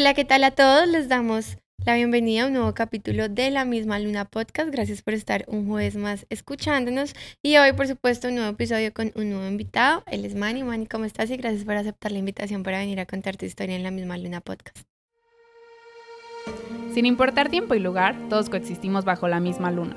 Hola, 0.00 0.14
¿qué 0.14 0.24
tal 0.24 0.44
a 0.44 0.50
todos? 0.50 0.88
Les 0.88 1.10
damos 1.10 1.58
la 1.84 1.94
bienvenida 1.94 2.44
a 2.44 2.46
un 2.46 2.54
nuevo 2.54 2.72
capítulo 2.72 3.28
de 3.28 3.50
La 3.50 3.66
misma 3.66 3.98
Luna 3.98 4.24
Podcast. 4.24 4.70
Gracias 4.70 5.02
por 5.02 5.12
estar 5.12 5.44
un 5.46 5.68
jueves 5.68 5.94
más 5.94 6.24
escuchándonos. 6.30 7.14
Y 7.42 7.58
hoy, 7.58 7.74
por 7.74 7.86
supuesto, 7.86 8.28
un 8.28 8.36
nuevo 8.36 8.48
episodio 8.48 8.94
con 8.94 9.12
un 9.14 9.28
nuevo 9.28 9.46
invitado. 9.46 10.02
Él 10.06 10.24
es 10.24 10.34
Manny. 10.34 10.62
Manny, 10.62 10.86
¿cómo 10.86 11.04
estás? 11.04 11.30
Y 11.30 11.36
gracias 11.36 11.66
por 11.66 11.74
aceptar 11.74 12.12
la 12.12 12.18
invitación 12.18 12.62
para 12.62 12.78
venir 12.78 12.98
a 12.98 13.04
contar 13.04 13.36
tu 13.36 13.44
historia 13.44 13.76
en 13.76 13.82
La 13.82 13.90
misma 13.90 14.16
Luna 14.16 14.40
Podcast. 14.40 14.78
Sin 16.94 17.04
importar 17.04 17.50
tiempo 17.50 17.74
y 17.74 17.80
lugar, 17.80 18.16
todos 18.30 18.48
coexistimos 18.48 19.04
bajo 19.04 19.28
la 19.28 19.38
misma 19.38 19.70
luna. 19.70 19.96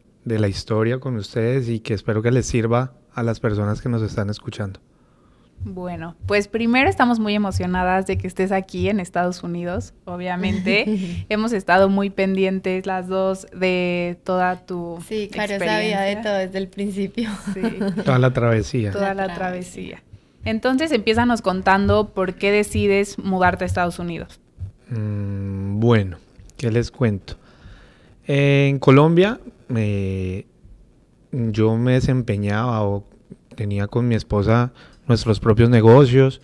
de 0.25 0.39
la 0.39 0.47
historia 0.47 0.99
con 0.99 1.15
ustedes 1.15 1.69
y 1.69 1.79
que 1.79 1.93
espero 1.93 2.21
que 2.21 2.31
les 2.31 2.45
sirva 2.45 2.93
a 3.13 3.23
las 3.23 3.39
personas 3.39 3.81
que 3.81 3.89
nos 3.89 4.01
están 4.01 4.29
escuchando. 4.29 4.79
Bueno, 5.63 6.15
pues 6.25 6.47
primero 6.47 6.89
estamos 6.89 7.19
muy 7.19 7.35
emocionadas 7.35 8.07
de 8.07 8.17
que 8.17 8.25
estés 8.25 8.51
aquí 8.51 8.89
en 8.89 8.99
Estados 8.99 9.43
Unidos, 9.43 9.93
obviamente. 10.05 11.25
Hemos 11.29 11.53
estado 11.53 11.87
muy 11.87 12.09
pendientes 12.09 12.87
las 12.87 13.07
dos 13.07 13.45
de 13.53 14.17
toda 14.23 14.65
tu 14.65 14.99
Sí, 15.07 15.29
claro, 15.31 15.59
sabía 15.59 16.01
de 16.01 16.15
todo 16.15 16.33
desde 16.33 16.57
el 16.57 16.67
principio. 16.67 17.29
Sí. 17.53 17.61
Toda 18.03 18.17
la 18.17 18.33
travesía. 18.33 18.91
Toda 18.91 19.13
la, 19.13 19.35
travesía. 19.35 20.01
Entonces, 20.45 20.91
empiezanos 20.91 21.43
contando 21.43 22.09
por 22.09 22.33
qué 22.33 22.51
decides 22.51 23.19
mudarte 23.19 23.63
a 23.63 23.67
Estados 23.67 23.99
Unidos. 23.99 24.39
Mm, 24.89 25.79
bueno, 25.79 26.17
¿qué 26.57 26.71
les 26.71 26.89
cuento? 26.89 27.35
En 28.25 28.79
Colombia 28.79 29.39
yo 31.31 31.77
me 31.77 31.93
desempeñaba 31.93 32.83
o 32.83 33.07
tenía 33.55 33.87
con 33.87 34.07
mi 34.07 34.15
esposa 34.15 34.73
nuestros 35.07 35.39
propios 35.39 35.69
negocios 35.69 36.41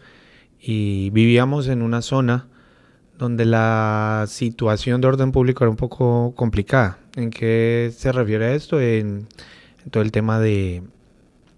y 0.59 1.09
vivíamos 1.11 1.67
en 1.67 1.81
una 1.81 2.02
zona 2.02 2.48
donde 3.17 3.45
la 3.45 4.25
situación 4.28 5.02
de 5.02 5.08
orden 5.08 5.31
público 5.31 5.64
era 5.64 5.72
un 5.72 5.78
poco 5.78 6.33
complicada. 6.36 7.00
¿En 7.16 7.31
qué 7.31 7.92
se 7.95 8.11
refiere 8.11 8.55
esto? 8.55 8.80
En, 8.80 9.28
todo 9.89 10.03
el 10.03 10.11
tema 10.11 10.39
de 10.39 10.83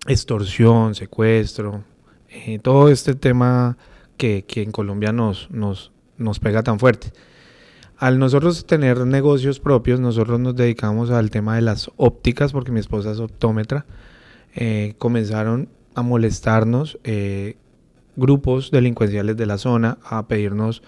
extorsión, 0.08 0.94
secuestro, 0.94 1.84
eh, 2.30 2.60
todo 2.60 2.90
este 2.90 3.16
tema 3.16 3.76
que, 4.18 4.46
en 4.48 4.72
Colombia 4.72 5.12
nos, 5.12 5.50
nos, 5.50 5.92
nos 6.18 6.40
pega 6.40 6.62
tan 6.62 6.80
fuerte. 6.80 7.12
Al 8.00 8.18
nosotros 8.18 8.66
tener 8.66 9.06
negocios 9.06 9.60
propios, 9.60 10.00
nosotros 10.00 10.40
nos 10.40 10.56
dedicamos 10.56 11.12
al 11.12 11.30
tema 11.30 11.58
de 11.58 11.62
las 11.62 11.92
ópticas, 11.98 12.54
porque 12.54 12.72
mi 12.72 12.80
esposa 12.80 13.12
es 13.12 13.20
optómetra. 13.20 13.86
Eh, 14.56 14.96
comenzaron 14.98 15.68
a 15.96 16.02
molestarnos 16.02 16.98
eh, 17.04 17.58
grupos 18.16 18.72
delincuenciales 18.72 19.36
de 19.36 19.46
la 19.46 19.58
zona, 19.58 19.98
a 20.02 20.30
pedirnos 20.30 20.82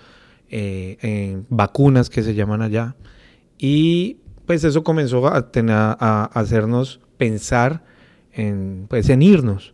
eh, 0.50 1.44
vacunas 1.50 2.10
que 2.10 2.24
se 2.24 2.34
llaman 2.34 2.62
allá. 2.62 2.96
Y 3.58 4.20
pues 4.46 4.64
eso 4.64 4.86
comenzó 4.86 5.28
a, 5.28 6.30
hacernos 6.34 7.02
pensar 7.18 7.84
en, 8.32 8.86
pues, 8.90 9.10
en 9.10 9.22
irnos 9.22 9.74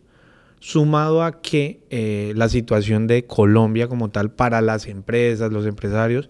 sumado 0.58 1.22
a 1.22 1.40
que 1.40 2.32
la 2.34 2.48
situación 2.48 3.06
de 3.06 3.26
Colombia 3.26 3.86
como 3.86 4.08
tal 4.08 4.32
para 4.32 4.60
las 4.60 4.88
empresas, 4.88 5.52
los 5.52 5.66
empresarios, 5.66 6.28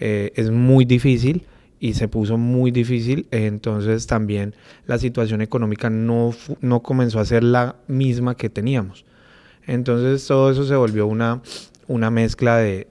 eh, 0.00 0.32
es 0.34 0.50
muy 0.50 0.84
difícil 0.84 1.46
y 1.80 1.94
se 1.94 2.08
puso 2.08 2.38
muy 2.38 2.70
difícil, 2.70 3.26
entonces 3.30 4.06
también 4.06 4.54
la 4.86 4.98
situación 4.98 5.42
económica 5.42 5.90
no, 5.90 6.34
no 6.60 6.80
comenzó 6.80 7.20
a 7.20 7.24
ser 7.24 7.44
la 7.44 7.76
misma 7.88 8.36
que 8.36 8.48
teníamos. 8.48 9.04
Entonces 9.66 10.26
todo 10.26 10.50
eso 10.50 10.64
se 10.64 10.76
volvió 10.76 11.06
una, 11.06 11.42
una 11.86 12.10
mezcla 12.10 12.56
de, 12.56 12.86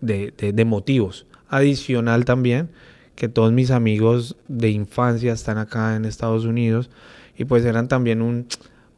de, 0.00 0.64
motivos. 0.64 1.26
Adicional 1.48 2.24
también 2.24 2.70
que 3.14 3.28
todos 3.28 3.52
mis 3.52 3.70
amigos 3.70 4.36
de 4.48 4.70
infancia 4.70 5.32
están 5.32 5.58
acá 5.58 5.94
en 5.94 6.04
Estados 6.04 6.44
Unidos 6.44 6.90
y 7.38 7.44
pues 7.44 7.64
eran 7.64 7.86
también 7.88 8.20
un, 8.20 8.46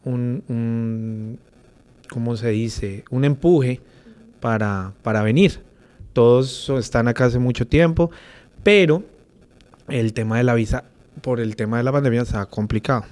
un, 0.04 0.42
un 0.48 1.38
¿cómo 2.08 2.36
se 2.36 2.48
dice? 2.48 3.04
Un 3.10 3.24
empuje 3.24 3.80
para, 4.40 4.94
para 5.02 5.22
venir 5.22 5.60
todos 6.16 6.70
están 6.70 7.08
acá 7.08 7.26
hace 7.26 7.38
mucho 7.38 7.66
tiempo, 7.66 8.10
pero 8.62 9.02
el 9.86 10.14
tema 10.14 10.38
de 10.38 10.44
la 10.44 10.54
visa, 10.54 10.84
por 11.20 11.40
el 11.40 11.56
tema 11.56 11.76
de 11.76 11.82
la 11.82 11.92
pandemia, 11.92 12.22
está 12.22 12.46
complicado. 12.46 13.04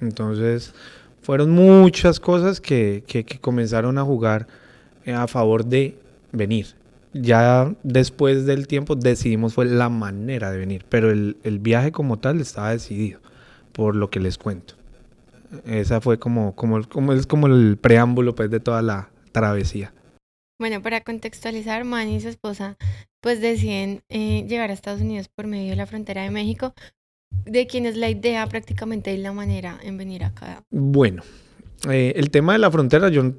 Entonces, 0.00 0.72
fueron 1.20 1.50
muchas 1.50 2.18
cosas 2.18 2.62
que, 2.62 3.04
comenzaron 3.42 3.98
a 3.98 4.04
jugar 4.04 4.46
eh, 5.04 5.12
a 5.12 5.26
favor 5.26 5.66
de 5.66 5.98
venir. 6.32 6.68
Ya 7.12 7.74
después 7.82 8.46
del 8.46 8.66
tiempo 8.66 8.96
decidimos 8.96 9.52
fue 9.52 9.66
la 9.66 9.90
manera 9.90 10.50
de 10.50 10.56
venir, 10.56 10.86
pero 10.88 11.10
el, 11.10 11.58
viaje 11.60 11.92
como 11.92 12.18
tal 12.18 12.40
estaba 12.40 12.70
decidido, 12.70 13.20
por 13.72 13.94
lo 13.94 14.08
que 14.08 14.18
les 14.18 14.38
cuento. 14.38 14.76
Esa 15.66 16.00
fue 16.00 16.18
como, 16.18 16.56
como, 16.56 16.88
como, 16.88 17.12
es 17.12 17.26
como 17.26 17.48
el 17.48 17.76
preámbulo 17.76 18.34
pues, 18.34 18.50
de 18.50 18.60
toda 18.60 18.80
la 18.80 19.10
travesía. 19.32 19.92
Bueno, 20.58 20.80
para 20.80 21.02
contextualizar, 21.02 21.84
Manny 21.84 22.16
y 22.16 22.20
su 22.20 22.28
esposa 22.28 22.76
pues 23.20 23.40
deciden 23.40 24.02
eh, 24.08 24.46
llegar 24.48 24.70
a 24.70 24.72
Estados 24.72 25.00
Unidos 25.00 25.28
por 25.28 25.46
medio 25.46 25.70
de 25.70 25.76
la 25.76 25.86
frontera 25.86 26.22
de 26.22 26.30
México. 26.30 26.74
¿De 27.44 27.66
quién 27.66 27.84
es 27.84 27.96
la 27.96 28.08
idea 28.08 28.46
prácticamente 28.46 29.12
y 29.12 29.18
la 29.18 29.32
manera 29.32 29.78
en 29.82 29.98
venir 29.98 30.24
acá? 30.24 30.62
Bueno, 30.70 31.22
eh, 31.90 32.14
el 32.16 32.30
tema 32.30 32.54
de 32.54 32.60
la 32.60 32.70
frontera, 32.70 33.08
yo 33.08 33.32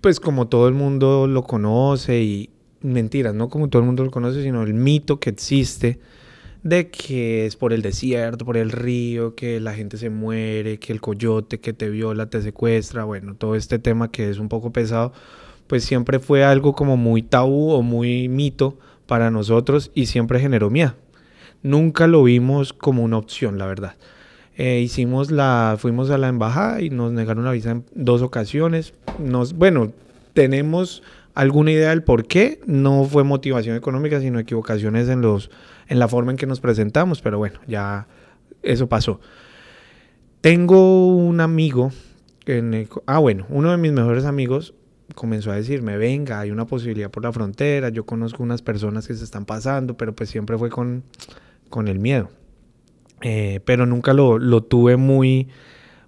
pues 0.00 0.18
como 0.18 0.48
todo 0.48 0.66
el 0.66 0.74
mundo 0.74 1.26
lo 1.26 1.44
conoce 1.44 2.22
y 2.22 2.50
mentiras, 2.80 3.34
no 3.34 3.48
como 3.48 3.68
todo 3.68 3.80
el 3.80 3.86
mundo 3.86 4.04
lo 4.04 4.10
conoce, 4.10 4.42
sino 4.42 4.62
el 4.62 4.74
mito 4.74 5.20
que 5.20 5.30
existe 5.30 6.00
de 6.62 6.90
que 6.90 7.46
es 7.46 7.56
por 7.56 7.72
el 7.72 7.82
desierto, 7.82 8.44
por 8.44 8.56
el 8.56 8.72
río, 8.72 9.34
que 9.34 9.60
la 9.60 9.74
gente 9.74 9.98
se 9.98 10.10
muere, 10.10 10.78
que 10.78 10.92
el 10.92 11.00
coyote 11.00 11.60
que 11.60 11.72
te 11.72 11.90
viola 11.90 12.30
te 12.30 12.42
secuestra, 12.42 13.04
bueno, 13.04 13.36
todo 13.36 13.54
este 13.54 13.78
tema 13.78 14.10
que 14.10 14.30
es 14.30 14.38
un 14.38 14.48
poco 14.48 14.72
pesado 14.72 15.12
pues 15.66 15.84
siempre 15.84 16.18
fue 16.18 16.44
algo 16.44 16.74
como 16.74 16.96
muy 16.96 17.22
tabú 17.22 17.70
o 17.72 17.82
muy 17.82 18.28
mito 18.28 18.78
para 19.06 19.30
nosotros 19.30 19.90
y 19.94 20.06
siempre 20.06 20.40
generó 20.40 20.70
miedo. 20.70 20.94
Nunca 21.62 22.06
lo 22.06 22.22
vimos 22.24 22.72
como 22.72 23.02
una 23.02 23.16
opción, 23.16 23.58
la 23.58 23.66
verdad. 23.66 23.96
Eh, 24.56 24.80
hicimos 24.80 25.30
la, 25.30 25.76
fuimos 25.78 26.10
a 26.10 26.18
la 26.18 26.28
embajada 26.28 26.80
y 26.80 26.90
nos 26.90 27.12
negaron 27.12 27.44
la 27.44 27.52
visa 27.52 27.72
en 27.72 27.84
dos 27.94 28.22
ocasiones. 28.22 28.94
Nos, 29.18 29.54
bueno, 29.54 29.92
tenemos 30.32 31.02
alguna 31.34 31.72
idea 31.72 31.90
del 31.90 32.02
por 32.02 32.26
qué. 32.26 32.60
No 32.66 33.04
fue 33.04 33.24
motivación 33.24 33.76
económica, 33.76 34.20
sino 34.20 34.38
equivocaciones 34.38 35.08
en 35.08 35.22
los, 35.22 35.50
en 35.88 35.98
la 35.98 36.08
forma 36.08 36.30
en 36.32 36.36
que 36.36 36.46
nos 36.46 36.60
presentamos. 36.60 37.22
Pero 37.22 37.38
bueno, 37.38 37.58
ya 37.66 38.06
eso 38.62 38.88
pasó. 38.88 39.20
Tengo 40.40 41.08
un 41.08 41.40
amigo, 41.40 41.90
ah 43.06 43.18
bueno, 43.18 43.46
uno 43.48 43.70
de 43.70 43.78
mis 43.78 43.92
mejores 43.92 44.26
amigos 44.26 44.74
comenzó 45.14 45.50
a 45.50 45.56
decirme, 45.56 45.96
venga, 45.96 46.40
hay 46.40 46.50
una 46.50 46.66
posibilidad 46.66 47.10
por 47.10 47.22
la 47.22 47.32
frontera, 47.32 47.88
yo 47.90 48.04
conozco 48.06 48.42
unas 48.42 48.62
personas 48.62 49.06
que 49.06 49.14
se 49.14 49.24
están 49.24 49.44
pasando, 49.44 49.96
pero 49.96 50.14
pues 50.14 50.30
siempre 50.30 50.56
fue 50.58 50.70
con, 50.70 51.04
con 51.68 51.88
el 51.88 51.98
miedo. 51.98 52.30
Eh, 53.20 53.60
pero 53.64 53.86
nunca 53.86 54.12
lo, 54.12 54.38
lo, 54.38 54.62
tuve 54.62 54.96
muy, 54.96 55.48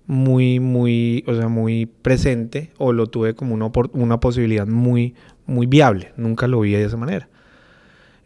muy, 0.06 0.60
muy, 0.60 1.25
o 1.26 1.34
sea, 1.34 1.48
muy 1.48 1.87
presente 1.87 2.70
o 2.78 2.93
lo 2.93 3.06
tuve 3.06 3.34
como 3.34 3.54
una, 3.54 3.70
una 3.93 4.20
posibilidad 4.20 4.66
muy, 4.66 5.14
muy 5.46 5.66
viable. 5.66 6.12
Nunca 6.16 6.46
lo 6.46 6.60
vi 6.60 6.72
de 6.72 6.84
esa 6.84 6.96
manera. 6.96 7.28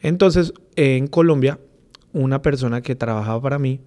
Entonces, 0.01 0.53
en 0.77 1.07
Colombia, 1.07 1.59
una 2.13 2.43
persona 2.43 2.81
que 2.81 2.95
trabajaba 2.95 3.41
para 3.41 3.59
mí 3.59 3.81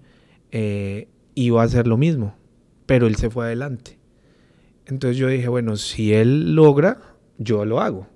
eh, 0.52 1.08
iba 1.34 1.60
a 1.60 1.64
hacer 1.64 1.86
lo 1.86 1.96
mismo, 1.96 2.34
pero 2.86 3.06
él 3.06 3.16
se 3.16 3.30
fue 3.30 3.46
adelante. 3.46 3.98
Entonces 4.86 5.16
yo 5.16 5.28
dije, 5.28 5.48
bueno, 5.48 5.76
si 5.76 6.12
él 6.12 6.54
logra, 6.54 7.00
yo 7.38 7.64
lo 7.64 7.80
hago. 7.80 8.06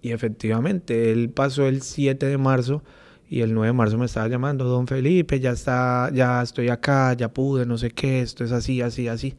Y 0.00 0.10
efectivamente, 0.10 1.12
él 1.12 1.30
pasó 1.30 1.68
el 1.68 1.82
7 1.82 2.26
de 2.26 2.38
marzo 2.38 2.82
y 3.28 3.40
el 3.40 3.54
9 3.54 3.68
de 3.68 3.72
marzo 3.72 3.98
me 3.98 4.06
estaba 4.06 4.28
llamando, 4.28 4.64
don 4.64 4.86
Felipe, 4.86 5.38
ya 5.38 5.52
está, 5.52 6.10
ya 6.12 6.42
estoy 6.42 6.68
acá, 6.68 7.14
ya 7.14 7.32
pude, 7.32 7.66
no 7.66 7.78
sé 7.78 7.90
qué, 7.90 8.20
esto 8.20 8.44
es 8.44 8.52
así, 8.52 8.82
así, 8.82 9.08
así. 9.08 9.36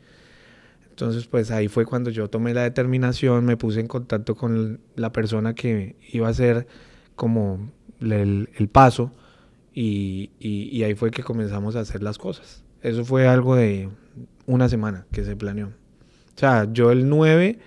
Entonces, 0.90 1.28
pues 1.28 1.52
ahí 1.52 1.68
fue 1.68 1.86
cuando 1.86 2.10
yo 2.12 2.30
tomé 2.30 2.54
la 2.54 2.64
determinación, 2.64 3.46
me 3.46 3.58
puse 3.58 3.82
en 3.82 3.88
contacto 3.88 4.36
con 4.36 4.80
la 4.96 5.12
persona 5.12 5.54
que 5.54 5.96
iba 6.12 6.30
a 6.30 6.34
ser 6.34 6.68
como 7.16 7.72
el, 8.00 8.70
paso 8.72 9.12
y, 9.74 10.32
y 10.40 10.84
ahí 10.84 10.96
fue 10.96 11.12
que 11.12 11.24
comenzamos 11.24 11.76
a 11.76 11.82
hacer 11.82 12.04
las 12.04 12.18
cosas. 12.18 12.64
Eso 12.82 13.04
fue 13.06 13.28
algo 13.28 13.56
de 13.56 13.90
una 14.46 14.70
semana 14.70 15.06
que 15.12 15.24
se 15.24 15.36
planeó. 15.36 15.72
O 16.36 16.40
sea, 16.40 16.68
yo 16.72 16.92
el 16.92 17.08
9 17.10 17.60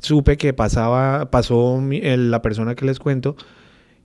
supe 0.00 0.36
que 0.36 0.52
pasaba, 0.52 1.30
pasó 1.30 1.78
mi- 1.80 1.98
el- 2.02 2.30
la 2.30 2.42
persona 2.42 2.74
que 2.74 2.84
les 2.86 2.98
cuento 2.98 3.36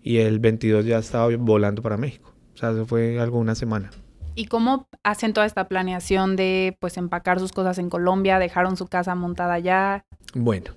y 0.03 0.17
el 0.17 0.39
22 0.39 0.85
ya 0.85 0.97
estaba 0.97 1.29
volando 1.37 1.81
para 1.81 1.97
México. 1.97 2.33
O 2.53 2.57
sea, 2.57 2.71
eso 2.71 2.85
fue 2.85 3.19
algo 3.19 3.39
una 3.39 3.55
semana. 3.55 3.89
¿Y 4.35 4.45
cómo 4.45 4.87
hacen 5.03 5.33
toda 5.33 5.45
esta 5.45 5.67
planeación 5.67 6.35
de 6.35 6.77
pues 6.79 6.97
empacar 6.97 7.39
sus 7.39 7.51
cosas 7.51 7.77
en 7.79 7.89
Colombia? 7.89 8.39
¿Dejaron 8.39 8.77
su 8.77 8.87
casa 8.87 9.13
montada 9.15 9.53
allá? 9.55 10.05
Bueno, 10.33 10.71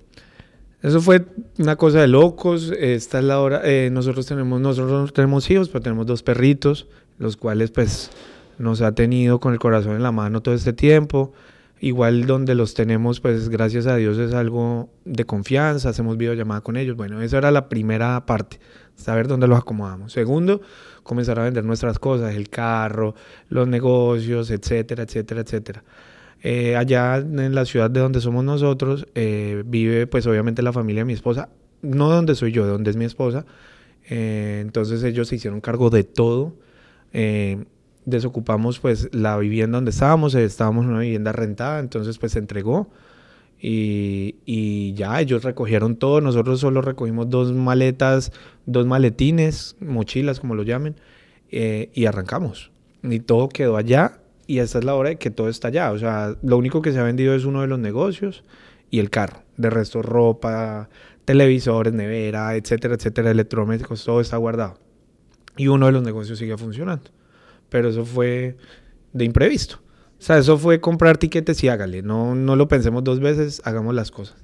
eso 0.81 0.99
fue 1.01 1.25
una 1.57 1.75
cosa 1.77 2.01
de 2.01 2.07
locos. 2.07 2.71
Esta 2.77 3.19
es 3.19 3.23
la 3.25 3.39
hora. 3.39 3.61
eh, 3.63 3.89
nosotros 3.91 4.25
tenemos, 4.25 4.59
nosotros 4.59 4.91
no 5.07 5.07
tenemos 5.13 5.49
hijos, 5.49 5.69
pero 5.69 5.81
tenemos 5.81 6.05
dos 6.05 6.21
perritos, 6.21 6.87
los 7.17 7.37
cuales 7.37 7.71
pues 7.71 8.11
nos 8.57 8.81
ha 8.81 8.93
tenido 8.93 9.39
con 9.39 9.53
el 9.53 9.59
corazón 9.59 9.95
en 9.95 10.03
la 10.03 10.11
mano 10.11 10.41
todo 10.41 10.53
este 10.53 10.73
tiempo. 10.73 11.31
Igual 11.79 12.25
donde 12.25 12.55
los 12.55 12.73
tenemos, 12.73 13.19
pues 13.19 13.49
gracias 13.49 13.85
a 13.85 13.97
Dios 13.97 14.17
es 14.17 14.33
algo 14.33 14.89
de 15.03 15.25
confianza, 15.25 15.89
hacemos 15.89 16.17
videollamada 16.17 16.61
con 16.61 16.77
ellos. 16.77 16.95
Bueno, 16.95 17.21
esa 17.21 17.37
era 17.37 17.51
la 17.51 17.67
primera 17.67 18.25
parte, 18.25 18.59
saber 18.95 19.27
dónde 19.27 19.47
los 19.47 19.59
acomodamos. 19.59 20.13
Segundo, 20.13 20.61
comenzar 21.03 21.37
a 21.39 21.43
vender 21.43 21.65
nuestras 21.65 21.99
cosas, 21.99 22.33
el 22.33 22.49
carro, 22.49 23.13
los 23.49 23.67
negocios, 23.67 24.51
etcétera, 24.51 25.03
etcétera, 25.03 25.41
etcétera. 25.41 25.83
Eh, 26.41 26.75
allá 26.75 27.17
en 27.17 27.55
la 27.55 27.65
ciudad 27.65 27.89
de 27.89 27.99
donde 27.99 28.21
somos 28.21 28.45
nosotros, 28.45 29.07
eh, 29.15 29.63
vive 29.65 30.07
pues 30.07 30.25
obviamente 30.27 30.61
la 30.61 30.71
familia 30.71 31.01
de 31.01 31.05
mi 31.05 31.13
esposa, 31.13 31.49
no 31.81 32.09
donde 32.09 32.35
soy 32.35 32.51
yo, 32.51 32.65
donde 32.65 32.91
es 32.91 32.97
mi 32.97 33.05
esposa. 33.05 33.45
Eh, 34.09 34.59
entonces 34.61 35.03
ellos 35.03 35.27
se 35.27 35.35
hicieron 35.35 35.61
cargo 35.61 35.89
de 35.89 36.03
todo. 36.03 36.55
Eh, 37.13 37.65
desocupamos 38.05 38.79
pues 38.79 39.09
la 39.13 39.37
vivienda 39.37 39.77
donde 39.77 39.91
estábamos, 39.91 40.35
eh, 40.35 40.45
estábamos 40.45 40.85
en 40.85 40.91
una 40.91 40.99
vivienda 40.99 41.31
rentada, 41.31 41.79
entonces 41.79 42.17
pues 42.17 42.33
se 42.33 42.39
entregó 42.39 42.89
y, 43.59 44.35
y 44.45 44.93
ya 44.93 45.19
ellos 45.19 45.43
recogieron 45.43 45.95
todo, 45.95 46.21
nosotros 46.21 46.59
solo 46.59 46.81
recogimos 46.81 47.29
dos 47.29 47.51
maletas, 47.53 48.31
dos 48.65 48.85
maletines, 48.85 49.75
mochilas 49.79 50.39
como 50.39 50.55
lo 50.55 50.63
llamen, 50.63 50.95
eh, 51.51 51.89
y 51.93 52.05
arrancamos. 52.05 52.71
Y 53.03 53.19
todo 53.19 53.49
quedó 53.49 53.77
allá 53.77 54.19
y 54.47 54.59
esta 54.59 54.79
es 54.79 54.85
la 54.85 54.95
hora 54.95 55.09
de 55.09 55.17
que 55.17 55.31
todo 55.31 55.49
está 55.49 55.69
allá, 55.69 55.91
o 55.91 55.97
sea, 55.97 56.35
lo 56.43 56.57
único 56.57 56.81
que 56.81 56.91
se 56.91 56.99
ha 56.99 57.03
vendido 57.03 57.33
es 57.33 57.45
uno 57.45 57.61
de 57.61 57.67
los 57.67 57.79
negocios 57.79 58.43
y 58.91 58.99
el 58.99 59.09
carro, 59.09 59.41
de 59.57 59.69
resto 59.71 60.03
ropa, 60.03 60.89
televisores, 61.25 61.93
nevera, 61.93 62.55
etcétera, 62.55 62.95
etcétera, 62.95 63.31
electrodomésticos, 63.31 64.05
todo 64.05 64.21
está 64.21 64.37
guardado. 64.37 64.79
Y 65.57 65.67
uno 65.69 65.87
de 65.87 65.93
los 65.93 66.03
negocios 66.03 66.37
sigue 66.37 66.57
funcionando 66.57 67.09
pero 67.69 67.89
eso 67.89 68.05
fue 68.05 68.57
de 69.13 69.25
imprevisto. 69.25 69.81
O 70.17 70.21
sea, 70.21 70.37
eso 70.37 70.57
fue 70.57 70.79
comprar 70.79 71.17
tiquetes 71.17 71.63
y 71.63 71.67
hágale, 71.67 72.01
no, 72.01 72.35
no 72.35 72.55
lo 72.55 72.67
pensemos 72.67 73.03
dos 73.03 73.19
veces, 73.19 73.61
hagamos 73.65 73.93
las 73.93 74.11
cosas. 74.11 74.43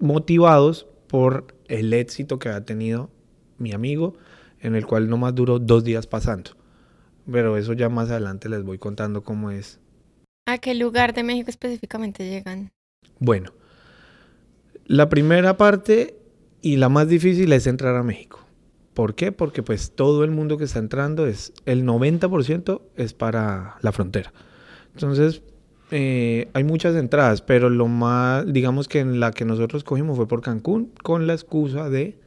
Motivados 0.00 0.86
por 1.08 1.54
el 1.66 1.92
éxito 1.92 2.38
que 2.38 2.50
ha 2.50 2.64
tenido 2.64 3.10
mi 3.56 3.72
amigo, 3.72 4.14
en 4.60 4.74
el 4.74 4.86
cual 4.86 5.08
nomás 5.08 5.34
duró 5.34 5.58
dos 5.58 5.84
días 5.84 6.06
pasando. 6.06 6.52
Pero 7.30 7.56
eso 7.56 7.72
ya 7.72 7.88
más 7.88 8.10
adelante 8.10 8.48
les 8.48 8.62
voy 8.62 8.78
contando 8.78 9.22
cómo 9.22 9.50
es. 9.50 9.80
¿A 10.46 10.58
qué 10.58 10.74
lugar 10.74 11.12
de 11.14 11.24
México 11.24 11.50
específicamente 11.50 12.28
llegan? 12.28 12.70
Bueno, 13.18 13.52
la 14.86 15.08
primera 15.08 15.56
parte 15.56 16.16
y 16.62 16.76
la 16.76 16.88
más 16.88 17.08
difícil 17.08 17.52
es 17.52 17.66
entrar 17.66 17.96
a 17.96 18.02
México. 18.02 18.47
¿Por 18.98 19.14
qué? 19.14 19.30
Porque 19.30 19.62
pues 19.62 19.92
todo 19.92 20.24
el 20.24 20.32
mundo 20.32 20.58
que 20.58 20.64
está 20.64 20.80
entrando 20.80 21.28
es, 21.28 21.52
el 21.66 21.86
90% 21.86 22.80
es 22.96 23.14
para 23.14 23.76
la 23.80 23.92
frontera. 23.92 24.32
Entonces, 24.92 25.40
eh, 25.92 26.48
hay 26.52 26.64
muchas 26.64 26.96
entradas, 26.96 27.40
pero 27.40 27.70
lo 27.70 27.86
más, 27.86 28.52
digamos 28.52 28.88
que 28.88 28.98
en 28.98 29.20
la 29.20 29.30
que 29.30 29.44
nosotros 29.44 29.84
cogimos 29.84 30.16
fue 30.16 30.26
por 30.26 30.42
Cancún, 30.42 30.90
con 31.04 31.28
la 31.28 31.34
excusa 31.34 31.88
de 31.88 32.18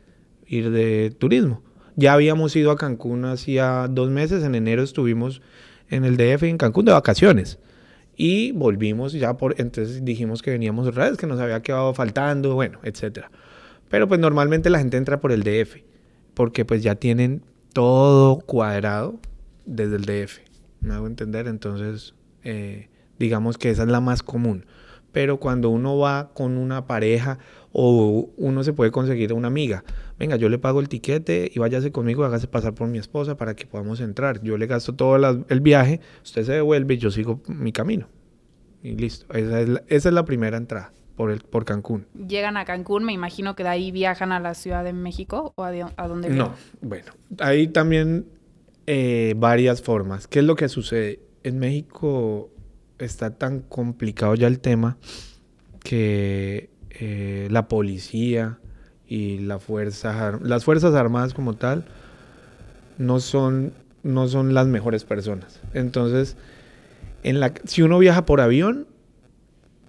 ir 0.47 0.71
de 0.71 1.11
turismo. 1.11 1.61
Ya 1.97 2.13
habíamos 2.13 2.55
ido 2.55 2.71
a 2.71 2.77
Cancún 2.77 3.25
hacía 3.25 3.89
dos 3.89 4.09
meses, 4.09 4.41
en 4.45 4.55
enero 4.55 4.81
estuvimos 4.81 5.41
en 5.89 6.05
el 6.05 6.15
DF 6.15 6.43
en 6.43 6.57
Cancún 6.57 6.85
de 6.85 6.93
vacaciones. 6.93 7.59
Y 8.15 8.53
volvimos 8.53 9.11
ya 9.11 9.35
por, 9.35 9.59
entonces 9.59 10.05
dijimos 10.05 10.41
que 10.41 10.51
veníamos 10.51 10.87
otra 10.87 11.09
vez, 11.09 11.17
que 11.17 11.27
nos 11.27 11.41
había 11.41 11.61
quedado 11.61 11.93
faltando, 11.93 12.55
bueno, 12.55 12.79
etcétera. 12.83 13.29
Pero 13.89 14.07
pues 14.07 14.21
normalmente 14.21 14.69
la 14.69 14.79
gente 14.79 14.95
entra 14.95 15.19
por 15.19 15.33
el 15.33 15.43
DF, 15.43 15.90
porque 16.33 16.65
pues 16.65 16.83
ya 16.83 16.95
tienen 16.95 17.43
todo 17.73 18.39
cuadrado 18.39 19.19
desde 19.65 19.95
el 19.95 20.05
DF. 20.05 20.39
¿Me 20.81 20.93
hago 20.93 21.07
entender? 21.07 21.47
Entonces, 21.47 22.15
eh, 22.43 22.89
digamos 23.19 23.57
que 23.57 23.69
esa 23.69 23.83
es 23.83 23.89
la 23.89 24.01
más 24.01 24.23
común. 24.23 24.65
Pero 25.11 25.39
cuando 25.39 25.69
uno 25.69 25.97
va 25.97 26.31
con 26.33 26.57
una 26.57 26.87
pareja 26.87 27.37
o 27.73 28.29
uno 28.37 28.63
se 28.63 28.71
puede 28.71 28.91
conseguir 28.91 29.33
una 29.33 29.47
amiga, 29.47 29.83
venga, 30.17 30.37
yo 30.37 30.47
le 30.47 30.57
pago 30.57 30.79
el 30.79 30.87
tiquete 30.87 31.51
y 31.53 31.59
váyase 31.59 31.91
conmigo, 31.91 32.23
hágase 32.23 32.47
pasar 32.47 32.73
por 32.73 32.87
mi 32.87 32.97
esposa 32.97 33.35
para 33.35 33.55
que 33.55 33.65
podamos 33.65 33.99
entrar. 33.99 34.41
Yo 34.41 34.57
le 34.57 34.67
gasto 34.67 34.95
todo 34.95 35.43
el 35.49 35.61
viaje, 35.61 35.99
usted 36.23 36.45
se 36.45 36.53
devuelve 36.53 36.93
y 36.93 36.97
yo 36.97 37.11
sigo 37.11 37.41
mi 37.47 37.73
camino. 37.73 38.07
Y 38.81 38.95
listo. 38.95 39.25
Esa 39.33 39.81
es 39.87 40.05
la 40.05 40.25
primera 40.25 40.57
entrada 40.57 40.93
por, 41.15 41.31
el, 41.31 41.39
por 41.39 41.65
Cancún. 41.65 42.05
Llegan 42.27 42.57
a 42.57 42.65
Cancún, 42.65 43.03
me 43.03 43.13
imagino 43.13 43.55
que 43.55 43.63
de 43.63 43.69
ahí 43.69 43.91
viajan 43.91 44.31
a 44.31 44.39
la 44.39 44.53
Ciudad 44.53 44.83
de 44.83 44.93
México 44.93 45.53
o 45.55 45.63
a, 45.63 45.69
a 45.69 46.07
dónde 46.07 46.29
No, 46.29 46.53
bueno, 46.81 47.11
hay 47.39 47.67
también 47.67 48.25
eh, 48.87 49.33
varias 49.37 49.81
formas. 49.81 50.27
¿Qué 50.27 50.39
es 50.39 50.45
lo 50.45 50.55
que 50.55 50.67
sucede? 50.69 51.19
En 51.43 51.59
México 51.59 52.49
está 52.97 53.37
tan 53.37 53.61
complicado 53.61 54.35
ya 54.35 54.47
el 54.47 54.59
tema 54.59 54.97
que 55.83 56.69
eh, 56.89 57.47
la 57.51 57.67
policía 57.67 58.59
y 59.07 59.39
la 59.39 59.59
fuerza, 59.59 60.39
las 60.41 60.63
fuerzas 60.63 60.93
armadas 60.93 61.33
como 61.33 61.55
tal 61.55 61.85
no 62.97 63.19
son, 63.19 63.73
no 64.03 64.27
son 64.27 64.53
las 64.53 64.67
mejores 64.67 65.03
personas. 65.03 65.59
Entonces, 65.73 66.37
en 67.23 67.39
la, 67.39 67.53
si 67.65 67.81
uno 67.81 67.99
viaja 67.99 68.25
por 68.25 68.41
avión, 68.41 68.87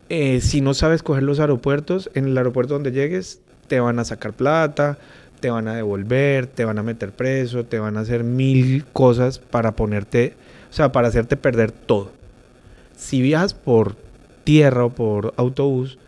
eh, 0.08 0.40
si 0.40 0.60
no 0.60 0.74
sabes 0.74 1.02
coger 1.02 1.22
los 1.22 1.40
aeropuertos, 1.40 2.10
en 2.14 2.26
el 2.26 2.36
aeropuerto 2.36 2.74
donde 2.74 2.92
llegues, 2.92 3.40
te 3.68 3.80
van 3.80 3.98
a 3.98 4.04
sacar 4.04 4.32
plata, 4.32 4.98
te 5.40 5.50
van 5.50 5.68
a 5.68 5.74
devolver, 5.74 6.46
te 6.46 6.64
van 6.64 6.78
a 6.78 6.82
meter 6.82 7.12
preso, 7.12 7.64
te 7.64 7.78
van 7.78 7.96
a 7.96 8.00
hacer 8.00 8.22
mil 8.22 8.84
cosas 8.92 9.38
para 9.38 9.72
ponerte, 9.72 10.34
o 10.70 10.72
sea, 10.74 10.92
para 10.92 11.08
hacerte 11.08 11.36
perder 11.36 11.72
todo. 11.72 12.12
Si 12.96 13.20
viajas 13.22 13.54
por 13.54 13.96
tierra 14.44 14.84
o 14.84 14.90
por 14.90 15.34
autobús, 15.36 15.98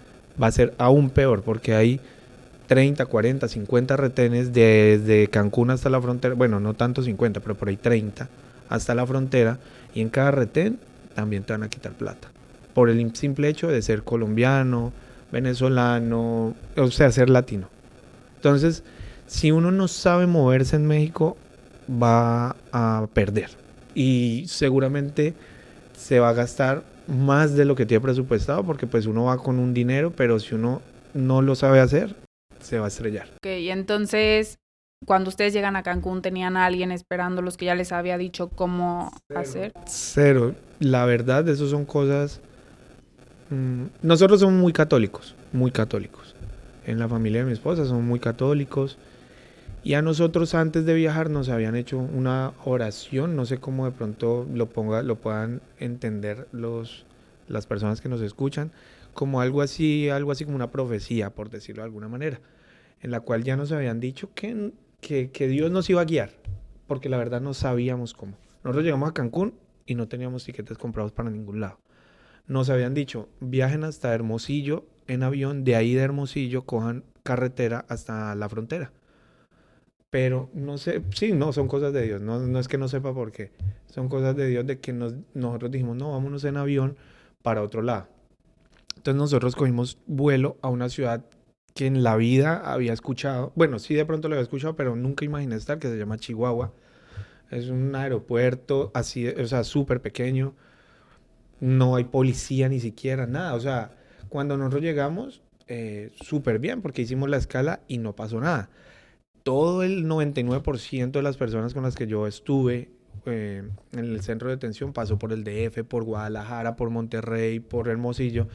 va 0.41 0.49
a 0.49 0.53
ser 0.53 0.75
aún 0.79 1.11
peor 1.11 1.43
porque 1.43 1.75
hay 1.75 2.01
30, 2.67 3.07
40, 3.07 3.49
50 3.49 3.97
retenes 3.97 4.53
desde 4.53 5.29
Cancún 5.29 5.71
hasta 5.71 5.91
la 5.91 6.01
frontera, 6.01 6.35
bueno, 6.35 6.61
no 6.61 6.75
tanto 6.75 7.03
50, 7.03 7.41
pero 7.41 7.55
por 7.55 7.69
ahí 7.69 7.77
30 7.77 8.29
hasta 8.69 8.95
la 8.95 9.07
frontera 9.07 9.59
y 9.95 10.01
en 10.01 10.09
cada 10.09 10.31
retén 10.31 10.79
también 11.15 11.45
te 11.45 11.53
van 11.53 11.63
a 11.63 11.69
quitar 11.69 11.93
plata 11.93 12.29
por 12.75 12.91
el 12.91 13.15
simple 13.15 13.49
hecho 13.49 13.69
de 13.69 13.81
ser 13.81 14.03
colombiano, 14.03 14.93
venezolano, 15.33 16.55
o 16.77 16.91
sea, 16.91 17.11
ser 17.11 17.31
latino. 17.31 17.69
Entonces, 18.37 18.83
si 19.27 19.51
uno 19.51 19.71
no 19.71 19.89
sabe 19.89 20.27
moverse 20.27 20.77
en 20.77 20.87
México, 20.87 21.37
va 21.91 22.57
a 22.73 23.07
perder. 23.15 23.51
Y 23.95 24.45
seguramente 24.49 25.35
se 25.97 26.21
va 26.21 26.31
a 26.31 26.35
gastar 26.35 26.83
más 27.07 27.55
de 27.55 27.65
lo 27.65 27.75
que 27.75 27.87
tiene 27.87 28.01
presupuestado, 28.01 28.65
porque 28.65 28.87
pues 28.87 29.07
uno 29.07 29.25
va 29.25 29.39
con 29.39 29.59
un 29.59 29.73
dinero, 29.73 30.13
pero 30.15 30.39
si 30.41 30.55
uno 30.55 30.83
no 31.15 31.43
lo 31.43 31.55
sabe 31.55 31.81
hacer, 31.81 32.17
se 32.61 32.79
va 32.79 32.87
a 32.87 32.89
estrellar. 32.89 33.29
Ok, 33.37 33.47
y 33.61 33.71
entonces, 33.71 34.59
cuando 35.07 35.29
ustedes 35.29 35.53
llegan 35.53 35.77
a 35.77 35.83
Cancún, 35.83 36.23
¿tenían 36.23 36.57
a 36.57 36.67
alguien 36.67 36.93
esperándolos 36.93 37.57
que 37.57 37.67
ya 37.67 37.75
les 37.75 37.93
había 37.93 38.19
dicho 38.19 38.49
cómo 38.49 39.13
hacer? 39.35 39.73
Cero. 39.87 40.55
La 40.81 41.05
verdad, 41.07 41.49
eso 41.49 41.69
son 41.69 41.85
cosas... 41.85 42.41
mm, 43.55 43.91
nosotros 44.03 44.41
somos 44.41 44.61
muy 44.61 44.73
católicos, 44.73 45.35
muy 45.53 45.71
católicos. 45.71 46.35
En 46.87 46.99
la 46.99 47.09
familia 47.09 47.41
de 47.41 47.47
mi 47.47 47.53
esposa 47.53 47.85
son 47.85 48.05
muy 48.07 48.21
católicos. 48.21 48.99
Y 49.83 49.95
a 49.95 50.03
nosotros 50.03 50.55
antes 50.55 50.87
de 50.87 50.95
viajar 50.95 51.29
nos 51.29 51.49
habían 51.51 51.77
hecho 51.77 51.99
una 51.99 52.53
oración, 52.65 53.37
no 53.37 53.45
sé 53.45 53.59
cómo 53.59 53.85
de 53.85 53.93
pronto 53.93 54.47
lo 54.53 54.71
ponga, 54.71 55.03
lo 55.03 55.17
puedan 55.17 55.61
entender 55.79 56.49
los, 56.53 57.05
las 57.49 57.67
personas 57.67 58.01
que 58.01 58.09
nos 58.09 58.23
escuchan, 58.23 58.73
como 59.13 59.43
algo 59.43 59.61
así, 59.61 60.09
algo 60.09 60.33
así 60.33 60.45
como 60.47 60.57
una 60.57 60.71
profecía, 60.71 61.31
por 61.31 61.51
decirlo 61.51 61.83
de 61.83 61.87
alguna 61.87 62.09
manera, 62.09 62.41
en 63.03 63.11
la 63.11 63.21
cual 63.21 63.45
ya 63.45 63.57
nos 63.57 63.73
habían 63.73 64.01
dicho 64.01 64.31
que, 64.35 64.73
que, 65.03 65.31
que 65.31 65.49
Dios 65.49 65.71
nos 65.71 65.91
iba 65.91 66.01
a 66.01 66.07
guiar, 66.07 66.31
porque 66.87 67.11
la 67.11 67.19
verdad 67.19 67.43
no 67.43 67.53
sabíamos 67.53 68.15
cómo. 68.15 68.39
Nosotros 68.63 68.85
llegamos 68.85 69.11
a 69.11 69.13
Cancún 69.13 69.55
y 69.85 69.95
no 69.95 70.09
teníamos 70.09 70.45
tiquetes 70.45 70.79
comprados 70.79 71.13
para 71.13 71.29
ningún 71.29 71.61
lado. 71.61 71.79
Nos 72.47 72.71
habían 72.71 72.95
dicho, 72.95 73.29
viajen 73.41 73.85
hasta 73.85 74.15
Hermosillo 74.15 74.85
en 75.07 75.23
avión, 75.23 75.65
de 75.65 75.77
ahí 75.77 75.95
de 75.95 76.03
Hermosillo 76.03 76.63
cojan 76.63 77.05
carretera 77.23 77.85
hasta 77.89 78.35
la 78.35 78.49
frontera. 78.49 78.93
Pero 80.11 80.51
no 80.55 80.79
sé, 80.79 81.03
sí, 81.15 81.33
no, 81.33 81.53
son 81.53 81.67
cosas 81.67 81.93
de 81.93 82.03
Dios. 82.03 82.21
No, 82.21 82.39
no 82.39 82.59
es 82.61 82.69
que 82.69 82.79
no 82.79 82.87
sepa 82.87 83.13
por 83.13 83.33
qué. 83.33 83.51
Son 83.87 84.09
cosas 84.09 84.37
de 84.37 84.47
Dios 84.47 84.67
de 84.67 84.79
que 84.79 84.93
nos, 84.93 85.15
nosotros 85.35 85.71
dijimos, 85.73 85.97
no, 85.97 86.13
vámonos 86.13 86.45
en 86.45 86.57
avión 86.57 86.97
para 87.43 87.63
otro 87.63 87.83
lado. 87.83 88.07
Entonces 88.97 89.19
nosotros 89.19 89.57
cogimos 89.57 89.99
vuelo 90.07 90.57
a 90.63 90.69
una 90.69 90.89
ciudad 90.89 91.25
que 91.75 91.87
en 91.87 92.05
la 92.05 92.17
vida 92.17 92.59
había 92.59 92.93
escuchado, 92.93 93.53
bueno, 93.57 93.79
sí 93.79 93.95
de 93.95 94.07
pronto 94.07 94.29
lo 94.29 94.37
había 94.37 94.45
escuchado, 94.45 94.77
pero 94.77 94.95
nunca 94.95 95.25
imaginé 95.25 95.57
estar, 95.57 95.79
que 95.79 95.89
se 95.89 95.97
llama 95.99 96.19
Chihuahua. 96.19 96.73
Es 97.51 97.69
un 97.69 97.95
aeropuerto 97.95 98.93
así, 98.95 99.27
o 99.29 99.47
sea, 99.47 99.65
súper 99.65 100.01
pequeño. 100.01 100.55
No 101.61 101.97
hay 101.97 102.05
policía 102.05 102.69
ni 102.69 102.81
siquiera, 102.81 103.27
nada. 103.27 103.55
O 103.55 103.61
sea, 103.61 103.93
cuando 104.29 104.57
nosotros 104.57 104.83
llegamos, 104.83 105.43
eh, 105.67 106.13
súper 106.21 106.59
bien, 106.59 106.83
porque 106.83 107.03
hicimos 107.03 107.31
la 107.31 107.37
escala 107.37 107.81
y 107.89 107.99
no 107.99 108.15
pasó 108.15 108.41
nada. 108.41 108.69
Todo 109.43 109.83
el 109.83 110.07
99% 110.07 111.13
de 111.13 111.23
las 111.23 111.37
personas 111.37 111.75
con 111.75 111.83
las 111.83 111.95
que 111.95 112.07
yo 112.07 112.27
estuve 112.27 112.91
eh, 113.27 113.63
en 113.93 113.99
el 113.99 114.21
centro 114.23 114.49
de 114.49 114.57
detención 114.57 114.93
pasó 114.93 115.19
por 115.19 115.33
el 115.33 115.45
DF, 115.45 115.85
por 115.85 116.05
Guadalajara, 116.05 116.77
por 116.77 116.91
Monterrey, 116.91 117.61
por 117.61 117.89
Hermosillo, 117.89 118.49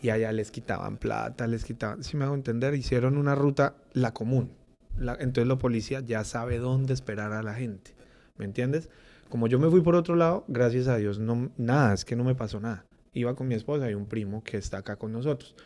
y 0.00 0.10
allá 0.10 0.32
les 0.32 0.50
quitaban 0.50 0.96
plata, 0.96 1.46
les 1.46 1.64
quitaban, 1.64 2.04
si 2.04 2.16
me 2.16 2.24
hago 2.24 2.34
entender, 2.34 2.74
hicieron 2.74 3.16
una 3.16 3.34
ruta, 3.34 3.74
la 3.92 4.12
común. 4.12 4.52
entonces 4.98 5.46
la 5.46 5.58
policía 5.58 6.00
ya 6.00 6.24
sabe 6.24 6.58
dónde 6.58 6.92
esperar 6.92 7.32
a 7.32 7.42
la 7.42 7.54
gente, 7.54 7.94
¿me 8.36 8.44
entiendes? 8.44 8.90
Como 9.32 9.46
yo 9.46 9.58
me 9.58 9.70
fui 9.70 9.80
por 9.80 9.94
otro 9.94 10.14
lado, 10.14 10.44
gracias 10.46 10.88
a 10.88 10.98
Dios, 10.98 11.18
no, 11.18 11.50
nada, 11.56 11.94
es 11.94 12.04
que 12.04 12.16
no 12.16 12.22
me 12.22 12.34
pasó 12.34 12.60
nada. 12.60 12.84
Iba 13.14 13.34
con 13.34 13.48
mi 13.48 13.54
esposa 13.54 13.90
y 13.90 13.94
un 13.94 14.04
primo 14.04 14.44
que 14.44 14.58
está 14.58 14.76
acá 14.76 14.96
con 14.96 15.10
nosotros. 15.10 15.56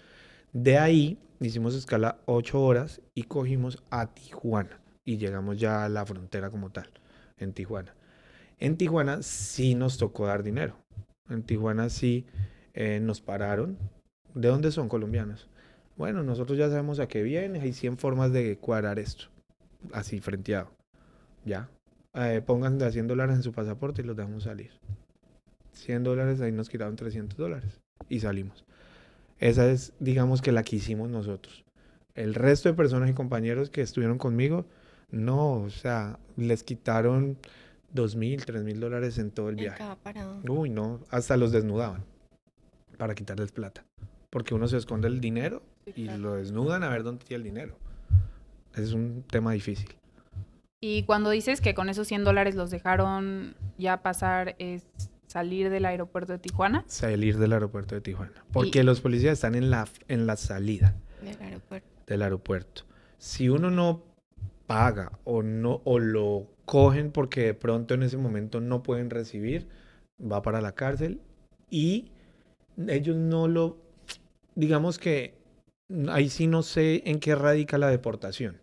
De 0.53 0.79
ahí 0.79 1.19
hicimos 1.41 1.75
escala 1.75 2.21
ocho 2.27 2.63
horas 2.63 3.03
y 3.13 3.25
cogimos 3.25 3.83
a 3.91 4.15
Tijuana 4.15 4.81
y 5.05 5.17
llegamos 5.17 5.59
ya 5.59 5.85
a 5.85 5.89
la 5.89 6.07
frontera 6.07 6.49
como 6.49 6.71
tal, 6.71 6.89
en 7.39 7.53
Tijuana. 7.55 7.97
En 8.61 8.77
Tijuana 8.77 9.23
sí 9.23 9.75
nos 9.75 9.99
tocó 9.99 10.29
dar 10.29 10.45
dinero. 10.45 10.77
En 11.29 11.43
Tijuana 11.43 11.89
sí 11.89 12.25
eh, 12.73 13.01
nos 13.01 13.21
pararon. 13.21 13.79
¿De 14.33 14.47
dónde 14.47 14.71
son 14.71 14.89
colombianos? 14.89 15.49
Bueno, 15.97 16.23
nosotros 16.23 16.57
ya 16.57 16.69
sabemos 16.69 17.01
a 17.01 17.09
qué 17.09 17.25
viene. 17.25 17.59
Hay 17.59 17.73
100 17.73 17.99
formas 17.99 18.31
de 18.31 18.59
cuadrar 18.59 19.01
esto. 19.01 19.25
Así, 19.93 20.21
frenteado. 20.21 20.71
Ya. 21.45 21.69
Eh, 22.17 22.43
pongan 22.45 22.79
de 22.79 22.91
100 22.91 23.09
dólares 23.09 23.37
en 23.37 23.43
su 23.43 23.53
pasaporte 23.53 24.03
y 24.03 24.05
los 24.05 24.17
dejamos 24.17 24.45
salir. 24.45 24.71
100 25.73 26.03
dólares, 26.03 26.41
ahí 26.41 26.51
nos 26.51 26.71
quitaron 26.71 26.97
300 26.97 27.37
dólares. 27.37 27.81
Y 28.09 28.21
salimos. 28.21 28.65
Esa 29.39 29.71
es, 29.71 29.93
digamos, 30.01 30.41
que 30.41 30.51
la 30.51 30.63
que 30.63 30.77
hicimos 30.77 31.11
nosotros. 31.11 31.65
El 32.15 32.35
resto 32.35 32.71
de 32.71 32.75
personas 32.75 33.11
y 33.11 33.13
compañeros 33.13 33.69
que 33.69 33.83
estuvieron 33.83 34.17
conmigo, 34.17 34.65
no, 35.11 35.61
o 35.61 35.71
sea, 35.71 36.19
les 36.37 36.63
quitaron 36.63 37.37
dos 37.93 38.17
mil, 38.17 38.45
tres 38.47 38.65
mil 38.65 38.81
dólares 38.81 39.19
en 39.19 39.31
todo 39.31 39.51
el 39.51 39.57
viaje. 39.57 39.85
Uy, 40.49 40.71
no, 40.71 41.01
hasta 41.11 41.37
los 41.37 41.53
desnudaban 41.53 42.05
para 42.97 43.15
quitarles 43.15 43.53
plata. 43.53 43.85
Porque 44.31 44.55
uno 44.55 44.69
se 44.69 44.79
esconde 44.79 45.09
el 45.09 45.21
dinero 45.21 45.63
y 45.95 46.09
lo 46.09 46.37
desnudan 46.37 46.83
a 46.83 46.89
ver 46.89 47.03
dónde 47.03 47.25
tiene 47.27 47.45
el 47.45 47.55
dinero. 47.55 47.77
Es 48.75 48.93
un 48.93 49.23
tema 49.23 49.53
difícil. 49.53 49.95
Y 50.81 51.05
cuando 51.05 51.31
dices 51.31 51.61
que 51.61 51.75
con 51.75 51.89
esos 51.89 52.07
100 52.07 52.25
dólares 52.25 52.55
los 52.55 52.71
dejaron 52.71 53.57
ya 53.79 54.03
pasar, 54.03 54.57
¿es 54.59 54.87
salir 55.27 55.71
del 55.71 55.87
aeropuerto 55.87 56.33
de 56.33 56.39
Tijuana? 56.39 56.85
Salir 56.87 57.39
del 57.39 57.53
aeropuerto 57.53 57.95
de 57.95 58.01
Tijuana. 58.01 58.45
Porque 58.53 58.85
los 58.85 59.01
policías 59.01 59.35
están 59.35 59.55
en 59.55 59.71
la, 59.71 59.89
en 60.09 60.27
la 60.27 60.37
salida 60.37 60.95
del 61.23 61.41
aeropuerto. 61.41 61.89
del 62.07 62.23
aeropuerto. 62.23 62.83
Si 63.19 63.49
uno 63.49 63.71
no 63.71 64.03
paga 64.67 65.19
o 65.25 65.43
no 65.43 65.81
o 65.85 65.99
lo 65.99 66.47
cogen 66.65 67.11
porque 67.11 67.43
de 67.43 67.55
pronto 67.55 67.95
en 67.95 68.03
ese 68.03 68.17
momento 68.17 68.61
no 68.61 68.83
pueden 68.83 69.11
recibir, 69.11 69.69
va 70.21 70.43
para 70.43 70.61
la 70.61 70.73
cárcel 70.73 71.21
y 71.71 72.11
ellos 72.89 73.17
no 73.17 73.49
lo, 73.49 73.79
digamos 74.55 74.99
que 74.99 75.35
ahí 76.09 76.29
sí 76.29 76.47
no 76.47 76.63
sé 76.63 77.03
en 77.07 77.21
qué 77.21 77.35
radica 77.35 77.79
la 77.79 77.89
deportación, 77.89 78.61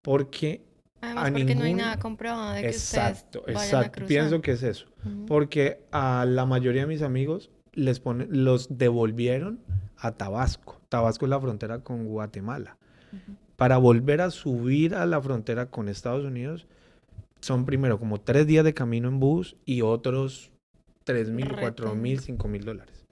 porque 0.00 0.62
Además, 1.02 1.32
porque 1.32 1.54
no 1.56 1.64
hay 1.64 1.74
nada 1.74 1.98
comprobado 1.98 2.52
de 2.52 2.62
que 2.62 2.68
exacto, 2.68 3.40
ustedes 3.40 3.56
vayan 3.56 3.82
exacto, 3.82 4.06
pienso 4.06 4.40
que 4.40 4.52
es 4.52 4.62
eso, 4.62 4.86
porque 5.26 5.80
a 5.90 6.24
la 6.24 6.46
mayoría 6.46 6.82
de 6.82 6.86
mis 6.86 7.02
amigos 7.02 7.50
les 7.72 7.98
ponen, 7.98 8.44
los 8.44 8.78
devolvieron 8.78 9.58
a 9.96 10.12
Tabasco. 10.12 10.80
Tabasco 10.88 11.26
es 11.26 11.30
la 11.30 11.40
frontera 11.40 11.80
con 11.80 12.06
Guatemala. 12.06 12.78
Para 13.56 13.78
volver 13.78 14.20
a 14.20 14.30
subir 14.30 14.94
a 14.94 15.04
la 15.04 15.20
frontera 15.20 15.66
con 15.66 15.88
Estados 15.88 16.24
Unidos, 16.24 16.66
son 17.40 17.66
primero 17.66 17.98
como 17.98 18.20
tres 18.20 18.46
días 18.46 18.64
de 18.64 18.72
camino 18.72 19.08
en 19.08 19.18
bus 19.18 19.56
y 19.64 19.82
otros 19.82 20.52
tres 21.02 21.30
mil, 21.30 21.52
cuatro 21.58 21.96
mil, 21.96 22.20
cinco 22.20 22.46
mil 22.46 22.64
dólares. 22.64 23.04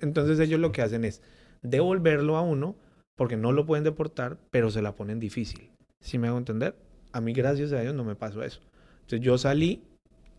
Entonces 0.00 0.40
ellos 0.40 0.58
lo 0.58 0.72
que 0.72 0.82
hacen 0.82 1.04
es 1.04 1.22
devolverlo 1.62 2.36
a 2.36 2.42
uno 2.42 2.74
porque 3.14 3.36
no 3.36 3.52
lo 3.52 3.64
pueden 3.64 3.84
deportar, 3.84 4.38
pero 4.50 4.72
se 4.72 4.82
la 4.82 4.96
ponen 4.96 5.20
difícil. 5.20 5.70
¿Sí 6.00 6.18
me 6.18 6.26
hago 6.26 6.38
entender? 6.38 6.74
A 7.12 7.20
mí, 7.20 7.32
gracias 7.32 7.72
a 7.72 7.80
Dios, 7.80 7.94
no 7.94 8.04
me 8.04 8.14
pasó 8.14 8.42
eso. 8.42 8.60
Entonces 9.02 9.20
yo 9.20 9.38
salí, 9.38 9.82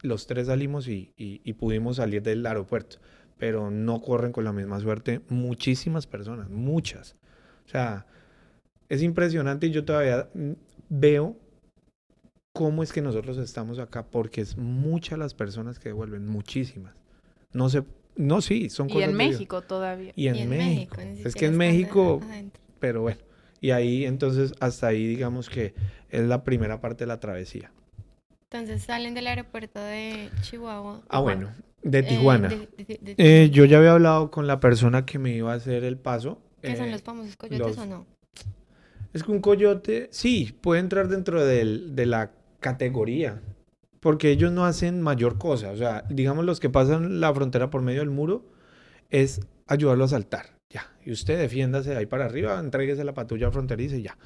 los 0.01 0.27
tres 0.27 0.47
salimos 0.47 0.87
y, 0.87 1.13
y 1.15 1.53
pudimos 1.53 1.97
salir 1.97 2.21
del 2.23 2.45
aeropuerto, 2.45 2.97
pero 3.37 3.71
no 3.71 4.01
corren 4.01 4.31
con 4.31 4.43
la 4.43 4.53
misma 4.53 4.79
suerte 4.79 5.21
muchísimas 5.29 6.07
personas, 6.07 6.49
muchas. 6.49 7.15
O 7.65 7.69
sea, 7.69 8.05
es 8.89 9.01
impresionante 9.01 9.67
y 9.67 9.71
yo 9.71 9.85
todavía 9.85 10.29
mm, 10.33 10.51
veo 10.89 11.37
cómo 12.53 12.83
es 12.83 12.93
que 12.93 13.01
nosotros 13.01 13.37
estamos 13.37 13.79
acá, 13.79 14.05
porque 14.05 14.41
es 14.41 14.57
muchas 14.57 15.17
las 15.17 15.33
personas 15.33 15.79
que 15.79 15.89
devuelven, 15.89 16.27
muchísimas. 16.27 16.93
No 17.51 17.69
sé, 17.69 17.83
no, 18.15 18.41
sí, 18.41 18.69
son 18.69 18.87
cosas. 18.87 19.01
Y 19.01 19.03
en 19.03 19.15
México 19.15 19.61
todavía. 19.61 20.13
Y 20.15 20.27
en, 20.27 20.49
México. 20.49 21.01
es 21.01 21.33
que 21.35 21.47
en 21.47 21.57
México, 21.57 22.21
pero 22.79 23.01
bueno. 23.01 23.19
Y 23.63 23.71
ahí 23.71 24.03
entonces, 24.03 24.53
hasta 24.59 24.87
ahí 24.87 25.07
digamos 25.07 25.49
que 25.49 25.73
es 26.09 26.21
la 26.23 26.43
primera 26.43 26.81
parte 26.81 27.05
de 27.05 27.07
la 27.07 27.21
travesía. 27.21 27.71
Entonces 28.51 28.83
salen 28.83 29.13
del 29.13 29.25
aeropuerto 29.25 29.79
de 29.79 30.29
Chihuahua. 30.41 31.01
Ah, 31.07 31.21
bueno, 31.21 31.49
de 31.81 31.99
eh, 31.99 32.03
Tijuana. 32.03 32.53
Eh, 32.77 33.49
yo 33.53 33.63
ya 33.63 33.77
había 33.77 33.93
hablado 33.93 34.31
con 34.31 34.47
la 34.47 34.59
persona 34.59 35.05
que 35.05 35.17
me 35.17 35.33
iba 35.33 35.53
a 35.53 35.55
hacer 35.55 35.85
el 35.85 35.97
paso. 35.97 36.41
¿Qué 36.61 36.75
son 36.75 36.87
eh, 36.87 36.91
los 36.91 37.03
famosos 37.03 37.37
coyotes 37.37 37.77
o 37.77 37.85
no? 37.85 38.05
Es 39.13 39.23
que 39.23 39.31
un 39.31 39.39
coyote, 39.39 40.09
sí, 40.11 40.59
puede 40.59 40.81
entrar 40.81 41.07
dentro 41.07 41.45
del, 41.45 41.95
de 41.95 42.05
la 42.05 42.31
categoría, 42.59 43.41
porque 44.01 44.29
ellos 44.29 44.51
no 44.51 44.65
hacen 44.65 45.01
mayor 45.01 45.37
cosa. 45.37 45.71
O 45.71 45.77
sea, 45.77 46.03
digamos 46.09 46.43
los 46.43 46.59
que 46.59 46.69
pasan 46.69 47.21
la 47.21 47.33
frontera 47.33 47.69
por 47.69 47.81
medio 47.81 48.01
del 48.01 48.09
muro 48.09 48.43
es 49.09 49.39
ayudarlo 49.67 50.03
a 50.03 50.09
saltar. 50.09 50.47
Ya. 50.73 50.91
Y 51.05 51.11
usted 51.11 51.37
defiéndase 51.37 51.95
ahí 51.95 52.07
para 52.07 52.25
arriba, 52.25 52.59
entréguese 52.59 53.03
la 53.03 53.13
patrulla 53.13 53.51
fronteriza 53.51 53.95
y 53.95 54.01
ya. 54.01 54.17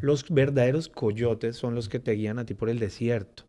Los 0.00 0.28
verdaderos 0.28 0.88
coyotes 0.88 1.56
son 1.56 1.74
los 1.74 1.88
que 1.88 2.00
te 2.00 2.12
guían 2.12 2.38
a 2.38 2.44
ti 2.44 2.54
por 2.54 2.68
el 2.68 2.78
desierto. 2.78 3.44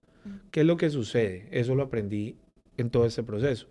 ¿Qué 0.52 0.62
es 0.62 0.66
lo 0.66 0.78
que 0.78 0.90
sucede? 0.90 1.48
Eso 1.52 1.74
lo 1.76 1.84
aprendí 1.84 2.38
en 2.78 2.90
todo 2.90 3.06
este 3.06 3.24
proceso. 3.24 3.68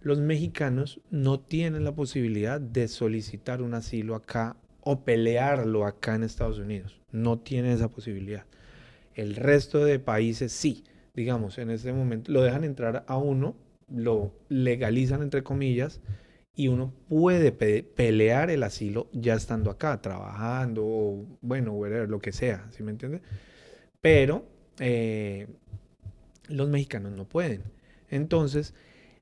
Los 0.00 0.20
mexicanos 0.20 1.00
no 1.10 1.40
tienen 1.40 1.84
la 1.84 1.94
posibilidad 1.94 2.60
de 2.60 2.88
solicitar 2.88 3.62
un 3.62 3.74
asilo 3.74 4.14
acá 4.14 4.56
o 4.80 5.04
pelearlo 5.04 5.86
acá 5.86 6.14
en 6.14 6.24
Estados 6.24 6.58
Unidos. 6.58 7.00
No 7.12 7.38
tienen 7.38 7.72
esa 7.72 7.88
posibilidad. 7.88 8.44
El 9.14 9.36
resto 9.36 9.84
de 9.84 9.98
países 9.98 10.52
sí, 10.52 10.84
digamos, 11.14 11.58
en 11.58 11.70
este 11.70 11.92
momento 11.92 12.32
lo 12.32 12.42
dejan 12.42 12.64
entrar 12.64 13.04
a 13.06 13.16
uno, 13.16 13.54
lo 13.88 14.34
legalizan 14.48 15.22
entre 15.22 15.42
comillas 15.42 16.00
y 16.54 16.68
uno 16.68 16.92
puede 17.08 17.50
pelear 17.50 18.50
el 18.50 18.62
asilo 18.62 19.08
ya 19.12 19.34
estando 19.34 19.70
acá, 19.70 20.00
trabajando 20.02 20.84
o 20.84 21.38
bueno, 21.40 21.82
lo 22.06 22.18
que 22.18 22.32
sea, 22.32 22.66
¿sí 22.70 22.82
me 22.82 22.90
entiende? 22.90 23.22
Pero 24.00 24.44
eh, 24.78 25.48
los 26.48 26.68
mexicanos 26.68 27.12
no 27.12 27.26
pueden. 27.26 27.62
Entonces, 28.10 28.74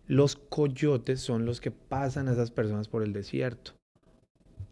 los 0.06 0.34
coyotes 0.34 1.20
son 1.20 1.44
los 1.44 1.60
que 1.60 1.70
pasan 1.70 2.28
a 2.28 2.32
esas 2.32 2.50
personas 2.50 2.88
por 2.88 3.02
el 3.04 3.12
desierto 3.12 3.72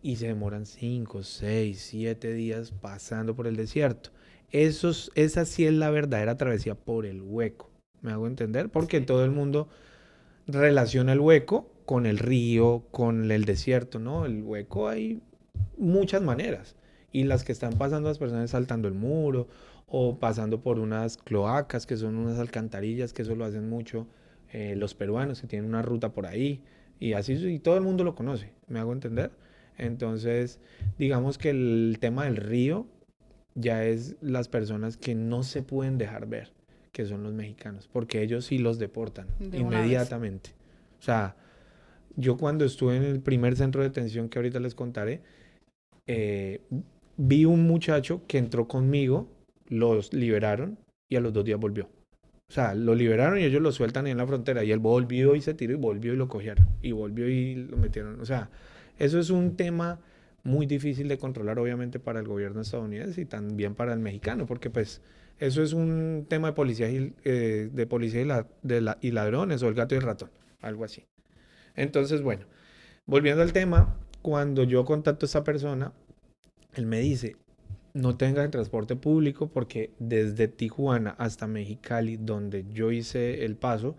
y 0.03 0.17
se 0.17 0.27
demoran 0.27 0.67
5, 0.67 1.23
6, 1.23 1.81
7 1.81 2.33
días 2.33 2.73
pasando 2.73 3.37
por 3.37 3.47
el 3.47 3.57
desierto. 3.57 4.11
Esos, 4.51 5.13
esa 5.15 5.45
sí 5.45 5.67
es 5.67 5.75
la 5.75 5.91
verdadera 5.91 6.37
travesía 6.37 6.75
por 6.75 7.07
el 7.07 7.23
hueco. 7.23 7.71
¿Me 8.01 8.13
hago 8.13 8.27
entender? 8.27 8.71
Porque 8.71 9.01
todo 9.01 9.25
el 9.25 9.31
mundo 9.31 9.69
relaciona 10.47 11.13
el 11.13 11.21
hueco 11.21 11.71
con 11.89 12.05
el 12.05 12.19
río, 12.19 12.85
con 12.91 13.31
el 13.31 13.47
desierto, 13.47 13.99
¿no? 13.99 14.27
El 14.27 14.43
hueco 14.43 14.89
hay 14.89 15.23
muchas 15.79 16.21
maneras. 16.21 16.77
Y 17.13 17.25
las 17.25 17.45
que 17.45 17.53
están 17.53 17.79
pasando 17.79 18.11
las 18.11 18.19
personas 18.19 18.51
saltando 18.51 18.89
el 18.89 18.95
muro 18.95 19.49
o 19.87 20.19
pasando 20.19 20.61
por 20.61 20.79
unas 20.81 21.17
cloacas, 21.17 21.87
que 21.87 21.97
son 21.97 22.17
unas 22.19 22.39
alcantarillas, 22.39 23.15
que 23.15 23.23
eso 23.23 23.35
lo 23.35 23.47
hacen 23.47 23.71
mucho 23.71 24.07
eh, 24.53 24.75
los 24.77 24.93
peruanos, 24.93 25.41
que 25.41 25.47
tienen 25.47 25.67
una 25.67 25.81
ruta 25.81 26.13
por 26.13 26.27
ahí. 26.27 26.63
Y 27.01 27.15
así, 27.15 27.33
y 27.33 27.59
todo 27.59 27.77
el 27.79 27.85
mundo 27.85 28.05
lo 28.05 28.15
conoce, 28.15 28.53
¿me 28.67 28.81
hago 28.81 28.93
entender? 28.93 29.31
Entonces, 29.79 30.61
digamos 30.99 31.39
que 31.39 31.49
el 31.49 31.97
tema 32.03 32.27
del 32.27 32.37
río 32.37 32.87
ya 33.55 33.83
es 33.87 34.17
las 34.21 34.49
personas 34.49 34.99
que 34.99 35.15
no 35.15 35.43
se 35.43 35.63
pueden 35.63 35.97
dejar 35.97 36.27
ver, 36.27 36.53
que 36.93 37.07
son 37.07 37.23
los 37.23 37.33
mexicanos, 37.33 37.89
porque 37.91 38.21
ellos 38.21 38.45
sí 38.45 38.59
los 38.59 38.79
deportan 38.79 39.27
De 39.39 39.57
inmediatamente. 39.57 40.51
O 41.01 41.03
sea, 41.03 41.35
yo 42.19 42.37
cuando 42.37 42.65
estuve 42.65 42.97
en 42.97 43.05
el 43.05 43.21
primer 43.21 43.57
centro 43.57 43.83
de 43.83 43.89
detención 43.89 44.29
que 44.29 44.39
ahorita 44.39 44.61
les 44.61 44.75
contaré, 44.75 45.23
eh, 46.07 46.61
vi 47.17 47.45
un 47.45 47.67
muchacho 47.67 48.23
que 48.27 48.39
entró 48.39 48.69
conmigo, 48.69 49.29
los 49.69 50.13
liberaron 50.13 50.79
y 51.09 51.17
a 51.17 51.21
los 51.21 51.33
dos 51.33 51.45
días 51.45 51.59
volvió. 51.61 51.89
O 52.49 52.53
sea, 52.53 52.75
lo 52.75 52.95
liberaron 52.95 53.39
y 53.39 53.45
ellos 53.45 53.61
lo 53.63 53.73
sueltan 53.73 54.07
ahí 54.07 54.13
en 54.13 54.19
la 54.19 54.27
frontera 54.27 54.65
y 54.65 54.73
él 54.73 54.79
volvió 54.79 55.35
y 55.35 55.43
se 55.43 55.55
tiró 55.55 55.75
y 55.75 55.77
volvió 55.77 56.15
y 56.15 56.17
lo 56.17 56.29
cogieron 56.29 56.67
y 56.83 56.93
volvió 56.93 57.29
y 57.29 57.55
lo 57.55 57.77
metieron. 57.77 58.21
O 58.21 58.25
sea, 58.25 58.51
eso 58.99 59.21
es 59.21 59.31
un 59.31 59.57
tema 59.57 60.01
muy 60.45 60.67
difícil 60.67 61.09
de 61.09 61.19
controlar 61.19 61.59
obviamente 61.59 62.01
para 62.01 62.21
el 62.21 62.27
gobierno 62.29 62.63
estadounidense 62.63 63.21
y 63.21 63.27
también 63.27 63.75
para 63.75 63.93
el 63.93 63.99
mexicano, 64.01 64.47
porque 64.47 64.71
pues 64.71 65.03
eso 65.39 65.63
es 65.63 65.75
un 65.75 66.27
tema 66.29 66.49
de 66.49 66.55
policía 66.55 66.91
y, 66.91 67.13
eh, 67.25 67.69
de 67.73 67.87
policía 67.87 68.23
y, 68.23 68.25
la- 68.25 68.47
de 68.63 68.81
la- 68.81 68.99
y 69.03 69.11
ladrones 69.11 69.63
o 69.63 69.69
el 69.69 69.75
gato 69.75 69.95
y 69.95 69.99
el 69.99 70.05
ratón, 70.05 70.31
algo 70.63 70.85
así. 70.85 71.05
Entonces, 71.79 72.23
bueno, 72.23 72.45
volviendo 73.07 73.43
al 73.43 73.53
tema, 73.53 73.97
cuando 74.21 74.65
yo 74.65 74.85
contacto 74.85 75.25
a 75.25 75.29
esa 75.29 75.45
persona, 75.45 75.93
él 76.75 76.87
me 76.87 76.99
dice, 76.99 77.37
no 77.95 78.17
tenga 78.17 78.49
transporte 78.51 78.97
público 78.97 79.49
porque 79.49 79.93
desde 80.01 80.49
Tijuana 80.49 81.11
hasta 81.19 81.47
Mexicali, 81.47 82.17
donde 82.17 82.65
yo 82.73 82.91
hice 82.91 83.45
el 83.45 83.57
paso, 83.57 83.97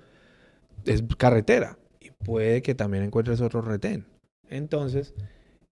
es 0.85 1.03
carretera 1.17 1.77
y 2.01 2.11
puede 2.11 2.61
que 2.61 2.75
también 2.75 3.03
encuentres 3.03 3.39
otro 3.39 3.61
retén. 3.61 4.05
Entonces, 4.49 5.13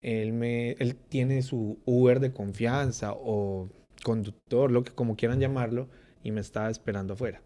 él, 0.02 0.32
me, 0.32 0.72
él 0.80 0.96
tiene 0.96 1.42
su 1.42 1.80
Uber 1.86 2.22
de 2.22 2.32
confianza 2.32 3.12
o 3.14 3.70
conductor, 4.04 4.72
lo 4.72 4.84
que 4.86 4.94
como 4.94 5.18
quieran 5.18 5.42
llamarlo, 5.42 5.90
y 6.24 6.32
me 6.32 6.40
estaba 6.40 6.70
esperando 6.70 7.16
afuera. 7.16 7.42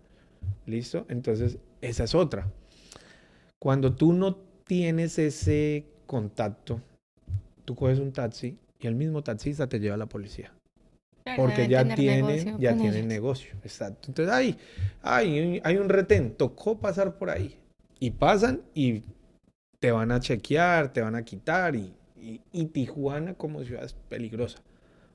¿Listo? 0.67 1.05
Entonces, 1.09 1.57
esa 1.81 2.03
es 2.03 2.13
otra. 2.13 2.51
Cuando 3.59 3.93
tú 3.93 4.13
no 4.13 4.50
tienes 4.71 5.19
ese 5.19 5.83
contacto, 6.07 6.79
tú 7.65 7.75
coges 7.75 7.99
un 7.99 8.13
taxi 8.13 8.57
y 8.79 8.87
el 8.87 8.95
mismo 8.95 9.21
taxista 9.21 9.67
te 9.67 9.81
lleva 9.81 9.95
a 9.95 9.97
la 9.97 10.05
policía. 10.05 10.53
Claro, 11.25 11.43
Porque 11.43 11.67
ya 11.67 11.79
tener 11.79 11.97
tiene, 11.97 12.21
negocio 12.21 12.57
ya 12.57 12.69
con 12.69 12.79
tiene 12.79 12.97
ellos. 12.99 13.07
negocio. 13.09 13.51
Exacto. 13.65 14.07
Entonces, 14.07 14.33
ay, 14.33 14.57
ay, 15.01 15.59
hay 15.65 15.75
un 15.75 15.89
retén, 15.89 16.35
tocó 16.37 16.79
pasar 16.79 17.17
por 17.17 17.29
ahí. 17.29 17.57
Y 17.99 18.11
pasan 18.11 18.61
y 18.73 19.03
te 19.81 19.91
van 19.91 20.13
a 20.13 20.21
chequear, 20.21 20.93
te 20.93 21.01
van 21.01 21.15
a 21.15 21.23
quitar. 21.25 21.75
Y, 21.75 21.93
y, 22.21 22.39
y 22.53 22.65
Tijuana 22.67 23.33
como 23.33 23.61
ciudad 23.65 23.83
es 23.83 23.91
peligrosa. 24.07 24.59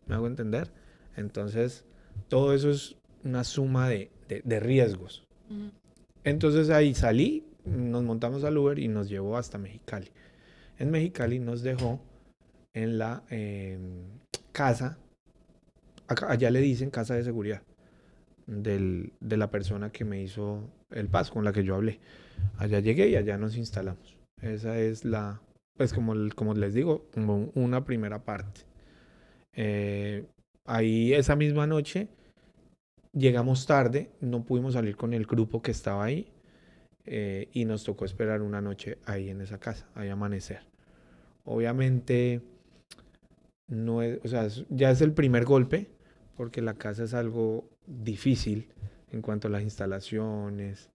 ¿Me 0.06 0.16
hago 0.16 0.26
entender? 0.26 0.70
Entonces, 1.16 1.86
todo 2.28 2.52
eso 2.52 2.70
es 2.70 2.96
una 3.25 3.42
suma 3.42 3.88
de, 3.88 4.10
de- 4.28 4.42
de 4.44 4.60
riesgos. 4.60 5.25
Ujú. 5.48 5.70
Entonces 6.25 6.68
ahí 6.68 6.94
salí, 6.94 7.42
nos 7.66 8.02
montamos 8.02 8.44
al 8.44 8.56
Uber 8.56 8.78
y 8.78 8.88
nos 8.88 9.08
llevó 9.08 9.37
hasta 9.37 9.58
Mexicali. 9.58 10.08
En 10.78 10.90
Mexicali 10.90 11.38
nos 11.38 11.62
dejó 11.62 12.00
en 12.75 12.99
la 12.99 13.23
eh, 13.30 13.78
casa, 14.52 14.99
allá 16.08 16.50
le 16.50 16.61
dicen 16.61 16.90
casa 16.90 17.14
de 17.14 17.25
seguridad, 17.25 17.62
del- 18.46 19.12
de 19.20 19.37
la 19.37 19.50
persona 19.50 19.90
que 19.90 20.04
me 20.04 20.23
hizo 20.23 20.61
el 20.90 21.08
paso, 21.08 21.32
con 21.32 21.44
la 21.44 21.52
que 21.52 21.64
yo 21.64 21.75
hablé. 21.75 21.99
Allá 22.58 22.80
llegué 22.80 23.08
y 23.08 23.16
allá 23.16 23.38
nos 23.38 23.56
instalamos. 23.56 24.16
Esa 24.42 24.78
es 24.78 25.04
la, 25.04 25.40
pues 25.76 25.92
como, 25.92 26.14
como 26.35 26.54
les 26.54 26.75
digo, 26.75 27.06
una 27.54 27.85
primera 27.85 28.23
parte. 28.25 28.61
Eh, 29.54 30.26
ahí 30.66 31.14
esa 31.14 31.35
misma 31.35 31.66
noche 31.66 32.08
llegamos 33.14 33.66
tarde, 33.66 34.11
no 34.20 34.44
pudimos 34.44 34.75
salir 34.75 34.96
con 34.96 35.14
el 35.14 35.25
grupo 35.25 35.62
que 35.62 35.70
estaba 35.70 36.04
ahí 36.04 36.30
eh, 37.06 37.48
y 37.52 37.64
nos 37.64 37.84
tocó 37.84 38.04
esperar 38.04 38.42
una 38.42 38.60
noche 38.60 38.98
ahí 39.04 39.31
en 39.31 39.40
esa 39.40 39.59
casa, 39.59 39.88
ahí 39.94 40.09
amanecer. 40.09 40.61
Obviamente, 41.44 42.42
no 43.68 44.02
es, 44.02 44.18
o 44.24 44.28
sea, 44.28 44.48
ya 44.68 44.90
es 44.90 45.00
el 45.00 45.12
primer 45.12 45.44
golpe 45.44 45.88
porque 46.37 46.61
la 46.61 46.74
casa 46.74 47.04
es 47.04 47.14
algo 47.14 47.68
difícil 47.87 48.68
en 49.11 49.22
cuanto 49.22 49.48
a 49.48 49.50
las 49.50 49.62
instalaciones, 49.62 50.90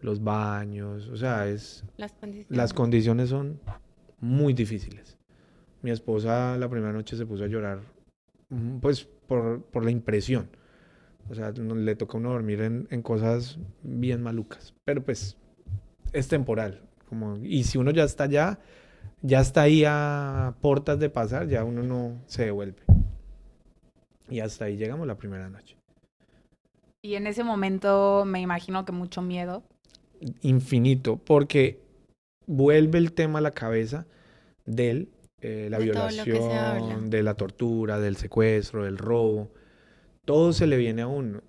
los 0.00 0.22
baños, 0.22 1.08
o 1.08 1.16
sea, 1.16 1.48
es, 1.48 1.84
Las 1.96 2.12
condiciones. 2.12 2.56
las 2.56 2.72
condiciones 2.74 3.28
son 3.30 3.60
muy 4.20 4.52
difíciles. 4.52 5.16
Mi 5.82 5.90
esposa 5.90 6.56
la 6.58 6.68
primera 6.68 6.92
noche 6.92 7.16
se 7.16 7.26
puso 7.26 7.44
a 7.44 7.48
llorar, 7.48 7.80
mm, 8.50 8.78
pues 8.78 9.04
por, 9.04 9.62
por 9.64 9.84
la 9.84 9.90
impresión. 9.90 10.48
O 11.28 11.34
sea, 11.34 11.50
le 11.50 11.96
toca 11.96 12.16
a 12.16 12.20
uno 12.20 12.30
dormir 12.30 12.60
en, 12.60 12.86
en 12.90 13.02
cosas 13.02 13.58
bien 13.82 14.22
malucas. 14.22 14.74
Pero 14.84 15.02
pues 15.02 15.36
es 16.18 16.28
temporal. 16.28 16.82
Como, 17.08 17.36
y 17.36 17.64
si 17.64 17.78
uno 17.78 17.90
ya 17.90 18.04
está 18.04 18.24
allá, 18.24 18.58
ya 19.22 19.40
está 19.40 19.62
ahí 19.62 19.84
a 19.86 20.54
portas 20.60 20.98
de 20.98 21.10
pasar, 21.10 21.48
ya 21.48 21.64
uno 21.64 21.82
no 21.82 22.20
se 22.26 22.46
devuelve. 22.46 22.82
Y 24.28 24.40
hasta 24.40 24.64
ahí 24.64 24.76
llegamos 24.76 25.06
la 25.06 25.16
primera 25.16 25.48
noche. 25.48 25.76
Y 27.02 27.14
en 27.14 27.26
ese 27.26 27.44
momento 27.44 28.24
me 28.26 28.40
imagino 28.40 28.84
que 28.84 28.92
mucho 28.92 29.22
miedo. 29.22 29.62
infinito, 30.42 31.18
porque 31.18 31.80
vuelve 32.46 32.98
el 32.98 33.12
tema 33.12 33.38
a 33.38 33.42
la 33.42 33.50
cabeza 33.50 34.06
de 34.64 35.08
eh, 35.40 35.68
la 35.70 35.78
De 35.78 35.84
violación, 35.84 37.10
de 37.10 37.22
la 37.22 37.34
tortura, 37.34 38.00
del 38.00 38.16
secuestro, 38.16 38.84
del 38.84 38.98
robo. 38.98 39.52
Todo 40.24 40.52
se 40.52 40.66
le 40.66 40.76
viene 40.76 41.02
a 41.02 41.06
uno. 41.06 41.42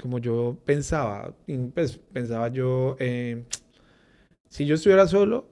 Como 0.00 0.18
yo 0.18 0.56
pensaba, 0.64 1.34
pues 1.74 1.98
pensaba 2.12 2.48
yo, 2.48 2.96
eh, 3.00 3.44
si 4.52 4.66
yo 4.66 4.74
estuviera 4.74 5.06
solo, 5.06 5.46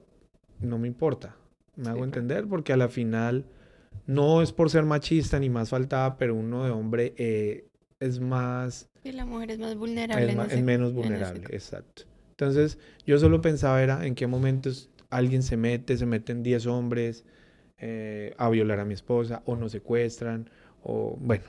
no 0.60 0.78
me 0.78 0.88
importa. 0.88 1.36
Me 1.76 1.84
Sí, 1.84 1.90
hago 1.90 2.04
entender, 2.04 2.46
porque 2.46 2.72
a 2.72 2.76
la 2.76 2.88
final 2.88 3.44
no 4.06 4.42
es 4.42 4.52
por 4.52 4.70
ser 4.70 4.84
machista 4.84 5.38
ni 5.38 5.50
más 5.50 5.70
faltaba, 5.70 6.16
pero 6.18 6.34
uno 6.34 6.64
de 6.64 6.70
hombre 6.70 7.14
eh, 7.16 7.66
es 8.00 8.20
más 8.20 8.88
Y 9.02 9.12
la 9.12 9.24
mujer 9.24 9.52
es 9.52 9.58
más 9.58 9.74
vulnerable. 9.76 10.24
es, 10.24 10.30
en 10.30 10.36
ma- 10.36 10.44
ese- 10.46 10.58
es 10.58 10.64
menos 10.64 10.92
vulnerable, 10.92 11.46
exacto. 11.50 12.02
Entonces, 12.30 12.78
yo 13.06 13.18
solo 13.18 13.40
pensaba 13.40 13.82
era 13.82 14.06
en 14.06 14.14
qué 14.14 14.26
momentos 14.26 14.90
alguien 15.10 15.42
se 15.42 15.56
mete, 15.56 15.96
se 15.96 16.06
meten 16.06 16.42
10 16.42 16.66
hombres 16.66 17.24
eh, 17.78 18.34
a 18.38 18.48
violar 18.50 18.80
a 18.80 18.84
mi 18.84 18.94
esposa, 18.94 19.42
o 19.46 19.56
nos 19.56 19.72
secuestran, 19.72 20.50
o 20.82 21.16
bueno, 21.20 21.44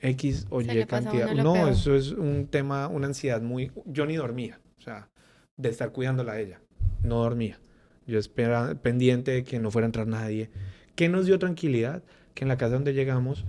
X 0.00 0.46
o 0.50 0.60
Y 0.60 0.84
cantidad. 0.86 1.32
No, 1.34 1.54
peor. 1.54 1.68
eso 1.72 1.94
es 1.94 2.12
un 2.12 2.48
tema, 2.48 2.88
una 2.88 3.06
ansiedad 3.08 3.40
muy... 3.42 3.72
Yo 3.86 4.06
ni 4.06 4.16
dormía, 4.16 4.60
o 4.78 4.82
sea, 4.82 5.08
de 5.56 5.68
estar 5.70 5.92
cuidándola 5.92 6.32
a 6.32 6.40
ella, 6.40 6.60
no 7.06 7.16
dormía. 7.16 7.58
Yo 8.06 8.18
esperaba 8.18 8.74
pendiente 8.74 9.32
de 9.32 9.44
que 9.44 9.58
no 9.58 9.70
fuera 9.70 9.86
a 9.86 9.88
entrar 9.88 10.06
nadie. 10.06 10.50
¿Qué 10.94 11.08
nos 11.08 11.26
dio 11.26 11.38
tranquilidad? 11.38 12.02
Que 12.34 12.44
en 12.44 12.48
la 12.48 12.56
casa 12.56 12.74
donde 12.74 12.94
llegamos, 12.94 13.44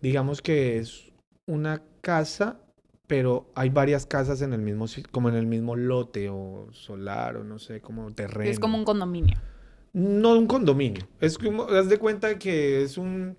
digamos 0.00 0.42
que 0.42 0.78
es 0.78 1.12
una 1.46 1.82
casa, 2.00 2.60
pero 3.06 3.50
hay 3.54 3.70
varias 3.70 4.06
casas 4.06 4.42
en 4.42 4.52
el 4.52 4.60
mismo, 4.60 4.86
como 5.10 5.28
en 5.28 5.34
el 5.34 5.46
mismo 5.46 5.76
lote 5.76 6.28
o 6.30 6.68
solar 6.72 7.36
o 7.36 7.44
no 7.44 7.58
sé, 7.58 7.80
como 7.80 8.10
terreno. 8.12 8.50
Es 8.50 8.58
como 8.58 8.78
un 8.78 8.84
condominio. 8.84 9.36
No 9.92 10.38
un 10.38 10.46
condominio. 10.46 11.06
Es 11.20 11.36
como, 11.36 11.64
haz 11.64 11.88
de 11.88 11.98
cuenta 11.98 12.38
que 12.38 12.82
es 12.82 12.96
un, 12.96 13.36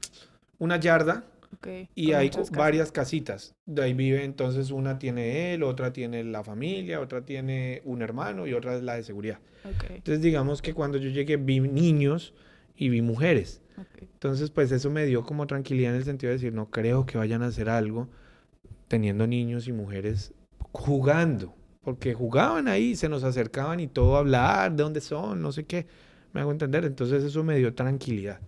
una 0.60 0.78
yarda 0.78 1.26
Ok, 1.54 1.68
y 1.96 2.14
hay 2.14 2.32
varias 2.54 2.92
casitas. 2.92 3.56
De 3.66 3.84
ahí 3.84 3.94
vive, 3.94 4.24
entonces 4.24 4.72
una 4.72 5.00
tiene 5.00 5.54
él, 5.54 5.64
otra 5.64 5.92
tiene 5.94 6.24
la 6.24 6.44
familia, 6.44 7.00
otra 7.02 7.26
tiene 7.26 7.82
un 7.86 8.02
hermano 8.02 8.48
y 8.48 8.54
otra 8.54 8.76
es 8.76 8.84
la 8.84 8.96
de 8.96 9.04
seguridad. 9.04 9.40
Ok, 9.64 9.86
Entonces 9.90 10.22
digamos 10.22 10.62
que 10.62 10.74
cuando 10.74 10.98
yo 10.98 11.10
llegué 11.10 11.38
vi 11.38 11.60
niños 11.60 12.34
y 12.76 12.90
vi 12.90 13.02
mujeres. 13.02 13.62
ok. 13.78 14.04
Entonces, 14.14 14.50
pues 14.52 14.72
eso 14.72 14.90
me 14.90 15.06
dio 15.06 15.24
como 15.24 15.48
tranquilidad 15.48 15.92
en 15.92 15.98
el 15.98 16.06
sentido 16.06 16.30
de 16.30 16.38
decir, 16.38 16.54
no 16.54 16.70
creo 16.70 17.06
que 17.06 17.18
vayan 17.18 17.44
a 17.44 17.48
hacer 17.48 17.70
algo 17.70 18.08
teniendo 18.88 19.26
niños 19.28 19.68
y 19.68 19.72
mujeres 19.72 20.34
jugando, 20.72 21.56
porque 21.82 22.14
jugaban 22.14 22.68
ahí, 22.68 22.96
se 22.96 23.10
nos 23.10 23.24
acercaban 23.24 23.80
y 23.80 23.88
todo 23.88 24.16
a 24.16 24.20
hablar, 24.20 24.76
de 24.76 24.84
dónde 24.84 25.02
son, 25.02 25.42
no 25.42 25.52
sé 25.52 25.66
qué, 25.66 25.88
me 26.34 26.42
hago 26.42 26.52
entender. 26.52 26.86
Entonces 26.86 27.24
eso 27.24 27.44
me 27.44 27.58
dio 27.58 27.74
tranquilidad. 27.74 28.40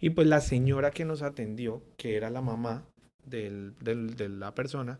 Y 0.00 0.10
pues 0.10 0.26
la 0.26 0.40
señora 0.40 0.90
que 0.90 1.04
nos 1.04 1.22
atendió, 1.22 1.82
que 1.96 2.16
era 2.16 2.30
la 2.30 2.40
mamá 2.40 2.84
del- 3.26 3.74
del- 3.80 4.16
de 4.16 4.28
la 4.28 4.54
persona, 4.54 4.98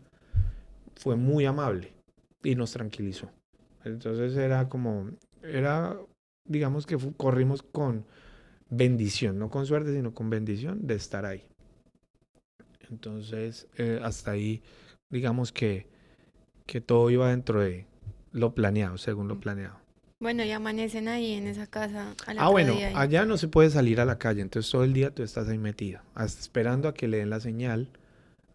fue 0.95 1.15
muy 1.15 1.45
amable 1.45 1.93
y 2.43 2.55
nos 2.55 2.71
tranquilizó. 2.73 3.31
Entonces 3.83 4.35
era 4.37 4.69
como, 4.69 5.09
era, 5.41 5.97
digamos 6.47 6.85
que 6.85 6.97
corrimos 7.17 7.63
con 7.63 8.05
bendición, 8.69 9.39
no 9.39 9.49
con 9.49 9.65
suerte, 9.65 9.93
sino 9.93 10.13
con 10.13 10.29
bendición 10.29 10.85
de 10.85 10.95
estar 10.95 11.25
ahí. 11.25 11.43
Entonces, 12.89 13.67
eh, 13.77 13.99
hasta 14.03 14.31
ahí, 14.31 14.61
digamos 15.09 15.51
que, 15.51 15.87
que 16.67 16.81
todo 16.81 17.09
iba 17.09 17.29
dentro 17.29 17.61
de 17.61 17.85
lo 18.31 18.53
planeado, 18.53 18.97
según 18.97 19.27
lo 19.27 19.39
planeado. 19.39 19.79
Bueno, 20.21 20.45
y 20.45 20.51
amanecen 20.51 21.07
ahí 21.07 21.33
en 21.33 21.47
esa 21.47 21.65
casa. 21.65 22.13
al 22.27 22.37
Ah, 22.39 22.49
bueno, 22.49 22.73
día 22.73 22.91
allá 22.97 23.25
no 23.25 23.37
se 23.37 23.47
puede 23.47 23.71
salir 23.71 23.99
a 23.99 24.05
la 24.05 24.19
calle, 24.19 24.41
entonces 24.41 24.71
todo 24.71 24.83
el 24.83 24.93
día 24.93 25.09
tú 25.09 25.23
estás 25.23 25.49
ahí 25.49 25.57
metido, 25.57 25.99
hasta 26.13 26.39
esperando 26.39 26.87
a 26.87 26.93
que 26.93 27.07
le 27.07 27.17
den 27.17 27.31
la 27.31 27.39
señal 27.39 27.89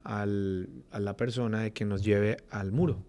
al, 0.04 0.68
a 0.92 1.00
la 1.00 1.16
persona 1.16 1.62
de 1.62 1.72
que 1.72 1.84
nos 1.84 2.04
lleve 2.04 2.36
al 2.50 2.70
muro. 2.70 3.02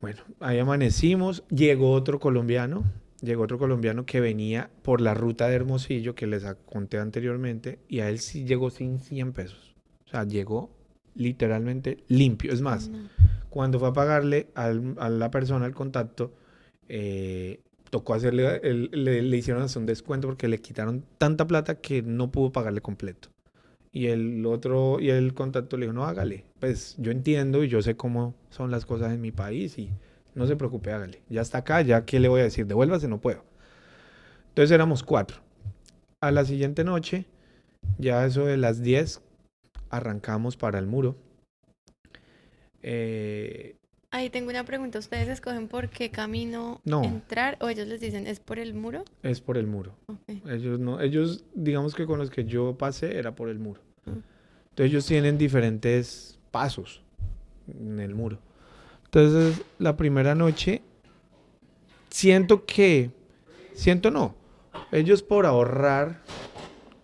Bueno, 0.00 0.22
ahí 0.38 0.60
amanecimos, 0.60 1.42
llegó 1.48 1.90
otro 1.90 2.20
colombiano, 2.20 2.84
llegó 3.20 3.42
otro 3.42 3.58
colombiano 3.58 4.06
que 4.06 4.20
venía 4.20 4.70
por 4.82 5.00
la 5.00 5.12
ruta 5.14 5.48
de 5.48 5.56
Hermosillo 5.56 6.14
que 6.14 6.28
les 6.28 6.44
conté 6.66 6.98
anteriormente 6.98 7.80
y 7.88 7.98
a 7.98 8.08
él 8.08 8.20
sí 8.20 8.44
llegó 8.44 8.70
sin 8.70 9.00
100 9.00 9.32
pesos. 9.32 9.74
O 10.06 10.10
sea, 10.10 10.22
llegó 10.22 10.70
literalmente 11.16 12.04
limpio. 12.06 12.52
Es 12.52 12.60
más, 12.60 12.92
cuando 13.50 13.80
fue 13.80 13.88
a 13.88 13.92
pagarle 13.92 14.50
a 14.54 14.70
la 14.70 15.30
persona 15.32 15.66
el 15.66 15.74
contacto, 15.74 16.32
eh, 16.88 17.60
tocó 17.90 18.14
hacerle, 18.14 18.60
le, 18.62 19.36
hicieron 19.36 19.66
un 19.74 19.86
descuento 19.86 20.28
porque 20.28 20.48
le 20.48 20.58
quitaron 20.58 21.04
tanta 21.18 21.46
plata 21.46 21.80
que 21.80 22.02
no 22.02 22.30
pudo 22.30 22.52
pagarle 22.52 22.80
completo. 22.80 23.30
Y 23.92 24.08
el 24.08 24.44
otro, 24.46 25.00
y 25.00 25.10
el 25.10 25.34
contacto 25.34 25.76
le 25.76 25.86
dijo, 25.86 25.94
no, 25.94 26.04
hágale. 26.04 26.44
Pues 26.60 26.94
yo 26.98 27.10
entiendo 27.10 27.64
y 27.64 27.68
yo 27.68 27.80
sé 27.82 27.96
cómo 27.96 28.34
son 28.50 28.70
las 28.70 28.84
cosas 28.84 29.12
en 29.12 29.20
mi 29.20 29.32
país 29.32 29.78
y 29.78 29.90
no 30.34 30.46
se 30.46 30.56
preocupe, 30.56 30.92
hágale. 30.92 31.22
Ya 31.28 31.40
está 31.40 31.58
acá, 31.58 31.80
ya 31.82 32.04
qué 32.04 32.20
le 32.20 32.28
voy 32.28 32.40
a 32.40 32.44
decir, 32.44 32.66
devuélvase, 32.66 33.08
no 33.08 33.20
puedo. 33.20 33.44
Entonces 34.50 34.72
éramos 34.72 35.02
cuatro. 35.02 35.38
A 36.20 36.30
la 36.30 36.44
siguiente 36.44 36.84
noche, 36.84 37.26
ya 37.98 38.26
eso 38.26 38.44
de 38.44 38.56
las 38.56 38.82
10, 38.82 39.22
arrancamos 39.90 40.56
para 40.56 40.78
el 40.78 40.86
muro. 40.86 41.16
Eh, 42.82 43.77
Ahí 44.10 44.30
tengo 44.30 44.48
una 44.48 44.64
pregunta. 44.64 44.98
¿Ustedes 44.98 45.28
escogen 45.28 45.68
por 45.68 45.90
qué 45.90 46.10
camino 46.10 46.80
entrar 46.86 47.58
o 47.60 47.68
ellos 47.68 47.86
les 47.86 48.00
dicen 48.00 48.26
es 48.26 48.40
por 48.40 48.58
el 48.58 48.72
muro? 48.72 49.04
Es 49.22 49.40
por 49.40 49.58
el 49.58 49.66
muro. 49.66 49.94
Ellos 50.46 50.80
no, 50.80 51.00
ellos 51.00 51.44
digamos 51.54 51.94
que 51.94 52.06
con 52.06 52.18
los 52.18 52.30
que 52.30 52.44
yo 52.44 52.78
pasé 52.78 53.18
era 53.18 53.34
por 53.34 53.50
el 53.50 53.58
muro. 53.58 53.82
Ah. 54.06 54.12
Entonces 54.70 54.92
ellos 54.92 55.06
tienen 55.06 55.36
diferentes 55.36 56.38
pasos 56.50 57.02
en 57.66 58.00
el 58.00 58.14
muro. 58.14 58.38
Entonces 59.04 59.62
la 59.78 59.96
primera 59.96 60.34
noche 60.34 60.80
siento 62.08 62.64
que, 62.64 63.10
siento 63.74 64.10
no, 64.10 64.34
ellos 64.90 65.22
por 65.22 65.44
ahorrar 65.44 66.22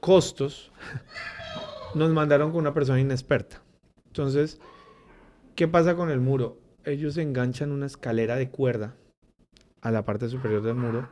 costos 0.01 0.73
nos 1.95 2.11
mandaron 2.11 2.51
con 2.51 2.61
una 2.61 2.73
persona 2.73 2.99
inexperta. 2.99 3.61
Entonces, 4.07 4.59
¿qué 5.55 5.69
pasa 5.69 5.97
con 5.97 6.11
el 6.11 6.21
muro? 6.21 6.64
Ellos 6.85 7.17
enganchan 7.17 7.73
una 7.73 7.87
escalera 7.87 8.37
de 8.37 8.49
cuerda 8.49 8.95
a 9.81 9.91
la 9.91 10.05
parte 10.05 10.29
superior 10.29 10.63
del 10.63 10.75
muro 10.75 11.09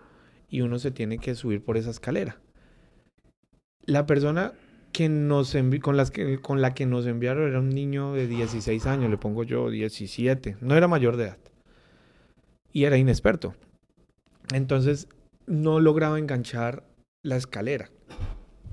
y 0.48 0.60
uno 0.60 0.78
se 0.78 0.90
tiene 0.90 1.18
que 1.18 1.34
subir 1.34 1.64
por 1.64 1.76
esa 1.76 1.90
escalera. 1.90 2.38
La 3.84 4.06
persona 4.06 4.52
que 4.92 5.08
nos 5.08 5.56
con, 5.80 5.96
la 6.60 6.74
que 6.74 6.86
nos 6.86 7.06
enviaron 7.06 7.48
era 7.48 7.58
un 7.58 7.70
niño 7.70 8.12
de 8.12 8.26
16 8.26 8.86
años, 8.86 9.10
le 9.10 9.16
pongo 9.16 9.42
yo 9.44 9.70
17, 9.70 10.58
no 10.60 10.76
era 10.76 10.88
mayor 10.88 11.16
de 11.16 11.24
edad 11.24 11.38
y 12.72 12.84
era 12.84 12.98
inexperto. 12.98 13.54
Entonces 14.52 15.08
no 15.46 15.80
lograba 15.80 16.18
enganchar 16.18 16.84
la 17.22 17.36
escalera. 17.36 17.90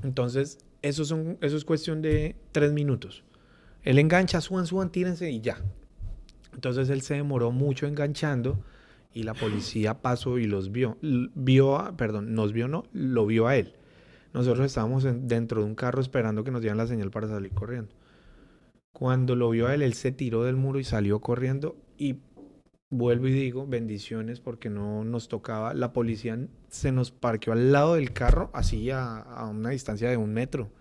Entonces 0.04 0.60
eso, 0.82 1.06
son, 1.06 1.38
eso 1.42 1.58
es 1.58 1.66
cuestión 1.66 2.02
de 2.02 2.36
tres 2.52 2.74
minutos. 2.74 3.24
Él 3.84 4.00
engancha, 4.00 4.42
suban, 4.42 4.66
suban, 4.66 4.92
tírense 4.92 5.32
y 5.32 5.42
ya. 5.42 5.64
Entonces 6.60 6.90
él 6.90 7.02
se 7.04 7.14
demoró 7.14 7.54
mucho 7.54 7.88
enganchando 7.88 8.60
y 9.14 9.24
la 9.24 9.34
policía 9.34 10.02
pasó 10.02 10.38
y 10.40 10.46
los 10.46 10.74
vio. 10.74 10.98
Vio, 11.02 11.94
perdón, 11.96 12.34
nos 12.36 12.52
vio 12.52 12.68
no, 12.68 12.84
lo 12.92 13.26
vio 13.26 13.48
a 13.48 13.56
él. 13.56 13.76
Nosotros 14.34 14.66
estábamos 14.66 15.06
dentro 15.06 15.62
de 15.62 15.68
un 15.68 15.76
carro 15.76 16.02
esperando 16.02 16.44
que 16.44 16.52
nos 16.52 16.60
dieran 16.60 16.78
la 16.78 16.86
señal 16.86 17.12
para 17.12 17.30
salir 17.30 17.54
corriendo. 17.54 17.96
Cuando 18.92 19.38
lo 19.38 19.50
vio 19.52 19.68
a 19.68 19.74
él, 19.74 19.84
él 19.84 19.94
se 19.94 20.12
tiró 20.12 20.44
del 20.44 20.58
muro 20.58 20.80
y 20.80 20.84
salió 20.84 21.22
corriendo 21.22 21.78
y 21.98 22.18
vuelvo 22.90 23.28
y 23.28 23.32
digo, 23.32 23.66
bendiciones 23.66 24.42
porque 24.42 24.70
no 24.70 25.06
nos 25.06 25.30
tocaba. 25.30 25.74
La 25.74 25.94
policía 25.94 26.38
se 26.68 26.92
nos 26.92 27.12
parqueó 27.12 27.54
al 27.54 27.72
lado 27.72 27.94
del 27.94 28.12
carro, 28.12 28.50
así 28.52 28.92
a, 28.92 29.20
a 29.20 29.48
una 29.48 29.70
distancia 29.70 30.10
de 30.10 30.18
un 30.18 30.34
metro. 30.34 30.74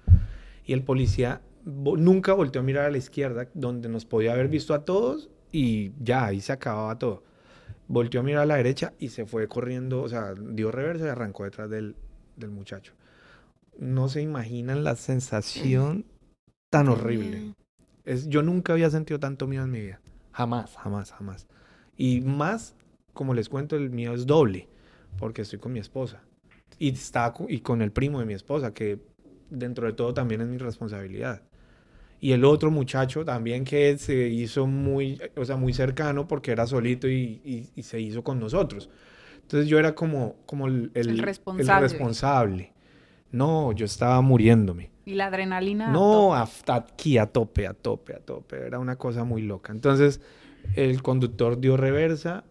Y 0.64 0.72
el 0.72 0.82
policía 0.82 1.40
nunca 1.64 2.32
volteó 2.32 2.62
a 2.62 2.64
mirar 2.64 2.86
a 2.86 2.90
la 2.90 2.98
izquierda, 2.98 3.48
donde 3.54 3.88
nos 3.88 4.04
podía 4.04 4.32
haber 4.32 4.48
visto 4.48 4.74
a 4.74 4.84
todos 4.84 5.30
y 5.52 5.92
ya, 6.02 6.26
ahí 6.26 6.40
se 6.40 6.52
acababa 6.52 6.98
todo. 6.98 7.22
Volteó 7.86 8.20
a 8.20 8.22
mirar 8.22 8.42
a 8.42 8.46
la 8.46 8.56
derecha 8.56 8.92
y 8.98 9.08
se 9.08 9.24
fue 9.24 9.48
corriendo, 9.48 10.02
o 10.02 10.08
sea, 10.08 10.34
dio 10.34 10.70
reversa 10.70 11.06
y 11.06 11.08
arrancó 11.08 11.44
detrás 11.44 11.70
del, 11.70 11.96
muchacho. 12.50 12.92
No 13.78 14.08
se 14.08 14.20
imaginan 14.20 14.84
la 14.84 14.96
sensación 14.96 16.04
tan 16.70 16.88
horrible. 16.88 17.54
Es, 18.04 18.28
yo 18.28 18.42
nunca 18.42 18.72
había 18.74 18.90
sentido 18.90 19.18
tanto 19.18 19.46
miedo 19.46 19.64
en 19.64 19.70
mi 19.70 19.80
vida. 19.80 20.00
Jamás, 20.32 20.76
jamás, 20.76 21.12
jamás. 21.12 21.46
Y 21.96 22.20
más, 22.20 22.74
como 23.12 23.34
les 23.34 23.48
cuento, 23.48 23.76
el 23.76 23.90
miedo 23.90 24.14
es 24.14 24.26
doble, 24.26 24.68
porque 25.18 25.42
estoy 25.42 25.58
con 25.58 25.72
mi 25.72 25.78
esposa. 25.78 26.22
Y, 26.78 26.90
está, 26.90 27.32
y 27.48 27.60
con 27.60 27.82
el 27.82 27.90
primo 27.90 28.20
de 28.20 28.26
mi 28.26 28.34
esposa, 28.34 28.74
que 28.74 29.00
dentro 29.50 29.86
de 29.86 29.94
todo 29.94 30.12
también 30.12 30.42
es 30.42 30.48
mi 30.48 30.58
responsabilidad 30.58 31.42
y 32.20 32.32
el 32.32 32.44
otro 32.44 32.70
muchacho 32.70 33.24
también 33.24 33.64
que 33.64 33.96
se 33.98 34.28
hizo 34.28 34.66
muy, 34.66 35.20
o 35.36 35.44
sea, 35.44 35.56
muy 35.56 35.72
cercano 35.72 36.26
porque 36.26 36.50
era 36.50 36.66
solito 36.66 37.08
y, 37.08 37.70
se 37.80 38.00
hizo 38.00 38.24
con 38.24 38.40
nosotros. 38.40 38.90
Entonces 39.42 39.68
yo 39.68 39.78
era 39.78 39.94
como, 39.94 40.36
como 40.44 40.66
el, 40.66 40.90
el, 40.94 41.18
responsable. 41.18 42.72
No, 43.30 43.72
yo 43.72 43.86
estaba 43.86 44.20
muriéndome. 44.20 44.90
¿Y 45.04 45.14
la 45.14 45.26
adrenalina? 45.26 45.90
No, 45.90 46.34
aquí 46.34 47.18
a 47.18 47.26
tope, 47.26 47.66
a 47.66 47.72
tope, 47.72 48.14
a 48.14 48.18
tope. 48.18 48.66
Era 48.66 48.78
una 48.78 48.96
cosa 48.96 49.24
muy 49.24 49.42
loca. 49.42 49.72
Entonces 49.72 50.20
el 50.74 51.02
conductor 51.02 51.58
dio 51.58 51.76
reversa, 51.76 52.44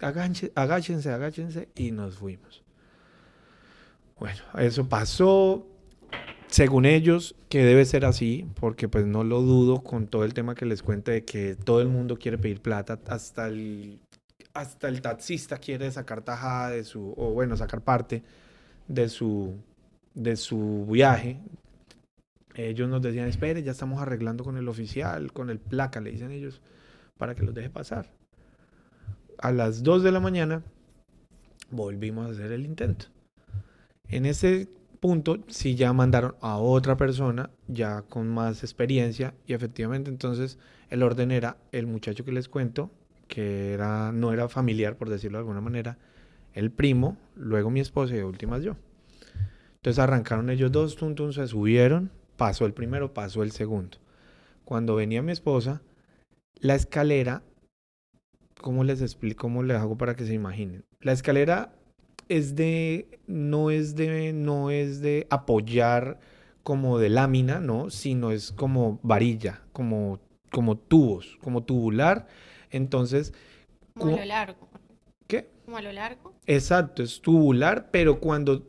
agáchense, 0.00 1.10
agáchense 1.10 1.68
y 1.74 1.90
nos 1.90 2.16
fuimos. 2.16 2.62
Bueno, 4.18 4.40
eso 4.58 4.88
pasó 4.88 5.66
según 6.48 6.84
ellos, 6.84 7.34
que 7.48 7.64
debe 7.64 7.84
ser 7.84 8.04
así, 8.04 8.46
porque 8.60 8.88
pues 8.88 9.06
no 9.06 9.24
lo 9.24 9.42
dudo 9.42 9.82
con 9.82 10.06
todo 10.06 10.24
el 10.24 10.34
tema 10.34 10.54
que 10.54 10.66
les 10.66 10.82
cuento 10.82 11.10
de 11.10 11.24
que 11.24 11.56
todo 11.56 11.80
el 11.80 11.88
mundo 11.88 12.16
quiere 12.18 12.38
pedir 12.38 12.60
plata, 12.60 13.00
hasta 13.06 13.48
el, 13.48 14.00
hasta 14.52 14.88
el 14.88 15.02
taxista 15.02 15.58
quiere 15.58 15.90
sacar 15.90 16.22
tajada 16.22 16.70
de 16.70 16.84
su, 16.84 17.12
o 17.16 17.32
bueno, 17.32 17.56
sacar 17.56 17.80
parte 17.80 18.22
de 18.88 19.08
su, 19.08 19.54
de 20.14 20.36
su 20.36 20.86
viaje. 20.88 21.40
Ellos 22.54 22.88
nos 22.88 23.02
decían, 23.02 23.28
espere, 23.28 23.62
ya 23.62 23.72
estamos 23.72 24.00
arreglando 24.00 24.44
con 24.44 24.56
el 24.56 24.68
oficial, 24.68 25.32
con 25.32 25.50
el 25.50 25.58
placa, 25.58 26.00
le 26.00 26.12
dicen 26.12 26.30
ellos, 26.30 26.60
para 27.18 27.34
que 27.34 27.42
los 27.42 27.54
deje 27.54 27.70
pasar. 27.70 28.12
A 29.38 29.50
las 29.50 29.82
2 29.82 30.04
de 30.04 30.12
la 30.12 30.20
mañana 30.20 30.62
volvimos 31.70 32.28
a 32.28 32.30
hacer 32.32 32.52
el 32.52 32.64
intento. 32.64 33.06
En 34.08 34.26
ese 34.26 34.68
punto 35.04 35.36
si 35.48 35.74
ya 35.74 35.92
mandaron 35.92 36.34
a 36.40 36.56
otra 36.56 36.96
persona 36.96 37.50
ya 37.68 38.00
con 38.08 38.26
más 38.26 38.62
experiencia 38.62 39.34
y 39.46 39.52
efectivamente 39.52 40.08
entonces 40.08 40.58
el 40.88 41.02
orden 41.02 41.30
era 41.30 41.58
el 41.72 41.86
muchacho 41.86 42.24
que 42.24 42.32
les 42.32 42.48
cuento 42.48 42.90
que 43.28 43.74
era 43.74 44.12
no 44.12 44.32
era 44.32 44.48
familiar 44.48 44.96
por 44.96 45.10
decirlo 45.10 45.36
de 45.36 45.40
alguna 45.40 45.60
manera 45.60 45.98
el 46.54 46.70
primo 46.70 47.18
luego 47.36 47.68
mi 47.68 47.80
esposa 47.80 48.14
y 48.14 48.16
de 48.16 48.24
últimas 48.24 48.62
yo. 48.62 48.76
Entonces 49.74 49.98
arrancaron 49.98 50.48
ellos 50.48 50.72
dos 50.72 50.96
tum, 50.96 51.14
se 51.32 51.48
subieron 51.48 52.10
pasó 52.38 52.64
el 52.64 52.72
primero 52.72 53.12
pasó 53.12 53.42
el 53.42 53.50
segundo. 53.50 53.98
Cuando 54.64 54.94
venía 54.94 55.20
mi 55.20 55.32
esposa 55.32 55.82
la 56.60 56.76
escalera 56.76 57.42
cómo 58.58 58.84
les 58.84 59.02
explico 59.02 59.42
cómo 59.42 59.64
les 59.64 59.76
hago 59.76 59.98
para 59.98 60.16
que 60.16 60.24
se 60.24 60.32
imaginen 60.32 60.86
la 61.02 61.12
escalera 61.12 61.74
es 62.28 62.56
de, 62.56 63.18
no 63.26 63.70
es 63.70 63.94
de, 63.94 64.32
no 64.32 64.70
es 64.70 65.00
de 65.00 65.26
apoyar 65.30 66.18
como 66.62 66.98
de 66.98 67.10
lámina, 67.10 67.60
¿no? 67.60 67.90
Sino 67.90 68.30
es 68.30 68.52
como 68.52 68.98
varilla, 69.02 69.62
como, 69.72 70.20
como 70.50 70.76
tubos, 70.76 71.38
como 71.42 71.62
tubular. 71.62 72.26
Entonces... 72.70 73.32
Como 73.96 74.16
a 74.16 74.20
lo 74.20 74.24
largo. 74.24 74.68
¿Qué? 75.26 75.48
Como 75.64 75.76
a 75.76 75.82
lo 75.82 75.92
largo. 75.92 76.34
Exacto, 76.46 77.02
es 77.02 77.20
tubular, 77.20 77.90
pero 77.90 78.18
cuando 78.20 78.66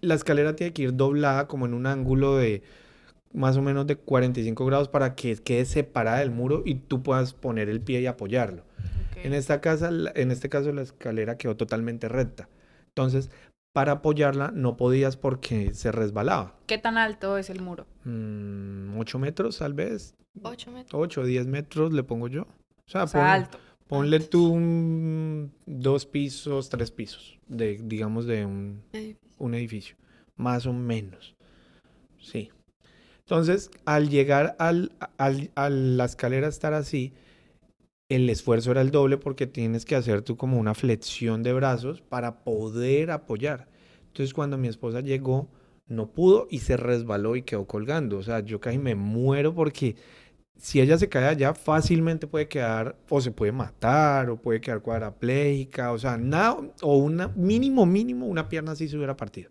la 0.00 0.14
escalera 0.14 0.56
tiene 0.56 0.72
que 0.72 0.82
ir 0.82 0.96
doblada 0.96 1.46
como 1.46 1.66
en 1.66 1.74
un 1.74 1.86
ángulo 1.86 2.36
de 2.36 2.62
más 3.32 3.56
o 3.56 3.62
menos 3.62 3.86
de 3.86 3.96
45 3.96 4.64
grados 4.66 4.88
para 4.88 5.14
que 5.14 5.36
quede 5.36 5.64
separada 5.64 6.18
del 6.18 6.30
muro 6.30 6.62
y 6.64 6.76
tú 6.76 7.02
puedas 7.02 7.32
poner 7.32 7.68
el 7.68 7.80
pie 7.80 8.00
y 8.00 8.06
apoyarlo. 8.06 8.64
En, 9.22 9.34
esta 9.34 9.60
casa, 9.60 9.90
en 10.14 10.30
este 10.30 10.48
caso 10.48 10.72
la 10.72 10.82
escalera 10.82 11.36
quedó 11.36 11.56
totalmente 11.56 12.08
recta. 12.08 12.48
Entonces, 12.90 13.30
para 13.72 13.92
apoyarla 13.92 14.50
no 14.54 14.76
podías 14.76 15.16
porque 15.16 15.72
se 15.74 15.92
resbalaba. 15.92 16.56
¿Qué 16.66 16.78
tan 16.78 16.98
alto 16.98 17.38
es 17.38 17.50
el 17.50 17.60
muro? 17.62 17.86
Mm, 18.04 18.98
ocho 18.98 19.18
metros, 19.18 19.58
tal 19.58 19.74
vez. 19.74 20.14
Ocho 20.42 20.70
metros. 20.70 21.00
Ocho, 21.00 21.24
diez 21.24 21.46
metros 21.46 21.92
le 21.92 22.02
pongo 22.02 22.28
yo. 22.28 22.42
O 22.42 23.06
sea, 23.06 23.32
alto. 23.32 23.58
Ponle 23.86 24.20
tú 24.20 25.50
dos 25.66 26.06
pisos, 26.06 26.68
tres 26.68 26.90
pisos, 26.92 27.38
de, 27.48 27.78
digamos, 27.82 28.24
de 28.26 28.44
un 28.46 28.82
edificio. 28.92 29.18
un 29.38 29.54
edificio. 29.54 29.96
Más 30.36 30.66
o 30.66 30.72
menos. 30.72 31.34
Sí. 32.20 32.50
Entonces, 33.20 33.70
al 33.84 34.08
llegar 34.08 34.56
al, 34.58 34.92
al- 35.18 35.50
a 35.54 35.70
la 35.70 36.04
escalera 36.04 36.48
estar 36.48 36.72
así, 36.74 37.12
el 38.10 38.28
esfuerzo 38.28 38.72
era 38.72 38.82
el 38.82 38.90
doble 38.90 39.16
porque 39.16 39.46
tienes 39.46 39.84
que 39.86 39.96
hacer 39.96 40.22
tú 40.22 40.36
como 40.36 40.58
una 40.58 40.74
flexión 40.74 41.42
de 41.42 41.52
brazos 41.52 42.02
para 42.02 42.42
poder 42.44 43.10
apoyar. 43.12 43.68
Entonces, 44.08 44.34
cuando 44.34 44.58
mi 44.58 44.68
esposa 44.68 45.00
llegó, 45.00 45.48
no 45.86 46.10
pudo 46.12 46.48
y 46.50 46.58
se 46.58 46.76
resbaló 46.76 47.36
y 47.36 47.42
quedó 47.42 47.66
colgando. 47.66 48.18
O 48.18 48.22
sea, 48.22 48.40
yo 48.40 48.60
casi 48.60 48.78
me 48.78 48.96
muero 48.96 49.54
porque 49.54 49.96
si 50.56 50.80
ella 50.80 50.98
se 50.98 51.08
cae 51.08 51.26
allá, 51.26 51.54
fácilmente 51.54 52.26
puede 52.26 52.48
quedar, 52.48 52.96
o 53.08 53.20
se 53.20 53.30
puede 53.30 53.52
matar, 53.52 54.28
o 54.30 54.36
puede 54.36 54.60
quedar 54.60 54.82
cuadraplégica, 54.82 55.92
o 55.92 55.98
sea, 55.98 56.18
nada, 56.18 56.58
o 56.82 56.96
una, 56.98 57.28
mínimo, 57.28 57.86
mínimo, 57.86 58.26
una 58.26 58.48
pierna 58.48 58.72
así 58.72 58.88
se 58.88 58.96
hubiera 58.96 59.16
partido. 59.16 59.50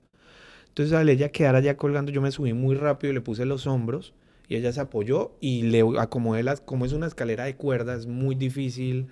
Entonces, 0.69 0.93
al 0.93 1.09
ella 1.09 1.29
quedar 1.31 1.55
allá 1.55 1.77
colgando, 1.77 2.11
yo 2.11 2.21
me 2.21 2.31
subí 2.31 2.53
muy 2.53 2.75
rápido 2.75 3.11
y 3.11 3.15
le 3.15 3.21
puse 3.21 3.45
los 3.45 3.67
hombros, 3.67 4.13
y 4.49 4.55
ella 4.55 4.73
se 4.73 4.81
apoyó 4.81 5.37
y 5.39 5.61
le 5.61 5.85
acomodé 5.99 6.43
las, 6.43 6.59
como 6.59 6.85
es 6.85 6.91
una 6.91 7.07
escalera 7.07 7.45
de 7.45 7.55
cuerda, 7.55 7.95
es 7.95 8.07
muy 8.07 8.35
difícil, 8.35 9.07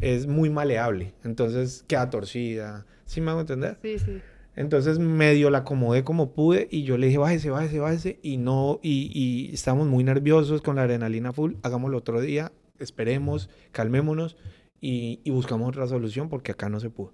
es 0.00 0.26
muy 0.26 0.50
maleable, 0.50 1.14
entonces 1.22 1.84
queda 1.86 2.10
torcida, 2.10 2.84
¿sí 3.06 3.20
me 3.20 3.30
hago 3.30 3.40
entender? 3.40 3.78
Sí, 3.80 3.98
sí. 3.98 4.20
Entonces 4.56 4.98
medio 4.98 5.50
la 5.50 5.58
acomodé 5.58 6.04
como 6.04 6.32
pude 6.32 6.68
y 6.70 6.84
yo 6.84 6.96
le 6.96 7.06
dije, 7.06 7.18
bájese, 7.18 7.50
bájese, 7.50 7.80
bájese. 7.80 8.20
Y 8.22 8.36
no, 8.36 8.78
y, 8.82 9.10
y 9.12 9.52
estábamos 9.52 9.88
muy 9.88 10.04
nerviosos 10.04 10.62
con 10.62 10.76
la 10.76 10.82
adrenalina 10.82 11.32
full. 11.32 11.54
Hagámoslo 11.62 11.98
otro 11.98 12.20
día, 12.20 12.52
esperemos, 12.78 13.50
calmémonos 13.72 14.36
y, 14.80 15.20
y 15.24 15.30
buscamos 15.30 15.68
otra 15.68 15.88
solución 15.88 16.28
porque 16.28 16.52
acá 16.52 16.68
no 16.68 16.78
se 16.78 16.88
pudo. 16.88 17.12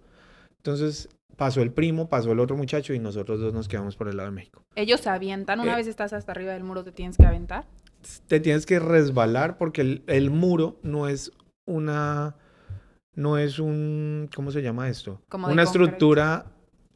Entonces 0.58 1.08
pasó 1.36 1.62
el 1.62 1.72
primo, 1.72 2.08
pasó 2.08 2.32
el 2.32 2.40
otro 2.40 2.56
muchacho 2.56 2.92
y 2.94 2.98
nosotros 2.98 3.40
dos 3.40 3.52
nos 3.54 3.68
quedamos 3.68 3.96
por 3.96 4.08
el 4.08 4.16
lado 4.16 4.28
de 4.30 4.34
México. 4.34 4.62
Ellos 4.74 5.00
se 5.00 5.08
avientan. 5.10 5.60
Una 5.60 5.72
Eh. 5.72 5.76
vez 5.76 5.86
estás 5.86 6.12
hasta 6.12 6.32
arriba 6.32 6.52
del 6.52 6.64
muro, 6.64 6.84
te 6.84 6.92
tienes 6.92 7.16
que 7.16 7.26
aventar. 7.26 7.66
Te 8.28 8.40
tienes 8.40 8.66
que 8.66 8.78
resbalar 8.78 9.58
porque 9.58 9.80
el, 9.82 10.02
el 10.06 10.30
muro 10.30 10.78
no 10.82 11.08
es 11.08 11.32
una, 11.66 12.36
no 13.14 13.36
es 13.38 13.58
un, 13.58 14.28
¿cómo 14.34 14.50
se 14.50 14.62
llama 14.62 14.88
esto? 14.88 15.20
Como 15.28 15.48
una 15.48 15.62
estructura 15.62 16.46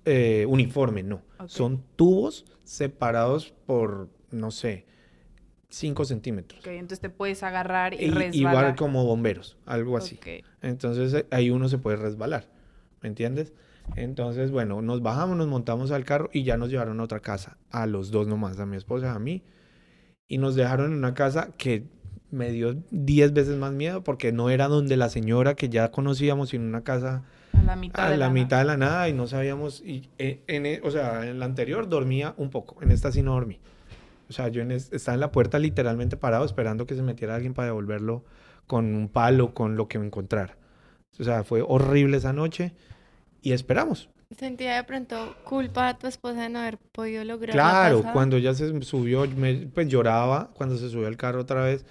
eh, 0.04 0.46
uniforme, 0.48 1.02
no. 1.02 1.22
Son 1.46 1.82
tubos 1.96 2.44
separados 2.64 3.52
por, 3.66 4.08
no 4.30 4.50
sé, 4.50 4.86
5 5.68 6.04
centímetros. 6.04 6.60
Ok, 6.60 6.68
entonces 6.68 7.00
te 7.00 7.10
puedes 7.10 7.42
agarrar 7.42 7.94
y, 7.94 7.96
Y- 8.04 8.10
resbalar. 8.10 8.34
igual 8.34 8.76
como 8.76 9.04
bomberos, 9.04 9.58
algo 9.66 9.96
así. 9.96 10.16
Ok. 10.16 10.44
Entonces 10.62 11.12
eh, 11.14 11.26
ahí 11.30 11.50
uno 11.50 11.68
se 11.68 11.78
puede 11.78 11.96
resbalar, 11.96 12.48
¿me 13.02 13.08
entiendes? 13.08 13.52
Entonces, 13.96 14.50
bueno, 14.50 14.82
nos 14.82 15.02
bajamos, 15.02 15.36
nos 15.36 15.46
montamos 15.46 15.90
al 15.90 16.04
carro 16.04 16.30
y 16.32 16.42
ya 16.42 16.56
nos 16.56 16.70
llevaron 16.70 17.00
a 17.00 17.04
otra 17.04 17.20
casa, 17.20 17.58
a 17.70 17.86
los 17.86 18.10
dos 18.10 18.26
nomás, 18.26 18.58
a 18.58 18.66
mi 18.66 18.76
esposa 18.76 19.06
y 19.06 19.10
a 19.10 19.18
mí. 19.18 19.42
Y 20.26 20.38
nos 20.38 20.54
dejaron 20.54 20.92
en 20.92 20.98
una 20.98 21.14
casa 21.14 21.50
que 21.58 21.84
me 22.30 22.50
dio 22.50 22.76
10 22.90 23.32
veces 23.32 23.56
más 23.56 23.72
miedo 23.72 24.02
porque 24.02 24.32
no 24.32 24.50
era 24.50 24.66
donde 24.68 24.96
la 24.96 25.08
señora 25.08 25.54
que 25.54 25.68
ya 25.68 25.90
conocíamos, 25.90 26.48
sino 26.48 26.64
una 26.64 26.82
casa 26.82 27.22
A 27.52 27.62
la 27.62 27.76
mitad. 27.76 28.06
a 28.06 28.10
de 28.10 28.16
la 28.16 28.26
la 28.26 28.32
mitad 28.32 28.58
de 28.58 28.64
la 28.64 28.76
nada 28.76 29.08
y 29.08 29.12
no 29.12 29.26
sabíamos. 29.26 29.80
Y 29.82 30.08
en, 30.18 30.40
en 30.48 30.66
e- 30.66 30.80
o 30.82 30.90
sea, 30.90 31.28
en 31.28 31.38
la 31.38 31.44
anterior 31.44 31.88
dormía 31.88 32.34
un 32.36 32.50
poco, 32.50 32.82
en 32.82 32.90
esta 32.90 33.12
sí 33.12 33.22
no 33.22 33.34
dormí. 33.34 33.60
O 34.28 34.32
sea, 34.32 34.48
yo 34.48 34.62
en 34.62 34.72
es- 34.72 34.92
estaba 34.92 35.14
en 35.14 35.20
la 35.20 35.30
puerta 35.30 35.58
literalmente 35.58 36.16
parado 36.16 36.44
esperando 36.46 36.86
que 36.86 36.96
se 36.96 37.02
metiera 37.02 37.36
alguien 37.36 37.54
para 37.54 37.66
devolverlo 37.66 38.24
con 38.66 38.86
un 38.94 39.08
palo, 39.08 39.54
con 39.54 39.76
lo 39.76 39.86
que 39.86 39.98
me 39.98 40.06
encontrara. 40.06 40.56
O 41.20 41.22
sea, 41.22 41.44
fue 41.44 41.62
horrible 41.62 42.16
esa 42.16 42.32
noche 42.32 42.72
y 43.44 43.52
esperamos. 43.52 44.08
¿Sentía 44.36 44.74
de 44.76 44.84
pronto 44.84 45.36
culpa 45.44 45.88
a 45.90 45.98
tu 45.98 46.08
esposa 46.08 46.42
de 46.42 46.48
no 46.48 46.58
haber 46.58 46.78
podido 46.78 47.22
lograr 47.22 47.54
la 47.54 47.62
Claro, 47.62 48.02
cuando 48.12 48.36
ella 48.36 48.54
se 48.54 48.82
subió, 48.82 49.28
me- 49.28 49.68
pues 49.72 49.86
lloraba 49.86 50.50
cuando 50.54 50.76
se 50.76 50.88
subió 50.90 51.06
al 51.06 51.16
carro 51.16 51.42
otra 51.42 51.62
vez. 51.62 51.84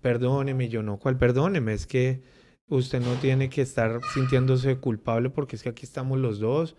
Perdóneme, 0.00 0.68
yo 0.68 0.82
no, 0.82 0.98
¿cuál 0.98 1.18
perdóneme? 1.18 1.72
Es 1.72 1.86
que 1.86 2.22
usted 2.68 3.00
no 3.00 3.18
tiene 3.18 3.48
que 3.48 3.62
estar 3.62 4.00
sintiéndose 4.14 4.76
culpable 4.76 5.30
porque 5.30 5.56
es 5.56 5.62
que 5.62 5.70
aquí 5.70 5.84
estamos 5.84 6.18
los 6.18 6.38
dos 6.38 6.76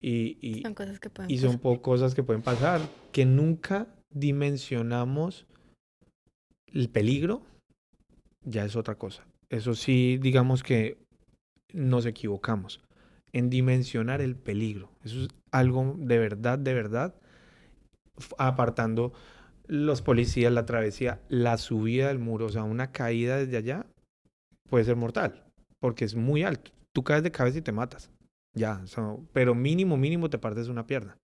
y, 0.00 0.38
y, 0.46 0.62
Son 0.62 0.74
cosas 0.74 1.00
que 1.00 1.10
pueden 1.10 1.30
y 1.30 1.38
son 1.38 1.58
pasar. 1.58 1.80
cosas 1.80 2.14
que 2.14 2.22
pueden 2.22 2.42
pasar, 2.42 2.82
que 3.10 3.24
nunca 3.24 3.88
dimensionamos 4.10 5.46
el 6.72 6.88
peligro, 6.88 7.42
ya 8.44 8.64
es 8.64 8.76
otra 8.76 8.94
cosa. 8.96 9.24
Eso 9.50 9.74
sí, 9.74 10.18
digamos 10.18 10.62
que 10.62 10.98
nos 11.72 12.06
equivocamos 12.06 12.80
en 13.32 13.50
dimensionar 13.50 14.20
el 14.20 14.36
peligro. 14.36 14.90
Eso 15.04 15.22
es 15.22 15.28
algo 15.50 15.94
de 15.98 16.18
verdad, 16.18 16.58
de 16.58 16.74
verdad, 16.74 17.14
apartando 18.38 19.12
los 19.66 20.02
policías, 20.02 20.52
la 20.52 20.66
travesía, 20.66 21.20
la 21.28 21.58
subida 21.58 22.08
del 22.08 22.18
muro, 22.18 22.46
o 22.46 22.50
sea, 22.50 22.64
una 22.64 22.92
caída 22.92 23.36
desde 23.36 23.56
allá 23.56 23.86
puede 24.68 24.84
ser 24.84 24.96
mortal, 24.96 25.44
porque 25.80 26.04
es 26.04 26.14
muy 26.14 26.42
alto. 26.42 26.70
Tú 26.92 27.02
caes 27.04 27.22
de 27.22 27.32
cabeza 27.32 27.58
y 27.58 27.62
te 27.62 27.72
matas. 27.72 28.10
Ya, 28.54 28.82
pero 29.32 29.54
mínimo, 29.54 29.98
mínimo 29.98 30.30
te 30.30 30.38
partes 30.38 30.68
una 30.68 30.86
pierna. 30.86 31.18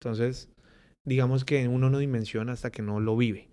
Entonces, 0.00 0.48
digamos 1.04 1.44
que 1.44 1.68
uno 1.68 1.90
no 1.90 1.98
dimensiona 1.98 2.52
hasta 2.52 2.70
que 2.70 2.80
no 2.80 3.00
lo 3.00 3.16
vive. 3.16 3.49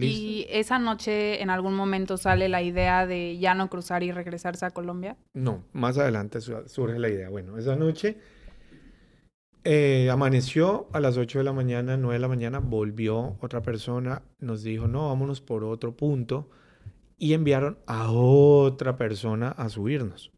¿Listo? 0.00 0.20
Y 0.20 0.46
esa 0.50 0.78
noche 0.78 1.42
en 1.42 1.50
algún 1.50 1.74
momento 1.74 2.16
sale 2.16 2.48
la 2.48 2.62
idea 2.62 3.06
de 3.06 3.38
ya 3.38 3.54
no 3.54 3.68
cruzar 3.70 4.02
y 4.02 4.10
regresarse 4.12 4.64
a 4.66 4.70
Colombia. 4.70 5.16
No, 5.34 5.64
más 5.72 5.98
adelante 5.98 6.40
su- 6.40 6.66
surge 6.66 6.98
la 6.98 7.08
idea. 7.08 7.28
Bueno, 7.28 7.56
esa 7.58 7.76
noche 7.76 8.16
eh, 9.64 10.08
amaneció 10.10 10.88
a 10.92 11.00
las 11.00 11.16
8 11.18 11.38
de 11.38 11.44
la 11.44 11.52
mañana, 11.52 11.96
9 11.96 12.14
de 12.14 12.18
la 12.20 12.28
mañana, 12.28 12.58
volvió 12.60 13.36
otra 13.40 13.60
persona, 13.62 14.22
nos 14.38 14.62
dijo, 14.62 14.88
no, 14.88 15.08
vámonos 15.08 15.40
por 15.42 15.64
otro 15.64 15.96
punto, 15.96 16.48
y 17.18 17.34
enviaron 17.34 17.78
a 17.86 18.10
otra 18.10 18.96
persona 18.96 19.50
a 19.50 19.68
subirnos. 19.68 20.32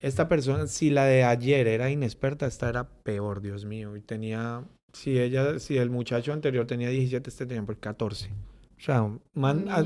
Esta 0.00 0.28
persona, 0.28 0.66
si 0.68 0.90
la 0.90 1.04
de 1.06 1.24
ayer 1.24 1.66
era 1.66 1.90
inexperta, 1.90 2.46
esta 2.46 2.68
era 2.68 2.88
peor, 3.02 3.40
Dios 3.40 3.64
mío, 3.64 3.96
y 3.96 4.00
tenía, 4.00 4.62
si 4.92 5.18
ella, 5.18 5.58
si 5.58 5.78
el 5.78 5.90
muchacho 5.90 6.32
anterior 6.32 6.66
tenía 6.66 6.90
17, 6.90 7.28
este 7.28 7.46
tenía 7.46 7.64
por 7.64 7.78
14. 7.78 8.30
O 8.78 8.80
sea, 8.80 9.10
man- 9.34 9.68
a- 9.68 9.82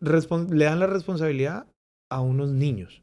le 0.00 0.64
dan 0.64 0.78
la 0.80 0.86
responsabilidad 0.86 1.66
a 2.10 2.20
unos 2.20 2.50
niños. 2.52 3.02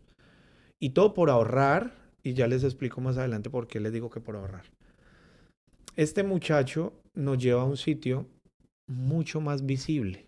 Y 0.79 0.91
todo 0.91 1.13
por 1.13 1.29
ahorrar, 1.29 1.93
y 2.23 2.33
ya 2.33 2.47
les 2.47 2.63
explico 2.63 3.01
más 3.01 3.17
adelante 3.17 3.49
por 3.49 3.67
qué 3.67 3.79
les 3.79 3.91
digo 3.93 4.09
que 4.09 4.19
por 4.21 4.35
ahorrar. 4.35 4.63
Este 5.95 6.23
muchacho 6.23 6.93
nos 7.13 7.37
lleva 7.37 7.61
a 7.61 7.65
un 7.65 7.77
sitio 7.77 8.27
mucho 8.87 9.39
más 9.41 9.65
visible, 9.65 10.25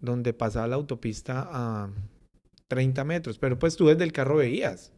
donde 0.00 0.32
pasaba 0.32 0.68
la 0.68 0.76
autopista 0.76 1.48
a 1.50 1.90
30 2.68 3.04
metros, 3.04 3.38
pero 3.38 3.58
pues 3.58 3.76
tú 3.76 3.86
desde 3.86 4.04
el 4.04 4.12
carro 4.12 4.36
veías. 4.36 4.92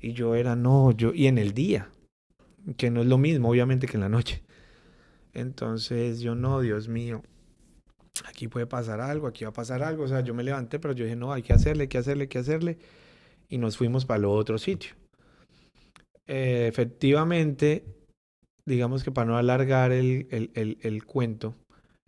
Y 0.00 0.12
yo 0.12 0.34
era, 0.34 0.54
no, 0.56 0.92
yo, 0.92 1.12
y 1.14 1.26
en 1.26 1.38
el 1.38 1.54
día, 1.54 1.90
que 2.76 2.90
no 2.90 3.00
es 3.00 3.06
lo 3.06 3.18
mismo, 3.18 3.50
obviamente, 3.50 3.86
que 3.86 3.96
en 3.96 4.02
la 4.02 4.08
noche. 4.08 4.42
Entonces 5.34 6.20
yo, 6.20 6.34
no, 6.34 6.60
Dios 6.60 6.88
mío, 6.88 7.22
aquí 8.26 8.48
puede 8.48 8.66
pasar 8.66 9.00
algo, 9.00 9.26
aquí 9.26 9.44
va 9.44 9.50
a 9.50 9.52
pasar 9.52 9.82
algo. 9.82 10.04
O 10.04 10.08
sea, 10.08 10.20
yo 10.20 10.34
me 10.34 10.42
levanté, 10.44 10.78
pero 10.78 10.94
yo 10.94 11.04
dije, 11.04 11.16
no, 11.16 11.32
hay 11.32 11.42
que 11.42 11.52
hacerle, 11.52 11.82
hay 11.82 11.88
que 11.88 11.98
hacerle, 11.98 12.22
hay 12.24 12.28
que 12.28 12.38
hacerle. 12.38 12.78
Y 13.48 13.58
nos 13.58 13.76
fuimos 13.76 14.04
para 14.06 14.18
el 14.18 14.24
otro 14.26 14.58
sitio. 14.58 14.92
Eh, 16.26 16.66
efectivamente, 16.68 17.84
digamos 18.66 19.02
que 19.02 19.10
para 19.12 19.26
no 19.26 19.36
alargar 19.36 19.92
el, 19.92 20.26
el- 20.30 20.50
el- 20.54 20.78
el 20.82 21.04
cuento, 21.04 21.54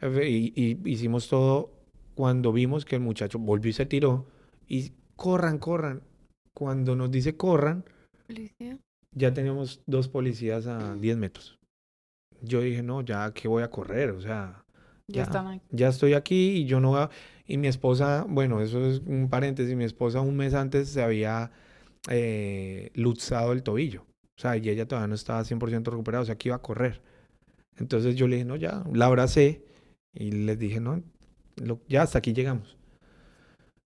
y, 0.02 0.52
y 0.54 0.78
hicimos 0.90 1.28
todo 1.28 1.70
cuando 2.14 2.52
vimos 2.52 2.84
que 2.84 2.96
el 2.96 3.02
muchacho 3.02 3.38
volvió 3.38 3.70
y 3.70 3.74
se 3.74 3.86
tiró. 3.86 4.26
Y 4.68 4.92
corran, 5.16 5.58
corran. 5.58 6.02
Cuando 6.54 6.96
nos 6.96 7.10
dice 7.10 7.36
corran, 7.36 7.84
Policía. 8.26 8.78
ya 9.14 9.32
teníamos 9.32 9.80
dos 9.86 10.08
policías 10.08 10.66
a 10.66 10.94
10 10.96 11.16
metros. 11.16 11.56
Yo 12.42 12.60
dije, 12.60 12.82
no, 12.82 13.02
ya 13.02 13.32
que 13.32 13.48
voy 13.48 13.62
a 13.62 13.70
correr, 13.70 14.10
o 14.10 14.20
sea, 14.20 14.62
Ya, 15.10 15.16
ya. 15.18 15.22
están 15.24 15.46
aquí. 15.48 15.66
ya 15.70 15.88
estoy 15.88 16.14
aquí 16.14 16.50
y 16.58 16.64
yo 16.66 16.80
no. 16.80 17.08
Y 17.46 17.58
mi 17.58 17.68
esposa, 17.68 18.24
bueno, 18.28 18.60
eso 18.60 18.84
es 18.86 19.00
un 19.06 19.28
paréntesis, 19.28 19.74
mi 19.76 19.84
esposa 19.84 20.20
un 20.20 20.36
mes 20.36 20.54
antes 20.54 20.88
se 20.88 21.02
había 21.02 21.50
eh, 22.08 22.90
luxado 22.94 23.52
el 23.52 23.62
tobillo. 23.62 24.02
O 24.38 24.40
sea, 24.40 24.56
y 24.56 24.68
ella 24.68 24.86
todavía 24.86 25.08
no 25.08 25.14
estaba 25.14 25.44
100% 25.44 25.90
recuperada, 25.90 26.22
o 26.22 26.26
sea, 26.26 26.36
que 26.36 26.48
iba 26.48 26.56
a 26.56 26.62
correr. 26.62 27.02
Entonces 27.76 28.14
yo 28.16 28.28
le 28.28 28.36
dije, 28.36 28.46
no, 28.46 28.56
ya, 28.56 28.84
la 28.92 29.06
abracé 29.06 29.64
y 30.14 30.30
les 30.32 30.58
dije, 30.58 30.80
no, 30.80 31.02
lo- 31.56 31.80
ya 31.88 32.02
hasta 32.02 32.18
aquí 32.18 32.32
llegamos. 32.32 32.76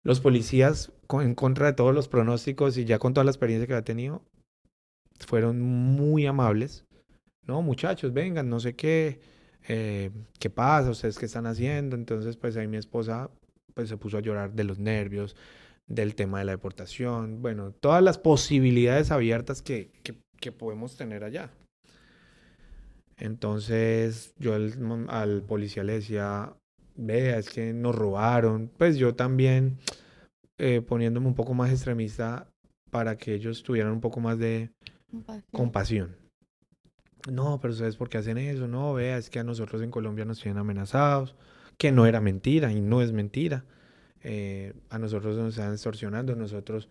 Los 0.03 0.21
policías, 0.21 0.93
con- 1.07 1.23
en 1.25 1.35
contra 1.35 1.67
de 1.67 1.73
todos 1.75 1.95
los 1.95 2.09
pronósticos 2.09 2.79
y 2.79 2.85
ya 2.85 2.99
con 2.99 3.15
toda 3.15 3.25
la 3.25 3.31
experiencia 3.31 3.67
que 3.67 3.75
había 3.75 3.85
tenido, 3.85 4.23
fueron 5.27 5.61
muy 5.61 6.27
amables. 6.27 6.85
No, 7.47 7.63
muchachos, 7.63 8.13
vengan, 8.13 8.49
no 8.49 8.61
sé 8.61 8.75
qué, 8.75 9.21
eh, 9.69 10.11
¿qué 10.39 10.51
pasa? 10.51 10.91
¿Ustedes 10.91 11.19
qué 11.19 11.27
están 11.27 11.47
haciendo? 11.47 11.97
Entonces, 11.97 12.37
pues 12.37 12.57
ahí 12.57 12.67
mi 12.67 12.77
esposa 12.77 13.31
pues, 13.75 13.89
se 13.89 13.97
puso 13.97 14.19
a 14.19 14.21
llorar 14.21 14.53
de 14.53 14.65
los 14.65 14.79
nervios, 14.79 15.37
del 15.87 16.15
tema 16.15 16.39
de 16.39 16.45
la 16.45 16.53
deportación, 16.53 17.43
bueno, 17.43 17.73
todas 17.73 18.03
las 18.03 18.17
posibilidades 18.19 19.11
abiertas 19.11 19.61
que, 19.61 19.91
que, 20.03 20.15
que 20.39 20.53
podemos 20.53 20.97
tener 20.97 21.25
allá. 21.25 21.51
Entonces 23.17 24.35
yo 24.39 24.55
al, 24.55 24.73
al 25.09 25.43
policía 25.43 25.85
le 25.85 25.95
decía, 25.95 26.55
vea, 26.97 27.39
es 27.39 27.51
que 27.51 27.73
nos 27.73 27.95
robaron. 27.95 28.71
Pues 28.79 28.97
yo 28.97 29.15
también 29.15 29.79
eh, 30.59 30.81
poniéndome 30.81 31.27
un 31.27 31.35
poco 31.35 31.55
más 31.55 31.71
extremista 31.71 32.49
para 32.91 33.17
que 33.17 33.35
ellos 33.35 33.63
tuvieran 33.63 33.93
un 33.93 34.01
poco 34.01 34.21
más 34.21 34.39
de 34.39 34.71
compasión. 35.53 36.17
No, 37.31 37.61
pero 37.61 37.75
¿sabes 37.75 37.97
por 37.97 38.09
qué 38.09 38.19
hacen 38.19 38.39
eso? 38.39 38.69
No, 38.69 38.95
vea, 38.95 39.19
es 39.19 39.31
que 39.31 39.39
a 39.39 39.45
nosotros 39.45 39.83
en 39.83 39.91
Colombia 39.91 40.25
nos 40.25 40.41
tienen 40.41 40.59
amenazados, 40.59 41.35
que 41.77 41.93
no 41.93 42.07
era 42.07 42.21
mentira 42.21 42.73
y 42.73 42.81
no 42.81 43.03
es 43.03 43.13
mentira. 43.13 43.65
Eh, 44.23 44.75
a 44.91 44.99
nosotros 44.99 45.37
nos 45.37 45.57
están 45.57 45.73
extorsionando, 45.73 46.35
nosotros 46.37 46.89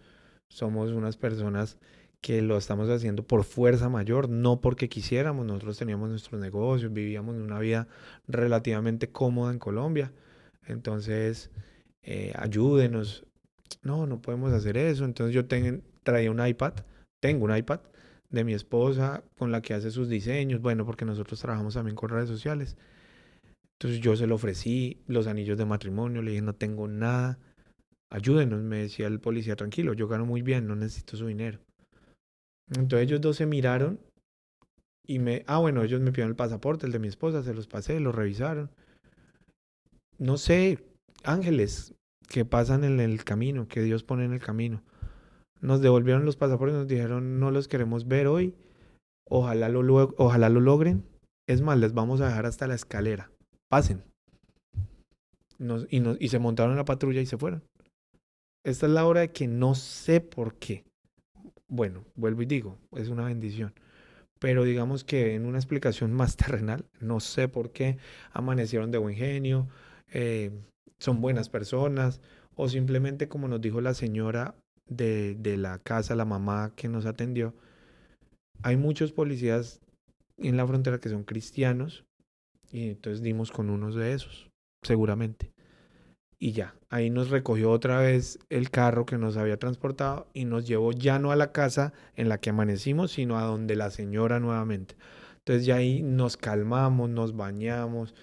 somos 0.47 0.91
unas 0.91 1.17
personas 1.17 1.77
que 2.21 2.41
lo 2.41 2.57
estamos 2.57 2.89
haciendo 2.89 3.23
por 3.23 3.43
fuerza 3.43 3.89
mayor, 3.89 4.29
no 4.29 4.61
porque 4.61 4.89
quisiéramos. 4.89 5.45
Nosotros 5.45 5.77
teníamos 5.77 6.09
nuestros 6.09 6.39
negocios, 6.41 6.91
vivíamos 6.91 7.35
una 7.35 7.59
vida 7.59 7.87
relativamente 8.27 9.09
cómoda 9.09 9.51
en 9.51 9.59
Colombia. 9.59 10.11
Entonces, 10.65 11.49
eh, 12.03 12.33
ayúdenos. 12.35 13.25
No, 13.83 14.05
no 14.07 14.21
podemos 14.21 14.51
hacer 14.53 14.77
eso. 14.77 15.05
Entonces 15.05 15.33
yo 15.33 15.45
traía 16.03 16.31
un 16.31 16.45
iPad, 16.45 16.73
tengo 17.19 17.45
un 17.45 17.55
iPad 17.55 17.79
de 18.29 18.43
mi 18.43 18.53
esposa 18.53 19.23
con 19.37 19.51
la 19.51 19.61
que 19.61 19.73
hace 19.73 19.91
sus 19.91 20.09
diseños. 20.09 20.61
Bueno, 20.61 20.85
porque 20.85 21.05
nosotros 21.05 21.39
trabajamos 21.39 21.73
también 21.73 21.95
con 21.95 22.09
redes 22.09 22.29
sociales. 22.29 22.77
Entonces 23.79 24.01
yo 24.01 24.15
se 24.15 24.27
lo 24.27 24.35
ofrecí 24.35 25.01
los 25.07 25.27
anillos 25.27 25.57
de 25.57 25.65
matrimonio, 25.65 26.21
le 26.21 26.31
dije, 26.31 26.41
no 26.41 26.53
tengo 26.53 26.87
nada, 26.87 27.39
ayúdenos, 28.11 28.61
me 28.61 28.77
decía 28.77 29.07
el 29.07 29.21
policía, 29.21 29.55
tranquilo, 29.55 29.93
yo 29.93 30.07
gano 30.07 30.25
muy 30.25 30.41
bien, 30.41 30.67
no 30.67 30.75
necesito 30.75 31.15
su 31.15 31.27
dinero. 31.27 31.59
Entonces 32.69 33.07
ellos 33.07 33.21
dos 33.21 33.37
se 33.37 33.45
miraron 33.45 33.99
y 35.07 35.19
me, 35.19 35.43
ah, 35.47 35.59
bueno, 35.59 35.81
ellos 35.81 36.01
me 36.01 36.11
pidieron 36.11 36.31
el 36.31 36.35
pasaporte, 36.35 36.85
el 36.85 36.91
de 36.91 36.99
mi 36.99 37.07
esposa, 37.07 37.41
se 37.41 37.53
los 37.53 37.67
pasé, 37.67 37.99
lo 38.01 38.11
revisaron. 38.11 38.69
No 40.17 40.37
sé, 40.37 40.83
ángeles 41.23 41.95
que 42.27 42.43
pasan 42.43 42.83
en 42.83 42.99
el 42.99 43.23
camino, 43.23 43.67
que 43.67 43.81
Dios 43.81 44.03
pone 44.03 44.25
en 44.25 44.33
el 44.33 44.41
camino. 44.41 44.83
Nos 45.61 45.81
devolvieron 45.81 46.25
los 46.25 46.37
pasaportes, 46.37 46.75
nos 46.75 46.87
dijeron, 46.87 47.39
no 47.39 47.51
los 47.51 47.67
queremos 47.67 48.07
ver 48.07 48.27
hoy, 48.27 48.55
ojalá 49.29 49.69
lo, 49.69 49.81
ojalá 50.17 50.49
lo 50.49 50.59
logren. 50.59 51.03
Es 51.47 51.61
más, 51.61 51.77
les 51.77 51.93
vamos 51.93 52.21
a 52.21 52.27
dejar 52.27 52.45
hasta 52.45 52.67
la 52.67 52.75
escalera. 52.75 53.31
Pasen. 53.69 54.03
y, 55.89 56.29
se 56.29 56.39
montaron 56.39 56.71
en 56.71 56.77
la 56.77 56.85
patrulla 56.85 57.21
y 57.21 57.25
se 57.25 57.37
fueron. 57.37 57.63
Esta 58.63 58.85
es 58.85 58.91
la 58.91 59.05
hora 59.05 59.21
de 59.21 59.31
que 59.31 59.47
no 59.47 59.75
sé 59.75 60.21
por 60.21 60.55
qué 60.55 60.83
bueno, 61.69 62.03
vuelvo 62.15 62.41
y 62.41 62.45
digo, 62.45 62.77
es 62.95 63.09
una 63.09 63.25
bendición. 63.25 63.73
Pero 64.39 64.63
digamos 64.63 65.03
que 65.03 65.35
en 65.35 65.45
una 65.45 65.59
explicación 65.59 66.11
más 66.11 66.35
terrenal, 66.37 66.85
no 66.99 67.19
sé 67.19 67.47
por 67.47 67.71
qué 67.71 67.97
amanecieron 68.33 68.91
de 68.91 68.97
buen 68.97 69.15
genio, 69.15 69.67
eh, 70.11 70.51
son 70.97 71.21
buenas 71.21 71.49
personas, 71.49 72.19
o 72.55 72.67
simplemente 72.67 73.29
como 73.29 73.47
nos 73.47 73.61
dijo 73.61 73.79
la 73.79 73.93
señora 73.93 74.55
de, 74.89 75.35
de 75.35 75.57
la 75.57 75.79
casa, 75.79 76.15
la 76.15 76.25
mamá 76.25 76.73
que 76.75 76.89
nos 76.89 77.05
atendió, 77.05 77.53
hay 78.63 78.77
muchos 78.77 79.11
policías 79.11 79.79
en 80.37 80.57
la 80.57 80.67
frontera 80.67 80.99
que 80.99 81.09
son 81.09 81.23
cristianos 81.23 82.05
y 82.71 82.89
entonces 82.89 83.21
dimos 83.21 83.51
con 83.51 83.69
unos 83.69 83.95
de 83.95 84.13
esos, 84.13 84.49
seguramente 84.83 85.51
y 86.39 86.53
ya, 86.53 86.73
ahí 86.89 87.09
nos 87.09 87.29
recogió 87.29 87.69
otra 87.69 87.99
vez 87.99 88.39
el 88.49 88.71
carro 88.71 89.05
que 89.05 89.17
nos 89.17 89.35
había 89.35 89.57
transportado 89.59 90.27
y 90.33 90.45
nos 90.45 90.65
llevó 90.65 90.93
ya 90.93 91.19
no 91.19 91.31
a 91.31 91.35
la 91.35 91.51
casa 91.51 91.91
en 92.15 92.29
la 92.29 92.39
que 92.39 92.49
amanecimos, 92.49 93.11
sino 93.11 93.37
a 93.37 93.43
donde 93.43 93.75
la 93.75 93.91
señora 93.91 94.39
nuevamente. 94.39 94.95
Entonces 95.39 95.65
ya 95.65 95.75
ahí 95.75 96.01
nos 96.01 96.37
calmamos, 96.37 97.09
nos 97.09 97.35
bañamos, 97.35 98.15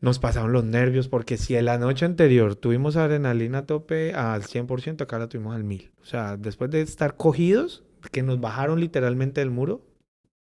nos 0.00 0.18
pasaron 0.18 0.52
los 0.52 0.64
nervios, 0.64 1.08
porque 1.08 1.36
si 1.36 1.56
en 1.56 1.64
la 1.64 1.78
noche 1.78 2.04
anterior 2.04 2.54
tuvimos 2.54 2.96
adrenalina 2.96 3.58
a 3.58 3.66
tope 3.66 4.14
al 4.14 4.42
100%, 4.42 5.02
acá 5.02 5.18
la 5.18 5.28
tuvimos 5.28 5.54
al 5.54 5.64
1000. 5.64 5.90
O 6.00 6.04
sea, 6.04 6.36
después 6.36 6.70
de 6.70 6.82
estar 6.82 7.16
cogidos, 7.16 7.84
que 8.12 8.22
nos 8.22 8.40
bajaron 8.40 8.80
literalmente 8.80 9.40
del 9.40 9.50
muro, 9.50 9.82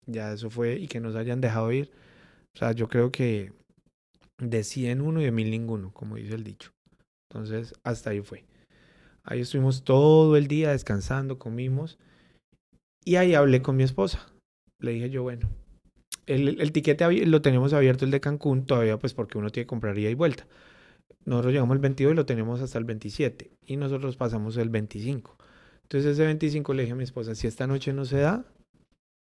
ya 0.06 0.32
eso 0.32 0.50
fue, 0.50 0.76
y 0.76 0.88
que 0.88 1.00
nos 1.00 1.16
hayan 1.16 1.40
dejado 1.40 1.72
ir. 1.72 1.90
O 2.54 2.58
sea, 2.58 2.72
yo 2.72 2.88
creo 2.88 3.10
que 3.10 3.52
de 4.38 4.62
100 4.62 5.00
uno 5.00 5.20
y 5.20 5.24
de 5.24 5.32
1000 5.32 5.50
ninguno, 5.50 5.92
como 5.92 6.16
dice 6.16 6.34
el 6.34 6.44
dicho. 6.44 6.70
Entonces, 7.30 7.74
hasta 7.82 8.10
ahí 8.10 8.20
fue. 8.20 8.44
Ahí 9.24 9.40
estuvimos 9.40 9.82
todo 9.82 10.36
el 10.36 10.46
día 10.46 10.70
descansando, 10.70 11.38
comimos. 11.38 11.98
Y 13.04 13.16
ahí 13.16 13.34
hablé 13.34 13.62
con 13.62 13.76
mi 13.76 13.82
esposa. 13.82 14.26
Le 14.80 14.92
dije 14.92 15.10
yo, 15.10 15.22
bueno, 15.22 15.48
el, 16.26 16.60
el 16.60 16.72
tiquete 16.72 17.26
lo 17.26 17.42
tenemos 17.42 17.72
abierto 17.72 18.04
el 18.04 18.10
de 18.10 18.20
Cancún 18.20 18.66
todavía, 18.66 18.98
pues 18.98 19.14
porque 19.14 19.38
uno 19.38 19.50
tiene 19.50 19.64
que 19.64 19.68
comprar 19.68 19.98
ida 19.98 20.10
y 20.10 20.14
vuelta. 20.14 20.46
Nosotros 21.24 21.52
llegamos 21.52 21.74
el 21.74 21.80
22 21.80 22.12
y 22.12 22.16
lo 22.16 22.26
tenemos 22.26 22.60
hasta 22.60 22.78
el 22.78 22.84
27. 22.84 23.50
Y 23.66 23.76
nosotros 23.76 24.16
pasamos 24.16 24.56
el 24.56 24.70
25. 24.70 25.36
Entonces 25.82 26.12
ese 26.12 26.24
25 26.24 26.74
le 26.74 26.82
dije 26.82 26.92
a 26.92 26.96
mi 26.96 27.04
esposa, 27.04 27.34
si 27.34 27.46
esta 27.46 27.66
noche 27.66 27.92
no 27.92 28.04
se 28.04 28.18
da, 28.18 28.44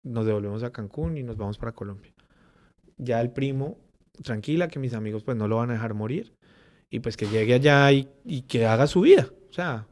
nos 0.03 0.25
devolvemos 0.25 0.63
a 0.63 0.71
Cancún 0.71 1.17
y 1.17 1.23
nos 1.23 1.37
vamos 1.37 1.57
para 1.57 1.71
Colombia. 1.71 2.13
Ya 2.97 3.21
el 3.21 3.31
primo 3.31 3.77
tranquila, 4.21 4.67
que 4.67 4.79
mis 4.79 4.93
amigos 4.93 5.23
pues 5.23 5.37
no 5.37 5.47
lo 5.47 5.57
van 5.57 5.71
a 5.71 5.73
dejar 5.73 5.93
morir 5.93 6.33
y 6.89 6.99
pues 6.99 7.17
que 7.17 7.25
llegue 7.27 7.55
allá 7.55 7.91
y, 7.91 8.07
que 8.47 8.65
haga 8.65 8.85
su 8.85 9.01
vida. 9.01 9.27
O 9.49 9.53
sea, 9.53 9.87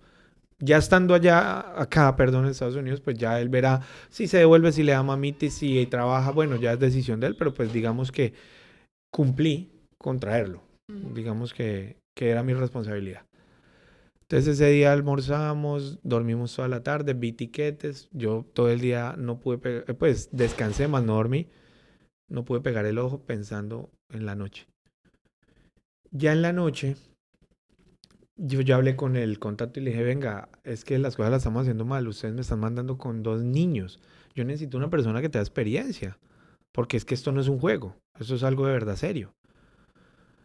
ya 0.61 0.77
estando 0.77 1.13
allá, 1.13 1.79
acá, 1.81 2.15
perdón, 2.15 2.45
en 2.45 2.51
Estados 2.51 2.75
Unidos, 2.75 3.01
pues 3.01 3.17
ya 3.17 3.39
él 3.41 3.49
verá 3.49 3.81
si 4.09 4.27
se 4.27 4.37
devuelve, 4.37 4.71
si 4.71 4.83
le 4.83 4.93
da 4.93 5.03
mamitis, 5.03 5.55
si 5.55 5.85
trabaja, 5.87 6.31
bueno, 6.31 6.55
ya 6.55 6.73
es 6.73 6.79
decisión 6.79 7.19
de 7.19 7.27
él, 7.27 7.35
pero 7.35 7.53
pues 7.53 7.73
digamos 7.73 8.11
que 8.11 8.33
cumplí 9.11 9.71
con 9.97 10.19
traerlo. 10.19 10.61
Digamos 11.13 11.53
que, 11.53 11.97
que 12.15 12.29
era 12.29 12.43
mi 12.43 12.53
responsabilidad. 12.53 13.25
Entonces 14.21 14.55
ese 14.55 14.71
día 14.71 14.93
almorzamos, 14.93 15.99
dormimos 16.03 16.55
toda 16.55 16.69
la 16.69 16.83
tarde, 16.83 17.13
vi 17.13 17.33
tiquetes, 17.33 18.07
yo 18.13 18.45
todo 18.53 18.69
el 18.69 18.79
día 18.79 19.15
no 19.17 19.39
pude, 19.39 19.57
pues 19.95 20.29
descansé, 20.31 20.87
más 20.87 21.03
no 21.03 21.15
dormí, 21.15 21.47
no 22.29 22.45
pude 22.45 22.61
pegar 22.61 22.85
el 22.85 22.97
ojo 22.97 23.19
pensando 23.25 23.89
en 24.09 24.25
la 24.25 24.35
noche. 24.35 24.67
Ya 26.11 26.31
en 26.31 26.41
la 26.41 26.53
noche, 26.53 26.95
yo 28.43 28.61
ya 28.61 28.75
hablé 28.75 28.95
con 28.95 29.15
el 29.15 29.39
contacto 29.39 29.79
y 29.79 29.83
le 29.83 29.91
dije, 29.91 30.03
venga, 30.03 30.49
es 30.63 30.83
que 30.83 30.97
las 30.97 31.15
cosas 31.15 31.31
las 31.31 31.41
estamos 31.41 31.61
haciendo 31.61 31.85
mal, 31.85 32.07
ustedes 32.07 32.33
me 32.33 32.41
están 32.41 32.59
mandando 32.59 32.97
con 32.97 33.23
dos 33.23 33.41
niños. 33.43 33.99
Yo 34.35 34.43
necesito 34.45 34.77
una 34.77 34.89
persona 34.89 35.21
que 35.21 35.29
te 35.29 35.37
da 35.37 35.43
experiencia, 35.43 36.17
porque 36.71 36.97
es 36.97 37.05
que 37.05 37.13
esto 37.13 37.31
no 37.31 37.41
es 37.41 37.47
un 37.47 37.59
juego, 37.59 37.95
eso 38.19 38.35
es 38.35 38.43
algo 38.43 38.65
de 38.65 38.73
verdad 38.73 38.95
serio. 38.95 39.33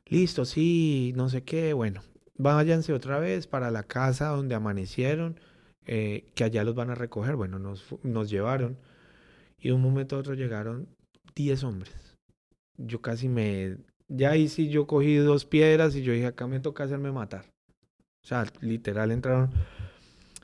Listo, 0.06 0.44
sí, 0.44 1.12
no 1.16 1.28
sé 1.28 1.42
qué, 1.42 1.72
bueno, 1.72 2.02
váyanse 2.36 2.92
otra 2.92 3.18
vez 3.18 3.46
para 3.46 3.70
la 3.70 3.82
casa 3.82 4.28
donde 4.28 4.54
amanecieron, 4.54 5.40
eh, 5.86 6.26
que 6.34 6.44
allá 6.44 6.64
los 6.64 6.74
van 6.74 6.90
a 6.90 6.94
recoger. 6.94 7.36
Bueno, 7.36 7.58
nos, 7.58 7.84
nos 8.02 8.30
llevaron 8.30 8.78
y 9.58 9.68
de 9.68 9.74
un 9.74 9.82
momento 9.82 10.16
a 10.16 10.18
otro 10.20 10.34
llegaron 10.34 10.88
10 11.34 11.64
hombres 11.64 12.06
yo 12.78 13.00
casi 13.00 13.28
me... 13.28 13.78
Ya 14.08 14.30
ahí 14.30 14.48
sí 14.48 14.68
yo 14.68 14.86
cogí 14.86 15.16
dos 15.16 15.44
piedras 15.44 15.96
y 15.96 16.02
yo 16.02 16.12
dije, 16.12 16.26
acá 16.26 16.46
me 16.46 16.60
toca 16.60 16.84
hacerme 16.84 17.10
matar. 17.10 17.44
O 18.26 18.28
sea, 18.28 18.44
literal 18.60 19.12
entraron... 19.12 19.50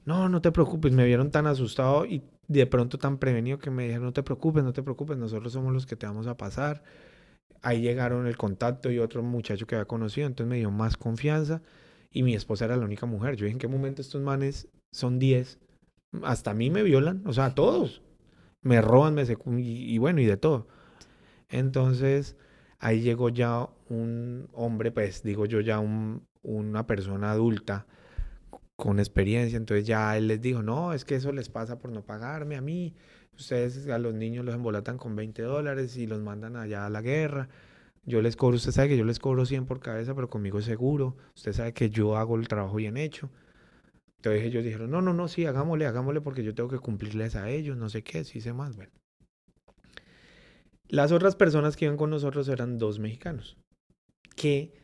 No, 0.05 0.29
no 0.29 0.41
te 0.41 0.53
preocupes, 0.53 0.93
me 0.93 1.05
vieron 1.05 1.33
tan 1.33 1.49
asustado 1.49 2.07
y 2.07 2.23
de 2.47 2.65
pronto 2.69 2.97
tan 2.97 3.19
prevenido 3.19 3.59
que 3.59 3.73
me 3.73 3.83
dijeron, 3.83 4.05
no 4.05 4.13
te 4.13 4.23
preocupes, 4.23 4.63
no 4.63 4.73
te 4.73 4.85
preocupes, 4.85 5.17
nosotros 5.17 5.53
somos 5.53 5.73
los 5.73 5.85
que 5.85 5.97
te 5.97 6.07
vamos 6.07 6.29
a 6.29 6.37
pasar. 6.37 6.85
Ahí 7.61 7.81
llegaron 7.81 8.29
el 8.29 8.37
contacto 8.37 8.89
y 8.93 9.01
otro 9.01 9.25
muchacho 9.25 9.67
que 9.67 9.75
había 9.75 9.87
conocido, 9.87 10.29
entonces 10.29 10.49
me 10.49 10.59
dio 10.59 10.71
más 10.71 10.97
confianza 10.97 11.61
y 12.13 12.23
mi 12.23 12.37
esposa 12.37 12.67
era 12.67 12.77
la 12.77 12.85
única 12.85 13.05
mujer. 13.07 13.35
Yo 13.35 13.47
dije, 13.47 13.55
¿en 13.55 13.59
qué 13.59 13.67
momento 13.67 14.01
estos 14.01 14.23
manes 14.23 14.69
son 14.93 15.19
10? 15.19 15.59
Hasta 16.23 16.53
a 16.53 16.55
mí 16.55 16.71
me 16.71 16.85
violan, 16.85 17.25
o 17.27 17.33
sea, 17.33 17.47
a 17.47 17.55
todos. 17.57 18.01
Me 18.63 18.81
roban, 18.81 19.15
me 19.15 19.25
y, 19.25 19.93
y 19.93 19.99
bueno, 19.99 20.21
y 20.21 20.27
de 20.27 20.37
todo. 20.37 20.69
Entonces, 21.49 22.37
ahí 22.79 23.01
llegó 23.01 23.29
ya 23.29 23.69
un 23.89 24.49
hombre, 24.53 24.93
pues 24.93 25.25
digo 25.25 25.47
yo 25.47 25.61
ya 25.61 25.81
una 26.43 26.87
persona 26.87 27.33
adulta 27.33 27.87
con 28.77 28.99
experiencia, 28.99 29.57
entonces 29.57 29.87
ya 29.87 30.17
él 30.17 30.29
les 30.29 30.41
dijo, 30.41 30.63
no, 30.63 30.93
es 30.93 31.05
que 31.05 31.15
eso 31.15 31.33
les 31.33 31.49
pasa 31.49 31.79
por 31.79 31.93
no 31.93 32.05
pagarme 32.05 32.57
a 32.57 32.61
mí, 32.61 32.95
ustedes 33.37 33.89
a 33.89 33.99
los 33.99 34.15
niños 34.15 34.45
los 34.45 34.55
embolatan 34.55 34.99
con 34.99 35.15
20 35.15 35.43
dólares 35.43 35.97
y 35.97 36.07
los 36.07 36.21
mandan 36.21 36.57
allá 36.57 36.87
a 36.87 36.91
la 36.91 37.01
guerra, 37.01 37.49
yo 38.05 38.21
les 38.21 38.35
cobro, 38.35 38.57
usted 38.57 38.73
sabe 38.73 38.89
que 38.89 38.97
yo 38.97 39.05
les 39.05 39.21
cobro 39.21 39.47
100 39.47 39.67
por 39.67 39.79
cabeza, 39.81 40.15
pero 40.15 40.29
conmigo 40.29 40.59
es 40.59 40.65
seguro, 40.65 41.17
usted 41.37 41.53
sabe 41.53 41.73
que 41.73 41.91
yo 41.91 42.17
hago 42.17 42.37
el 42.37 42.49
trabajo 42.49 42.77
bien 42.77 42.97
hecho. 42.97 43.31
Entonces 44.17 44.43
ellos 44.45 44.65
dijeron, 44.65 44.91
no, 44.91 45.03
no, 45.03 45.15
no, 45.15 45.29
sí, 45.29 45.47
hagámosle, 45.47 45.87
hagámosle 45.87 46.21
porque 46.21 46.43
yo 46.43 46.55
tengo 46.55 46.69
que 46.69 46.79
cumplirles 46.79 47.37
a 47.37 47.51
ellos, 47.51 47.77
no 47.77 47.89
sé 47.89 48.03
qué, 48.03 48.25
sí 48.25 48.41
sé 48.41 48.53
más, 48.53 48.77
bueno. 48.77 48.93
Las 50.89 51.11
otras 51.13 51.37
personas 51.37 51.77
que 51.77 51.87
iban 51.87 51.97
con 51.97 52.11
nosotros 52.11 52.49
eran 52.49 52.79
dos 52.79 52.99
mexicanos, 52.99 53.57
que 54.37 54.82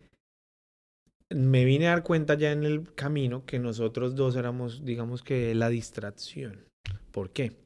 me 1.31 1.65
vine 1.65 1.87
a 1.87 1.91
dar 1.91 2.03
cuenta 2.03 2.35
ya 2.35 2.53
en 2.53 2.65
el 2.65 2.95
camino 2.95 3.45
que 3.45 3.59
nosotros 3.59 4.15
dos 4.15 4.37
éramos, 4.37 4.85
digamos 4.85 5.23
que 5.23 5.55
la 5.55 5.69
distracción. 5.69 6.65
¿Por 7.13 7.31
qué? 7.31 7.57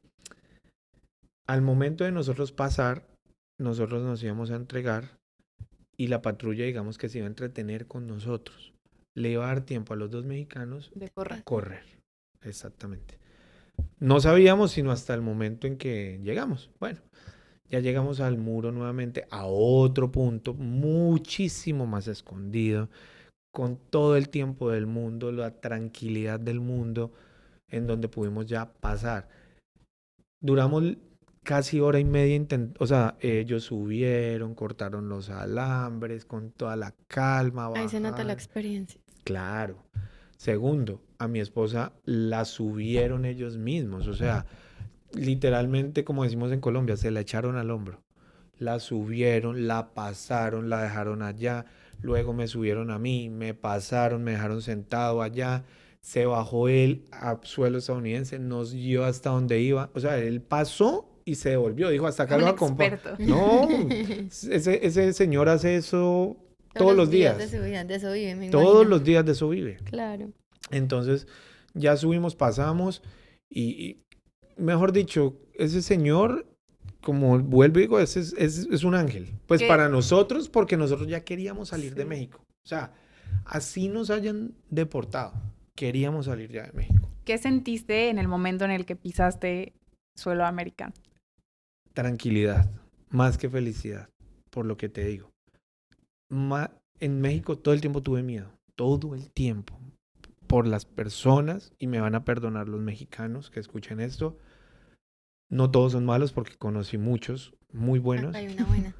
Al 1.47 1.61
momento 1.61 2.03
de 2.03 2.11
nosotros 2.11 2.51
pasar, 2.51 3.07
nosotros 3.59 4.03
nos 4.03 4.23
íbamos 4.23 4.51
a 4.51 4.55
entregar 4.55 5.17
y 5.97 6.07
la 6.07 6.21
patrulla, 6.21 6.65
digamos 6.65 6.97
que 6.97 7.09
se 7.09 7.19
iba 7.19 7.27
a 7.27 7.29
entretener 7.29 7.87
con 7.87 8.07
nosotros. 8.07 8.73
Le 9.15 9.31
iba 9.31 9.45
a 9.45 9.47
dar 9.47 9.61
tiempo 9.61 9.93
a 9.93 9.97
los 9.97 10.09
dos 10.09 10.25
mexicanos 10.25 10.91
De 10.95 11.09
correr. 11.09 11.43
correr. 11.43 11.83
Exactamente. 12.41 13.19
No 13.99 14.19
sabíamos 14.19 14.71
sino 14.71 14.91
hasta 14.91 15.13
el 15.13 15.21
momento 15.21 15.67
en 15.67 15.77
que 15.77 16.19
llegamos. 16.23 16.71
Bueno, 16.79 16.99
ya 17.69 17.79
llegamos 17.79 18.19
al 18.19 18.37
muro 18.37 18.71
nuevamente, 18.71 19.27
a 19.29 19.45
otro 19.45 20.11
punto 20.11 20.53
muchísimo 20.53 21.85
más 21.85 22.07
escondido, 22.07 22.89
con 23.53 23.77
todo 23.77 24.17
el 24.17 24.29
tiempo 24.29 24.71
del 24.71 24.87
mundo, 24.87 25.31
la 25.31 25.51
tranquilidad 25.61 26.39
del 26.39 26.59
mundo, 26.59 27.13
en 27.67 27.85
donde 27.85 28.09
pudimos 28.09 28.47
ya 28.47 28.73
pasar. 28.73 29.29
Duramos 30.41 30.97
casi 31.43 31.79
hora 31.79 31.99
y 31.99 32.03
media, 32.03 32.43
o 32.79 32.87
sea, 32.87 33.15
ellos 33.19 33.65
subieron, 33.65 34.55
cortaron 34.55 35.07
los 35.07 35.29
alambres 35.29 36.25
con 36.25 36.49
toda 36.49 36.75
la 36.75 36.95
calma. 37.07 37.69
Ahí 37.75 37.87
se 37.89 37.99
nota 37.99 38.23
la 38.23 38.33
experiencia. 38.33 38.99
Claro. 39.23 39.83
Segundo, 40.35 41.03
a 41.19 41.27
mi 41.27 41.39
esposa 41.39 41.93
la 42.05 42.45
subieron 42.45 43.23
ellos 43.23 43.57
mismos, 43.57 44.07
o 44.07 44.15
sea, 44.15 44.47
literalmente, 45.13 46.03
como 46.03 46.23
decimos 46.23 46.51
en 46.51 46.59
Colombia, 46.59 46.97
se 46.97 47.11
la 47.11 47.19
echaron 47.19 47.55
al 47.57 47.69
hombro. 47.69 48.01
La 48.57 48.79
subieron, 48.79 49.67
la 49.67 49.93
pasaron, 49.93 50.69
la 50.69 50.81
dejaron 50.81 51.21
allá, 51.21 51.65
luego 52.03 52.33
me 52.33 52.47
subieron 52.47 52.91
a 52.91 52.99
mí, 52.99 53.29
me 53.29 53.53
pasaron, 53.53 54.23
me 54.23 54.31
dejaron 54.31 54.61
sentado 54.61 55.21
allá, 55.21 55.63
se 56.01 56.25
bajó 56.25 56.67
él 56.67 57.05
a 57.11 57.39
suelo 57.43 57.79
estadounidense, 57.79 58.37
nos 58.37 58.73
guió 58.73 59.05
hasta 59.05 59.31
donde 59.31 59.59
iba, 59.61 59.89
o 59.95 59.99
sea, 59.99 60.19
él 60.19 60.41
pasó 60.41 61.09
y 61.25 61.35
se 61.35 61.51
devolvió, 61.51 61.89
dijo, 61.89 62.05
hasta 62.05 62.23
acá 62.23 62.37
lo 62.37 62.49
experto. 62.49 63.15
No, 63.19 63.67
ese, 64.49 64.85
ese 64.85 65.13
señor 65.13 65.47
hace 65.49 65.77
eso 65.77 66.37
todos, 66.73 66.95
los 66.95 67.09
días. 67.09 67.37
de 67.37 67.47
su 67.47 67.63
vida, 67.63 67.83
de 67.85 67.95
eso 67.95 68.11
vive, 68.11 68.35
me 68.35 68.49
Todos 68.49 68.65
imagino. 68.65 68.89
los 68.89 69.03
días 69.03 69.25
de 69.25 69.31
eso 69.31 69.49
vive. 69.49 69.77
Claro. 69.85 70.31
Entonces, 70.71 71.27
ya 71.73 71.95
subimos, 71.95 72.35
pasamos 72.35 73.01
y, 73.49 73.63
y, 73.63 74.05
mejor 74.57 74.91
dicho, 74.91 75.37
ese 75.53 75.81
señor, 75.81 76.45
como 77.03 77.37
vuelvo 77.39 77.79
y 77.79 77.83
digo, 77.83 77.99
es, 77.99 78.15
es- 78.17 78.33
es 78.33 78.83
un 78.83 78.95
ángel. 78.95 79.29
Pues 79.47 79.61
¿Qué? 79.61 79.67
para 79.67 79.89
nosotros, 79.89 80.49
porque 80.49 80.77
nosotros 80.77 81.07
ya 81.07 81.23
queríamos 81.23 81.69
salir 81.69 81.93
de. 81.95 82.05
México. 82.05 82.39
O 82.65 82.67
sea, 82.67 82.93
así 83.45 83.89
nos 83.89 84.09
hayan 84.09 84.53
deportado, 84.69 85.33
queríamos 85.75 86.25
salir 86.25 86.51
ya 86.51 86.63
de 86.63 86.71
México. 86.73 87.09
¿Qué 87.25 87.37
sentiste 87.37 88.09
en 88.09 88.17
el 88.17 88.27
momento 88.27 88.65
en 88.65 88.71
el 88.71 88.85
que 88.85 88.95
pisaste 88.95 89.73
suelo 90.17 90.45
americano? 90.45 90.93
Tranquilidad, 91.93 92.69
más 93.09 93.37
que 93.37 93.49
felicidad, 93.49 94.09
por 94.49 94.65
lo 94.65 94.77
que 94.77 94.89
te 94.89 95.05
digo. 95.05 95.29
Ma- 96.29 96.71
en 96.99 97.21
México 97.21 97.57
todo 97.57 97.73
el 97.73 97.81
tiempo 97.81 98.01
tuve 98.01 98.23
miedo, 98.23 98.49
todo 98.75 99.13
el 99.13 99.29
tiempo, 99.31 99.77
por 100.47 100.67
las 100.67 100.85
personas, 100.85 101.73
y 101.79 101.87
me 101.87 101.99
van 101.99 102.15
a 102.15 102.23
perdonar 102.25 102.67
los 102.69 102.81
mexicanos 102.81 103.49
que 103.51 103.59
escuchen 103.59 103.99
esto. 103.99 104.37
No 105.53 105.69
todos 105.69 105.91
son 105.91 106.03
malos 106.05 106.31
porque 106.33 106.55
conocí 106.55 106.97
muchos 106.97 107.53
muy 107.71 107.99
buenos. 107.99 108.33
Hay 108.35 108.47
una 108.47 108.65
buena. 108.65 108.95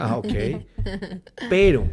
Ah, 0.00 0.16
ok. 0.16 0.64
Pero, 1.50 1.86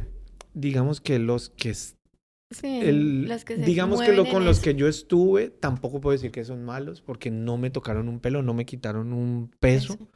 digamos 0.54 1.02
que 1.02 1.20
los 1.20 1.50
que, 1.50 1.74
Sí, 1.74 2.80
el- 2.82 3.28
los 3.28 3.44
que 3.44 3.58
se 3.58 3.64
digamos 3.64 4.02
que 4.02 4.14
lo 4.14 4.26
con 4.30 4.46
los 4.46 4.58
eso. 4.58 4.64
que 4.64 4.76
yo 4.76 4.88
estuve, 4.88 5.50
tampoco 5.50 6.00
puedo 6.00 6.14
decir 6.14 6.32
que 6.32 6.46
son 6.46 6.64
malos 6.64 7.02
porque 7.02 7.30
no 7.30 7.58
me 7.58 7.70
tocaron 7.72 8.08
un 8.08 8.20
pelo, 8.22 8.42
no 8.42 8.54
me 8.54 8.66
quitaron 8.66 9.12
un 9.12 9.52
peso. 9.60 9.94
Eso. 9.96 10.08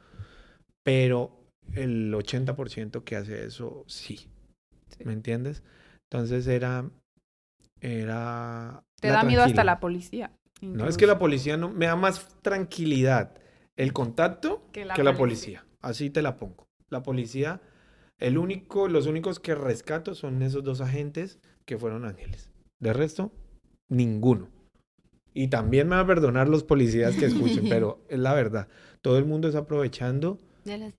pero 0.82 1.36
el 1.74 2.12
80% 2.14 3.04
que 3.04 3.16
hace 3.16 3.44
eso, 3.44 3.84
sí. 3.86 4.16
Sí. 4.96 5.04
¿Me 5.04 5.12
entiendes? 5.12 5.62
Entonces 6.10 6.46
era... 6.46 6.88
Era... 7.80 8.82
Te 9.00 9.08
da 9.08 9.22
miedo 9.24 9.42
hasta 9.42 9.62
la 9.64 9.78
policía. 9.78 10.32
No, 10.62 10.88
es 10.88 10.96
que 10.96 11.06
la 11.06 11.18
policía 11.18 11.56
no... 11.56 11.68
Me 11.70 11.86
da 11.86 11.96
más 11.96 12.28
tranquilidad 12.42 13.34
el 13.82 13.92
contacto 13.92 14.62
Que 14.72 14.82
que 14.94 15.02
la 15.02 15.16
policía. 15.16 15.60
policía. 15.60 15.64
Así 15.80 16.10
te 16.10 16.22
la 16.22 16.36
pongo. 16.36 16.66
La 16.90 17.02
policía... 17.02 17.60
El 18.18 18.36
único, 18.36 18.86
los 18.86 19.06
únicos 19.06 19.40
que 19.40 19.54
rescato 19.54 20.14
son 20.14 20.42
esos 20.42 20.62
dos 20.62 20.82
agentes 20.82 21.38
que 21.64 21.78
fueron 21.78 22.04
ángeles. 22.04 22.50
De 22.78 22.92
resto, 22.92 23.32
ninguno. 23.88 24.48
Y 25.32 25.48
también 25.48 25.88
me 25.88 25.96
van 25.96 26.04
a 26.04 26.06
perdonar 26.06 26.46
los 26.46 26.62
policías 26.62 27.16
que 27.16 27.24
escuchen, 27.24 27.66
pero 27.70 28.04
es 28.10 28.18
la 28.18 28.34
verdad. 28.34 28.68
Todo 29.00 29.16
el 29.16 29.24
mundo 29.24 29.48
está 29.48 29.60
aprovechando 29.60 30.38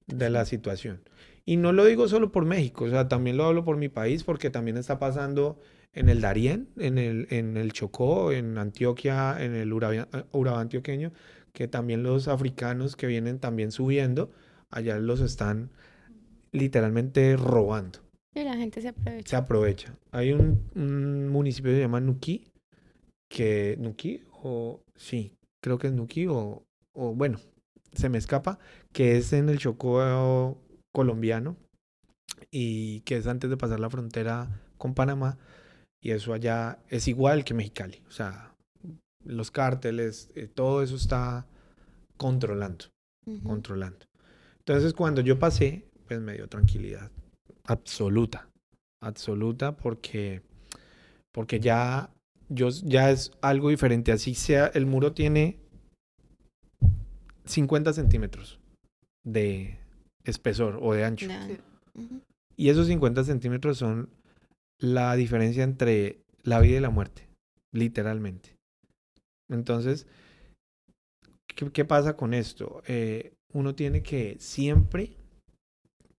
de 0.08 0.30
la 0.32 0.46
situación. 0.46 1.02
Y 1.46 1.58
no 1.58 1.74
lo 1.74 1.86
digo 1.86 2.08
solo 2.08 2.32
por 2.32 2.46
México, 2.46 2.86
o 2.86 2.90
sea, 2.90 3.08
también 3.08 3.38
lo 3.38 3.46
hablo 3.46 3.64
por 3.64 3.78
mi 3.78 3.90
país 3.90 4.24
porque 4.24 4.50
también 4.50 4.78
está 4.78 4.98
pasando 4.98 5.60
en 5.94 6.10
el 6.10 6.22
Darién, 6.22 6.70
en 6.78 6.98
el, 6.98 7.28
en 7.30 7.58
el 7.58 7.74
Chocó, 7.74 8.32
en 8.32 8.58
Antioquia, 8.58 9.44
en 9.44 9.56
el 9.56 9.74
Urabá, 9.74 10.08
Urabá 10.32 10.62
antioqueño, 10.62 11.12
que 11.54 11.68
también 11.68 12.04
los 12.04 12.28
africanos 12.28 12.96
que 12.96 13.08
vienen 13.08 13.40
también 13.40 13.72
subiendo, 13.72 14.32
allá 14.70 15.00
los 15.00 15.20
están 15.22 15.72
literalmente 16.52 17.36
robando. 17.38 18.00
Y 18.34 18.44
la 18.44 18.56
gente 18.56 18.82
se 18.82 18.90
Se 19.26 19.36
aprovecha. 19.36 19.38
aprovecha. 19.38 19.98
Hay 20.12 20.32
un, 20.34 20.70
un 20.76 21.30
municipio 21.30 21.72
que 21.72 21.76
se 21.78 21.82
llama 21.82 22.00
Nuquí, 22.02 22.46
que 23.30 23.76
Nuquí, 23.80 24.24
o 24.44 24.82
sí, 24.96 25.34
creo 25.64 25.78
que 25.78 25.88
es 25.88 25.94
Nuquí, 25.94 26.28
o, 26.28 26.64
o 26.94 27.14
bueno, 27.16 27.40
se 27.94 28.10
me 28.10 28.18
escapa, 28.18 28.60
que 28.94 29.18
es 29.18 29.34
en 29.34 29.50
el 29.50 29.60
Chocó 29.60 30.58
colombiano 30.94 31.58
y 32.52 33.02
que 33.02 33.18
es 33.18 33.28
antes 33.28 33.50
de 33.50 33.58
pasar 33.58 33.80
la 33.80 33.90
frontera 33.90 34.62
con 34.78 34.94
Panamá. 34.94 35.38
Y 36.02 36.12
eso 36.12 36.34
allá 36.34 36.80
es 36.90 37.08
igual 37.08 37.44
que 37.46 37.54
Mexicali. 37.54 38.02
O 38.08 38.12
sea, 38.12 38.51
los 39.26 39.52
cárteles, 39.52 40.30
eh, 40.36 40.48
todo 40.48 40.84
eso 40.84 40.96
está 40.96 41.48
controlando 42.18 42.86
controlando. 43.44 44.06
Entonces, 44.60 44.94
cuando 44.94 45.22
yo 45.22 45.40
pasé, 45.40 45.86
pues 46.08 46.20
me 46.20 46.34
dio 46.34 46.48
tranquilidad 46.48 47.12
absoluta, 47.66 48.50
absoluta, 49.02 49.78
porque, 49.78 50.42
porque 51.32 51.60
ya, 51.60 52.12
yo, 52.50 52.70
ya 52.70 53.12
es 53.12 53.32
algo 53.42 53.70
diferente. 53.70 54.12
Así 54.12 54.36
sea, 54.36 54.68
el 54.68 54.86
muro 54.86 55.14
tiene 55.14 55.60
50 57.46 57.94
centímetros 57.94 58.60
de 59.24 59.80
espesor 60.24 60.80
o 60.82 60.94
de 60.94 61.06
ancho. 61.06 61.28
Y 62.56 62.70
esos 62.70 62.88
50 62.88 63.24
centímetros 63.24 63.78
son 63.78 64.10
la 64.80 65.16
diferencia 65.16 65.64
entre 65.64 66.22
la 66.44 66.60
vida 66.60 66.78
y 66.78 66.82
la 66.82 66.90
muerte, 66.90 67.28
literalmente. 67.72 68.56
Entonces, 69.52 70.08
¿qué, 71.74 71.86
pasa 71.86 72.16
con 72.16 72.34
esto? 72.34 72.82
Eh, 72.88 73.34
uno 73.54 73.76
tiene 73.76 74.02
que 74.02 74.38
siempre, 74.40 75.18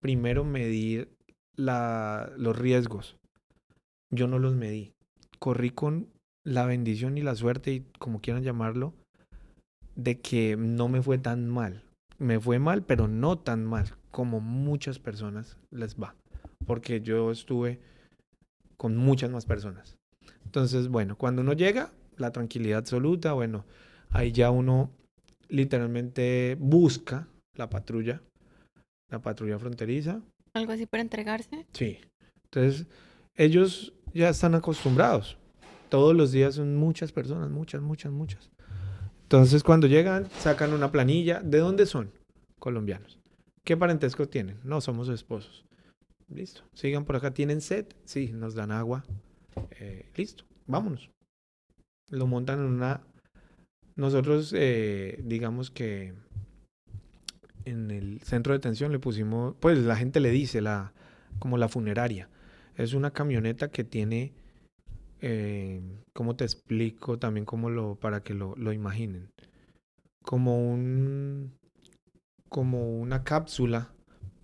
primero, 0.01 0.45
medir 0.45 1.09
la- 1.57 2.33
los 2.37 2.57
riesgos. 2.57 3.17
Yo 4.11 4.29
no 4.29 4.39
los 4.39 4.55
medí. 4.55 4.93
Corrí 5.39 5.71
con 5.71 6.09
la 6.45 6.67
bendición 6.67 7.17
y 7.17 7.23
la 7.23 7.35
suerte, 7.35 7.73
y 7.73 7.81
como 7.99 8.21
quieran 8.21 8.43
llamarlo, 8.43 8.95
de 9.97 10.21
que 10.21 10.57
no 10.57 10.89
me 10.89 11.03
fue 11.03 11.19
tan 11.19 11.49
mal. 11.49 11.85
Me 12.19 12.39
fue 12.39 12.59
mal, 12.59 12.85
pero 12.85 13.09
no 13.09 13.39
tan 13.39 13.65
mal 13.65 13.97
como 14.11 14.41
muchas 14.41 14.99
personas 14.99 15.57
les 15.71 15.97
va. 15.97 16.15
Porque 16.67 17.01
yo 17.01 17.31
estuve 17.31 17.81
con 18.77 18.97
muchas 18.97 19.31
más 19.31 19.47
personas. 19.47 19.97
Entonces, 20.45 20.89
bueno, 20.89 21.17
cuando 21.17 21.43
uno 21.43 21.55
llega, 21.55 21.93
la 22.17 22.31
tranquilidad 22.31 22.79
absoluta, 22.79 23.33
bueno, 23.33 23.65
ahí 24.11 24.33
ya 24.33 24.51
uno 24.51 24.91
literalmente 25.49 26.57
busca 26.59 27.29
la 27.55 27.69
patrulla, 27.69 28.23
la 29.11 29.21
patrulla 29.21 29.59
fronteriza. 29.59 30.23
Algo 30.55 30.73
así 30.73 30.87
para 30.87 31.03
entregarse. 31.03 31.67
Sí. 31.73 31.99
Entonces, 32.45 32.87
ellos 33.37 33.93
ya 34.13 34.29
están 34.29 34.55
acostumbrados. 34.55 35.39
Todos 35.89 36.15
los 36.15 36.33
días 36.33 36.55
son 36.55 36.77
muchas 36.77 37.13
personas, 37.13 37.51
muchas, 37.51 37.83
muchas, 37.83 38.13
muchas. 38.13 38.51
Entonces, 39.23 39.63
cuando 39.63 39.87
llegan, 39.87 40.29
sacan 40.39 40.73
una 40.73 40.93
planilla. 40.93 41.41
¿De 41.43 41.59
dónde 41.59 41.87
son? 41.87 42.13
Colombianos. 42.59 43.19
¿Qué 43.65 43.77
parentesco 43.77 44.29
tienen? 44.29 44.59
No, 44.65 44.81
somos 44.81 45.09
esposos. 45.09 45.65
Listo. 46.29 46.63
Sigan 46.75 47.05
por 47.05 47.17
acá. 47.17 47.33
¿Tienen 47.33 47.61
sed? 47.61 47.87
Sí, 48.05 48.33
nos 48.33 48.55
dan 48.55 48.73
agua. 48.73 49.05
Eh, 49.79 50.11
listo. 50.17 50.45
Vámonos. 50.67 51.11
Lo 52.13 52.29
montan 52.29 52.61
en 52.61 52.67
una... 52.67 53.01
Nosotros, 53.97 54.55
eh, 54.57 55.21
digamos 55.25 55.73
que 55.73 56.15
en 57.65 57.91
el 57.91 58.21
centro 58.21 58.53
de 58.53 58.59
detención 58.59 58.93
le 58.93 59.01
pusimos, 59.01 59.57
pues 59.59 59.79
la 59.79 59.97
gente 59.97 60.21
le 60.21 60.31
dice, 60.31 60.61
la, 60.61 60.93
como 61.41 61.59
la 61.59 61.69
funeraria. 61.69 62.29
Es 62.77 62.95
una 62.95 63.11
camioneta 63.11 63.69
que 63.69 63.83
tiene, 63.83 64.33
eh, 65.21 65.83
¿cómo 66.13 66.37
te 66.37 66.45
explico? 66.45 67.19
También 67.19 67.45
como 67.45 67.69
lo, 67.69 67.97
para 67.97 68.23
que 68.23 68.35
lo, 68.35 68.55
lo 68.57 68.73
imaginen. 68.73 69.31
Como 70.23 70.71
un, 70.71 71.53
como 72.49 73.01
una 73.01 73.25
cápsula 73.25 73.93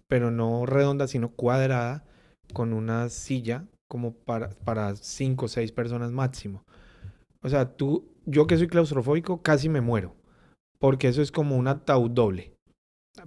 pero 0.08 0.30
no 0.30 0.66
redonda, 0.66 1.06
sino 1.06 1.30
cuadrada, 1.30 2.04
con 2.54 2.72
una 2.72 3.10
silla 3.10 3.66
como 3.88 4.14
para, 4.14 4.48
para 4.64 4.96
cinco 4.96 5.44
o 5.44 5.48
seis 5.48 5.70
personas 5.70 6.10
máximo. 6.10 6.64
O 7.42 7.48
sea, 7.48 7.76
tú, 7.76 8.04
yo 8.26 8.46
que 8.46 8.56
soy 8.56 8.68
claustrofóbico, 8.68 9.42
casi 9.42 9.68
me 9.68 9.80
muero, 9.80 10.14
porque 10.78 11.08
eso 11.08 11.22
es 11.22 11.32
como 11.32 11.56
un 11.56 11.68
ataúd 11.68 12.10
doble. 12.10 12.54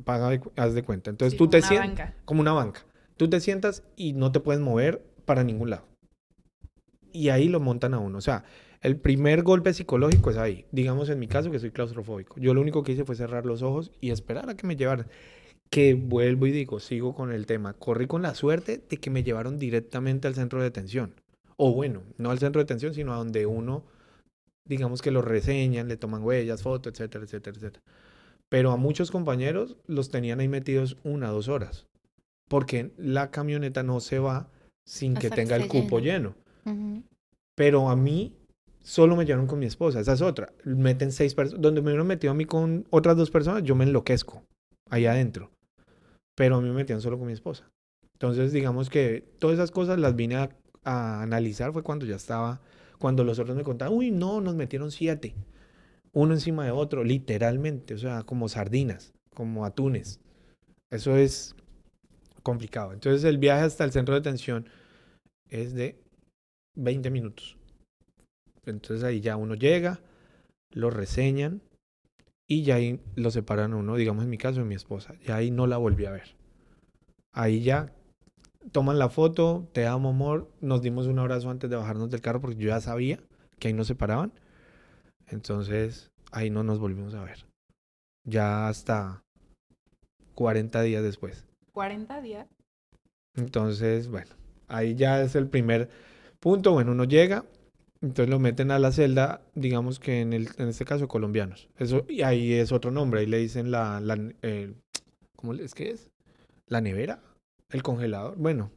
Paga, 0.03 0.39
haz 0.55 0.73
de 0.73 0.83
cuenta. 0.83 1.09
Entonces 1.09 1.33
Sí, 1.33 1.37
tú 1.37 1.49
te 1.49 1.61
sientas 1.61 2.13
como 2.25 2.41
una 2.41 2.53
banca. 2.53 2.85
Tú 3.17 3.29
te 3.29 3.39
sientas 3.39 3.83
y 3.95 4.13
no 4.13 4.31
te 4.31 4.39
puedes 4.39 4.61
mover 4.61 5.05
para 5.25 5.43
ningún 5.43 5.69
lado. 5.69 5.85
Y 7.11 7.29
ahí 7.29 7.49
lo 7.49 7.59
montan 7.59 7.93
a 7.93 7.99
uno. 7.99 8.17
O 8.17 8.21
sea, 8.21 8.45
el 8.81 8.97
primer 8.97 9.43
golpe 9.43 9.73
psicológico 9.73 10.31
es 10.31 10.37
ahí. 10.37 10.65
Digamos 10.71 11.09
en 11.09 11.19
mi 11.19 11.27
caso 11.27 11.51
que 11.51 11.59
soy 11.59 11.71
claustrofóbico. 11.71 12.39
Yo 12.39 12.53
lo 12.53 12.61
único 12.61 12.83
que 12.83 12.93
hice 12.93 13.05
fue 13.05 13.15
cerrar 13.15 13.45
los 13.45 13.61
ojos 13.61 13.91
y 14.01 14.11
esperar 14.11 14.49
a 14.49 14.55
que 14.55 14.65
me 14.65 14.75
llevaran. 14.75 15.07
Que 15.69 15.93
vuelvo 15.93 16.47
y 16.47 16.51
digo, 16.51 16.79
sigo 16.79 17.13
con 17.13 17.31
el 17.31 17.45
tema. 17.45 17.73
Corrí 17.73 18.07
con 18.07 18.21
la 18.21 18.33
suerte 18.33 18.81
de 18.89 18.97
que 18.97 19.09
me 19.09 19.23
llevaron 19.23 19.57
directamente 19.57 20.27
al 20.27 20.35
centro 20.35 20.59
de 20.59 20.65
detención. 20.65 21.13
O 21.57 21.73
bueno, 21.73 22.01
no 22.17 22.31
al 22.31 22.39
centro 22.39 22.59
de 22.59 22.63
detención, 22.63 22.93
sino 22.93 23.13
a 23.13 23.17
donde 23.17 23.45
uno, 23.45 23.83
digamos 24.65 25.01
que 25.01 25.11
lo 25.11 25.21
reseñan, 25.21 25.87
le 25.87 25.97
toman 25.97 26.23
huellas, 26.23 26.61
fotos, 26.61 26.93
etcétera, 26.93 27.25
etcétera, 27.25 27.57
etcétera. 27.57 27.83
Pero 28.49 28.71
a 28.71 28.77
muchos 28.77 29.11
compañeros 29.11 29.77
los 29.87 30.09
tenían 30.09 30.39
ahí 30.39 30.47
metidos 30.47 30.97
una, 31.03 31.29
dos 31.29 31.47
horas. 31.47 31.87
Porque 32.49 32.91
la 32.97 33.31
camioneta 33.31 33.81
no 33.81 34.01
se 34.01 34.19
va 34.19 34.49
sin 34.85 35.13
que 35.13 35.27
Hasta 35.27 35.29
que 35.29 35.41
tenga 35.41 35.55
el 35.55 35.67
cupo 35.69 35.99
lleno. 35.99 36.35
Pero 37.55 37.89
a 37.89 37.95
mí 37.95 38.33
solo 38.81 39.15
me 39.15 39.25
llevaron 39.25 39.47
con 39.47 39.59
mi 39.59 39.67
esposa. 39.67 40.01
Esa 40.01 40.13
es 40.13 40.21
otra. 40.21 40.51
Meten 40.65 41.13
seis 41.13 41.33
personas. 41.33 41.61
Donde 41.61 41.81
me 41.81 41.91
hubieran 41.91 42.07
metido 42.07 42.31
a 42.31 42.33
mí 42.33 42.45
con 42.45 42.85
otras 42.89 43.15
dos 43.15 43.31
personas, 43.31 43.63
yo 43.63 43.75
me 43.75 43.85
enloquezco 43.85 44.43
ahí 44.89 45.05
adentro. 45.05 45.51
Pero 46.35 46.57
a 46.57 46.61
mí 46.61 46.67
me 46.67 46.75
metían 46.75 46.99
solo 47.01 47.17
con 47.17 47.27
mi 47.27 47.33
esposa. 47.33 47.69
Entonces, 48.13 48.51
digamos 48.51 48.89
que 48.89 49.23
todas 49.39 49.55
esas 49.55 49.71
cosas 49.71 49.97
las 49.97 50.15
vine 50.15 50.35
a, 50.35 50.49
a 50.83 51.21
analizar 51.21 51.71
fue 51.71 51.83
cuando 51.83 52.05
ya 52.05 52.15
estaba, 52.15 52.61
cuando 53.01 53.23
los 53.23 53.39
otros 53.39 53.57
me 53.57 53.63
contaban, 53.63 53.93
uy, 53.93 54.11
no, 54.11 54.39
nos 54.39 54.55
metieron 54.55 54.91
siete. 54.91 55.35
Uno 56.13 56.33
encima 56.33 56.63
de 56.63 56.71
otro, 56.71 57.03
literalmente. 57.03 57.95
O 57.95 57.97
sea, 57.97 58.21
como 58.21 58.47
sardinas, 58.47 59.13
como 59.33 59.65
atunes. 59.65 60.19
Eso 60.91 61.17
es 61.17 61.55
complicado. 62.43 62.93
Entonces, 62.93 63.23
el 63.23 63.39
viaje 63.39 63.63
hasta 63.63 63.85
el 63.85 63.91
centro 63.91 64.13
de 64.13 64.21
detención 64.21 64.69
es 65.49 65.73
de 65.73 65.99
20 66.75 67.09
minutos. 67.09 67.57
Entonces 68.65 69.03
ahí 69.03 69.19
ya 69.19 69.35
uno 69.35 69.55
llega, 69.55 69.99
lo 70.71 70.91
reseñan 70.91 71.63
y 72.47 72.63
ya 72.63 72.75
ahí 72.75 72.99
lo 73.15 73.31
separan 73.31 73.73
uno, 73.73 73.95
digamos 73.95 74.23
en 74.23 74.29
mi 74.29 74.37
caso, 74.37 74.59
de 74.59 74.65
mi 74.65 74.75
esposa. 74.75 75.15
Y 75.25 75.31
ahí 75.31 75.49
no 75.49 75.65
la 75.65 75.77
volví 75.77 76.05
a 76.05 76.11
ver. 76.11 76.35
Ahí 77.33 77.63
ya 77.63 77.91
toman 78.71 78.99
la 78.99 79.09
foto, 79.09 79.67
te 79.73 79.87
amo 79.87 80.09
amor, 80.09 80.49
nos 80.61 80.81
dimos 80.81 81.07
un 81.07 81.19
abrazo 81.19 81.49
antes 81.49 81.69
de 81.69 81.75
bajarnos 81.75 82.09
del 82.09 82.21
carro 82.21 82.41
porque 82.41 82.57
yo 82.57 82.69
ya 82.69 82.81
sabía 82.81 83.19
que 83.59 83.67
ahí 83.67 83.73
nos 83.73 83.87
separaban. 83.87 84.31
Entonces 85.27 86.11
ahí 86.31 86.49
no 86.49 86.63
nos 86.63 86.79
volvimos 86.79 87.13
a 87.13 87.23
ver. 87.23 87.45
Ya 88.23 88.67
hasta 88.67 89.23
40 90.35 90.81
días 90.81 91.03
después. 91.03 91.47
40 91.73 92.21
días. 92.21 92.47
Entonces, 93.35 94.09
bueno, 94.09 94.35
ahí 94.67 94.95
ya 94.95 95.21
es 95.21 95.35
el 95.35 95.47
primer 95.47 95.89
punto. 96.39 96.73
Bueno, 96.73 96.91
uno 96.91 97.05
llega, 97.05 97.45
entonces 98.01 98.29
lo 98.29 98.39
meten 98.39 98.71
a 98.71 98.79
la 98.79 98.91
celda, 98.91 99.41
digamos 99.55 99.99
que 99.99 100.21
en, 100.21 100.33
el, 100.33 100.49
en 100.57 100.69
este 100.69 100.85
caso 100.85 101.07
colombianos. 101.07 101.69
Eso, 101.77 102.05
y 102.09 102.23
ahí 102.23 102.53
es 102.53 102.71
otro 102.71 102.91
nombre, 102.91 103.21
ahí 103.21 103.27
le 103.27 103.37
dicen 103.37 103.71
la, 103.71 103.99
la 104.01 104.17
eh, 104.41 104.73
¿cómo 105.35 105.53
es 105.53 105.73
que 105.73 105.91
es? 105.91 106.09
¿La 106.67 106.81
nevera? 106.81 107.21
¿El 107.71 107.83
congelador? 107.83 108.35
Bueno, 108.37 108.71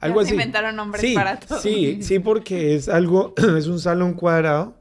algo 0.00 0.20
Ya 0.20 0.26
se 0.26 0.28
así. 0.28 0.34
inventaron 0.34 0.76
nombres 0.76 1.00
Sí, 1.02 1.14
para 1.14 1.38
todo. 1.40 1.60
sí, 1.60 2.02
sí, 2.02 2.18
porque 2.18 2.74
es 2.74 2.88
algo, 2.88 3.34
es 3.58 3.66
un 3.66 3.78
salón 3.80 4.14
cuadrado. 4.14 4.76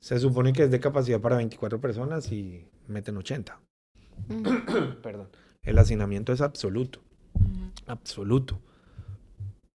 Se 0.00 0.18
supone 0.18 0.52
que 0.52 0.62
es 0.64 0.70
de 0.70 0.80
capacidad 0.80 1.20
para 1.20 1.36
24 1.36 1.80
personas 1.80 2.30
y 2.32 2.64
meten 2.88 3.16
80. 3.16 3.60
Ujú. 4.28 4.42
Perdón. 5.02 5.28
El 5.62 5.78
hacinamiento 5.78 6.32
es 6.32 6.40
absoluto 6.40 7.00
absoluto. 7.86 8.60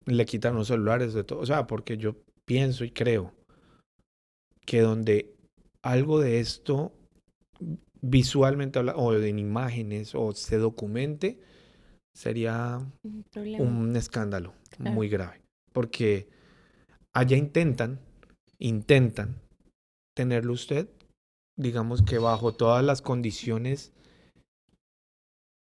Le 0.07 0.26
quitan 0.26 0.55
los 0.55 0.68
celulares 0.68 1.14
de 1.14 1.24
todo. 1.24 1.39
O 1.41 1.47
sea, 1.47 1.66
porque 1.66 1.97
yo 1.97 2.16
pienso 2.45 2.85
y 2.85 2.91
creo 2.91 3.33
que 4.66 4.81
donde 4.81 5.35
algo 5.83 6.20
de 6.20 6.41
esto 6.41 6.93
visualmente 8.03 8.78
habla, 8.78 8.97
o 8.97 9.14
en 9.14 9.39
imágenes 9.39 10.14
o 10.14 10.33
se 10.33 10.59
documente, 10.59 11.41
sería 12.15 12.81
Un 13.59 13.97
escándalo 13.97 14.55
Claro. 14.71 14.93
muy 14.95 15.09
grave. 15.09 15.41
Porque 15.73 16.29
allá 17.15 17.37
intentan, 17.37 17.99
intentan 18.59 19.37
tenerlo 20.17 20.53
usted, 20.53 20.89
digamos 21.59 22.03
que 22.03 22.19
bajo 22.19 22.53
todas 22.53 22.85
las 22.85 23.03
condiciones 23.03 23.93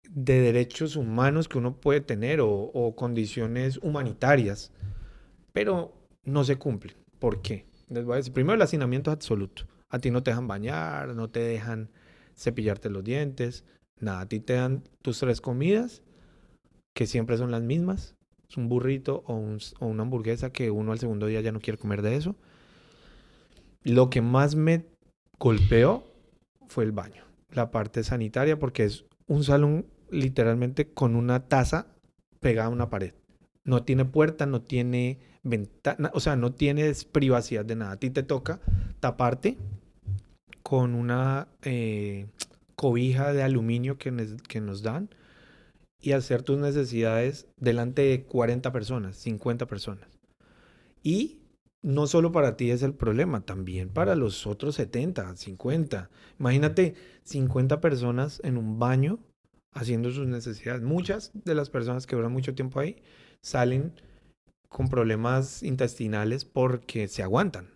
de 0.09 0.41
derechos 0.41 0.95
humanos 0.95 1.47
que 1.47 1.57
uno 1.57 1.75
puede 1.79 2.01
tener 2.01 2.41
o, 2.41 2.49
o 2.49 2.95
condiciones 2.95 3.77
humanitarias, 3.77 4.71
pero 5.53 5.93
no 6.23 6.43
se 6.43 6.57
cumplen. 6.57 6.95
¿Por 7.19 7.41
qué? 7.41 7.65
Les 7.89 8.05
voy 8.05 8.13
a 8.13 8.17
decir, 8.17 8.33
primero 8.33 8.55
el 8.55 8.61
hacinamiento 8.61 9.11
es 9.11 9.15
absoluto. 9.15 9.67
A 9.89 9.99
ti 9.99 10.11
no 10.11 10.23
te 10.23 10.31
dejan 10.31 10.47
bañar, 10.47 11.15
no 11.15 11.29
te 11.29 11.39
dejan 11.39 11.89
cepillarte 12.35 12.89
los 12.89 13.03
dientes, 13.03 13.65
nada. 13.99 14.21
A 14.21 14.25
ti 14.27 14.39
te 14.39 14.53
dan 14.53 14.83
tus 15.01 15.19
tres 15.19 15.41
comidas, 15.41 16.01
que 16.99 17.07
siempre 17.07 17.37
son 17.37 17.49
las 17.49 17.61
mismas. 17.61 18.17
Es 18.49 18.57
un 18.57 18.67
burrito 18.67 19.23
o, 19.25 19.33
un- 19.33 19.59
o 19.79 19.85
una 19.85 20.03
hamburguesa 20.03 20.51
que 20.51 20.69
uno 20.69 20.91
al 20.91 20.99
segundo 20.99 21.27
día 21.27 21.39
ya 21.39 21.53
no 21.53 21.61
quiere 21.61 21.77
comer 21.79 22.01
de 22.01 22.17
eso. 22.17 22.35
Lo 23.85 24.09
que 24.09 24.21
más 24.21 24.55
me 24.55 24.83
golpeó 25.39 26.03
fue 26.67 26.83
el 26.83 26.91
baño, 26.91 27.23
la 27.51 27.71
parte 27.71 28.03
sanitaria, 28.03 28.59
porque 28.59 28.83
es 28.83 29.05
un 29.27 29.45
salón 29.45 29.85
literalmente 30.11 30.91
con 30.91 31.15
una 31.15 31.47
taza 31.47 31.87
pegada 32.41 32.67
a 32.67 32.71
una 32.71 32.89
pared. 32.89 33.13
No 33.63 33.83
tiene 33.83 34.03
puerta, 34.03 34.45
no 34.45 34.61
tiene 34.61 35.19
ventana, 35.43 36.11
o 36.13 36.19
sea, 36.19 36.35
no 36.35 36.51
tienes 36.51 37.05
privacidad 37.05 37.63
de 37.63 37.77
nada. 37.77 37.91
A 37.93 37.97
ti 37.97 38.09
te 38.09 38.23
toca 38.23 38.59
taparte 38.99 39.55
con 40.63 40.95
una 40.95 41.47
eh, 41.61 42.27
cobija 42.75 43.31
de 43.31 43.41
aluminio 43.43 43.97
que 43.97 44.11
nos 44.59 44.83
dan 44.83 45.07
y 46.01 46.13
hacer 46.13 46.43
tus 46.43 46.57
necesidades 46.57 47.47
delante 47.57 48.03
de 48.03 48.23
40 48.23 48.71
personas, 48.71 49.17
50 49.17 49.67
personas. 49.67 50.07
Y 51.03 51.39
no 51.81 52.07
solo 52.07 52.31
para 52.31 52.57
ti 52.57 52.71
es 52.71 52.83
el 52.83 52.93
problema, 52.93 53.41
también 53.41 53.89
para 53.89 54.15
los 54.15 54.47
otros 54.47 54.75
70, 54.75 55.35
50. 55.35 56.09
Imagínate 56.39 56.95
50 57.23 57.81
personas 57.81 58.41
en 58.43 58.57
un 58.57 58.79
baño 58.79 59.19
haciendo 59.73 60.11
sus 60.11 60.27
necesidades. 60.27 60.81
Muchas 60.81 61.31
de 61.33 61.55
las 61.55 61.69
personas 61.69 62.07
que 62.07 62.15
duran 62.15 62.31
mucho 62.31 62.55
tiempo 62.55 62.79
ahí 62.79 63.01
salen 63.41 63.93
con 64.67 64.89
problemas 64.89 65.63
intestinales 65.63 66.45
porque 66.45 67.07
se 67.07 67.23
aguantan, 67.23 67.69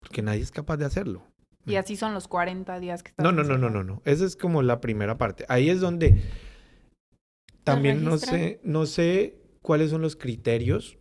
porque 0.00 0.22
nadie 0.22 0.42
es 0.42 0.50
capaz 0.50 0.76
de 0.76 0.84
hacerlo. 0.84 1.26
Y 1.64 1.76
así 1.76 1.96
son 1.96 2.12
los 2.12 2.26
40 2.28 2.80
días 2.80 3.02
que 3.02 3.10
estás 3.10 3.22
No, 3.22 3.30
no, 3.30 3.44
no, 3.44 3.56
no, 3.56 3.70
no, 3.70 3.84
no. 3.84 4.02
Esa 4.04 4.24
es 4.24 4.36
como 4.36 4.62
la 4.62 4.80
primera 4.80 5.16
parte. 5.16 5.44
Ahí 5.48 5.70
es 5.70 5.80
donde 5.80 6.20
también 7.64 8.04
no 8.04 8.18
sé, 8.18 8.60
no 8.64 8.86
sé 8.86 9.36
cuáles 9.62 9.90
son 9.90 10.02
los 10.02 10.16
criterios 10.16 10.98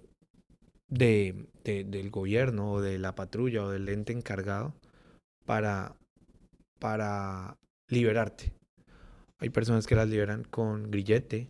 de, 0.90 1.48
de- 1.64 1.84
del 1.84 2.10
gobierno 2.10 2.72
o 2.74 2.82
de 2.82 3.00
la 3.00 3.16
patrulla 3.16 3.64
o 3.64 3.70
del 3.70 3.90
ente 3.90 4.14
encargado 4.14 4.74
para, 5.46 5.96
para 6.80 7.58
liberarte. 7.90 8.54
Hay 9.40 9.50
personas 9.50 9.88
que 9.88 9.96
las 9.96 10.10
liberan 10.10 10.44
con 10.44 10.92
grillete, 10.92 11.50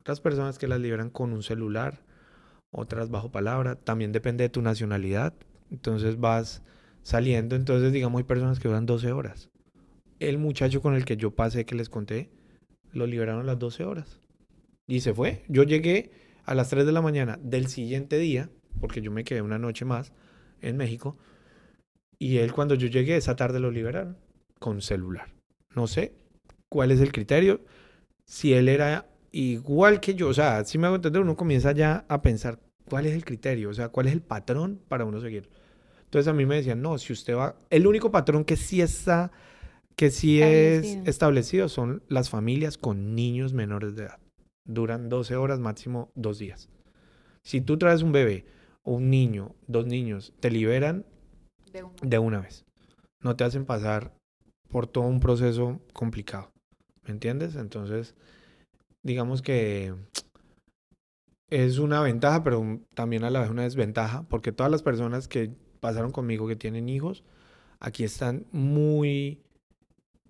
otras 0.00 0.20
personas 0.20 0.58
que 0.58 0.68
las 0.68 0.80
liberan 0.80 1.10
con 1.10 1.32
un 1.32 1.42
celular, 1.42 2.04
otras 2.72 3.10
bajo 3.10 3.30
palabra. 3.32 3.76
También 3.76 4.12
depende 4.12 4.44
de 4.44 4.50
tu 4.50 4.62
nacionalidad. 4.62 5.34
Entonces 5.70 6.20
vas 6.20 6.62
saliendo. 7.02 7.56
Entonces, 7.56 7.92
digamos, 7.92 8.20
hay 8.20 8.24
personas 8.24 8.60
que 8.60 8.68
duran 8.68 8.86
12 8.86 9.12
horas. 9.12 9.50
El 10.20 10.38
muchacho 10.38 10.80
con 10.82 10.94
el 10.94 11.04
que 11.04 11.16
yo 11.16 11.32
pasé, 11.34 11.64
que 11.66 11.74
les 11.74 11.88
conté, 11.88 12.30
lo 12.92 13.06
liberaron 13.06 13.42
a 13.42 13.44
las 13.44 13.58
12 13.58 13.84
horas. 13.84 14.20
Y 14.86 15.00
se 15.00 15.14
fue. 15.14 15.44
Yo 15.48 15.62
llegué 15.62 16.10
a 16.44 16.54
las 16.54 16.68
3 16.70 16.84
de 16.86 16.92
la 16.92 17.02
mañana 17.02 17.38
del 17.42 17.68
siguiente 17.68 18.18
día, 18.18 18.50
porque 18.80 19.00
yo 19.00 19.10
me 19.10 19.24
quedé 19.24 19.42
una 19.42 19.58
noche 19.58 19.84
más 19.84 20.12
en 20.60 20.76
México. 20.76 21.16
Y 22.18 22.38
él, 22.38 22.52
cuando 22.52 22.74
yo 22.74 22.88
llegué, 22.88 23.16
esa 23.16 23.36
tarde 23.36 23.60
lo 23.60 23.70
liberaron 23.70 24.16
con 24.58 24.82
celular. 24.82 25.32
No 25.74 25.86
sé 25.86 26.14
cuál 26.68 26.90
es 26.90 27.00
el 27.00 27.12
criterio. 27.12 27.60
Si 28.24 28.52
él 28.54 28.68
era 28.68 29.10
igual 29.32 30.00
que 30.00 30.14
yo, 30.14 30.28
o 30.28 30.34
sea, 30.34 30.64
si 30.64 30.78
me 30.78 30.86
hago 30.86 30.96
entender, 30.96 31.22
uno 31.22 31.36
comienza 31.36 31.72
ya 31.72 32.04
a 32.08 32.22
pensar 32.22 32.60
cuál 32.88 33.06
es 33.06 33.14
el 33.14 33.24
criterio, 33.24 33.70
o 33.70 33.74
sea, 33.74 33.88
cuál 33.88 34.06
es 34.06 34.12
el 34.12 34.22
patrón 34.22 34.80
para 34.88 35.04
uno 35.04 35.20
seguir. 35.20 35.50
Entonces 36.04 36.28
a 36.28 36.32
mí 36.32 36.46
me 36.46 36.56
decían, 36.56 36.80
no, 36.80 36.96
si 36.98 37.12
usted 37.12 37.34
va, 37.34 37.56
el 37.70 37.86
único 37.86 38.12
patrón 38.12 38.44
que 38.44 38.56
sí 38.56 38.80
está, 38.80 39.32
que 39.96 40.10
sí 40.10 40.40
es 40.40 40.84
Establecido. 40.84 41.10
establecido 41.10 41.68
son 41.68 42.02
las 42.08 42.30
familias 42.30 42.78
con 42.78 43.14
niños 43.14 43.52
menores 43.52 43.96
de 43.96 44.04
edad. 44.04 44.23
Duran 44.64 45.08
12 45.08 45.36
horas, 45.36 45.60
máximo 45.60 46.10
dos 46.14 46.38
días. 46.38 46.68
Si 47.42 47.60
tú 47.60 47.78
traes 47.78 48.02
un 48.02 48.12
bebé 48.12 48.46
un 48.84 49.10
niño, 49.10 49.54
dos 49.66 49.86
niños, 49.86 50.32
te 50.40 50.50
liberan 50.50 51.06
De 51.72 51.82
una. 51.82 51.94
de 52.02 52.18
una 52.18 52.40
vez. 52.40 52.64
No 53.20 53.34
te 53.34 53.44
hacen 53.44 53.64
pasar 53.64 54.12
por 54.68 54.86
todo 54.86 55.04
un 55.04 55.20
proceso 55.20 55.80
complicado. 55.92 56.52
¿Me 57.02 57.12
entiendes? 57.12 57.56
Entonces, 57.56 58.14
digamos 59.02 59.42
que 59.42 59.94
es 61.50 61.78
una 61.78 62.00
ventaja, 62.00 62.42
pero 62.42 62.80
también 62.94 63.24
a 63.24 63.30
la 63.30 63.40
vez 63.40 63.50
una 63.50 63.62
desventaja, 63.62 64.24
porque 64.28 64.52
todas 64.52 64.70
las 64.70 64.82
personas 64.82 65.28
que 65.28 65.50
pasaron 65.80 66.12
conmigo 66.12 66.46
que 66.46 66.56
tienen 66.56 66.88
hijos, 66.88 67.24
aquí 67.80 68.04
están 68.04 68.46
muy 68.52 69.40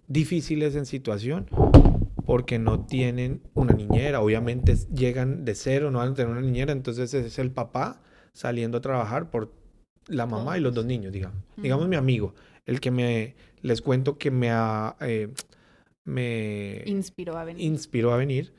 difíciles 0.07 0.77
en 0.77 0.87
situación 0.87 1.49
porque 2.25 2.59
no 2.59 2.87
tienen 2.87 3.43
una 3.55 3.75
niñera. 3.75 4.21
Obviamente 4.21 4.77
llegan 4.95 5.45
de 5.45 5.55
cero, 5.55 5.91
no 5.91 5.99
van 5.99 6.13
a 6.13 6.15
tener 6.15 6.33
una 6.33 6.41
niñera, 6.41 6.73
entonces 6.73 7.13
es 7.15 7.39
el 7.39 7.51
papá 7.51 8.03
saliendo 8.33 8.79
a 8.79 8.81
trabajar 8.81 9.31
por 9.31 9.53
la 10.09 10.27
mamá 10.27 10.59
y 10.59 10.61
los 10.61 10.75
dos 10.75 10.85
niños, 10.85 11.13
digamos. 11.13 11.43
Digamos 11.57 11.89
mi 11.89 11.97
amigo, 11.97 12.35
el 12.67 12.81
que 12.81 12.91
me, 12.91 13.35
les 13.63 13.81
cuento 13.81 14.19
que 14.19 14.31
me, 14.31 14.51
ha, 14.51 14.97
eh, 15.01 15.33
me 16.05 16.83
Inspiró 16.87 17.37
a 17.37 17.45
venir. 17.45 17.65
inspiró 17.65 18.13
a 18.13 18.17
venir. 18.17 18.53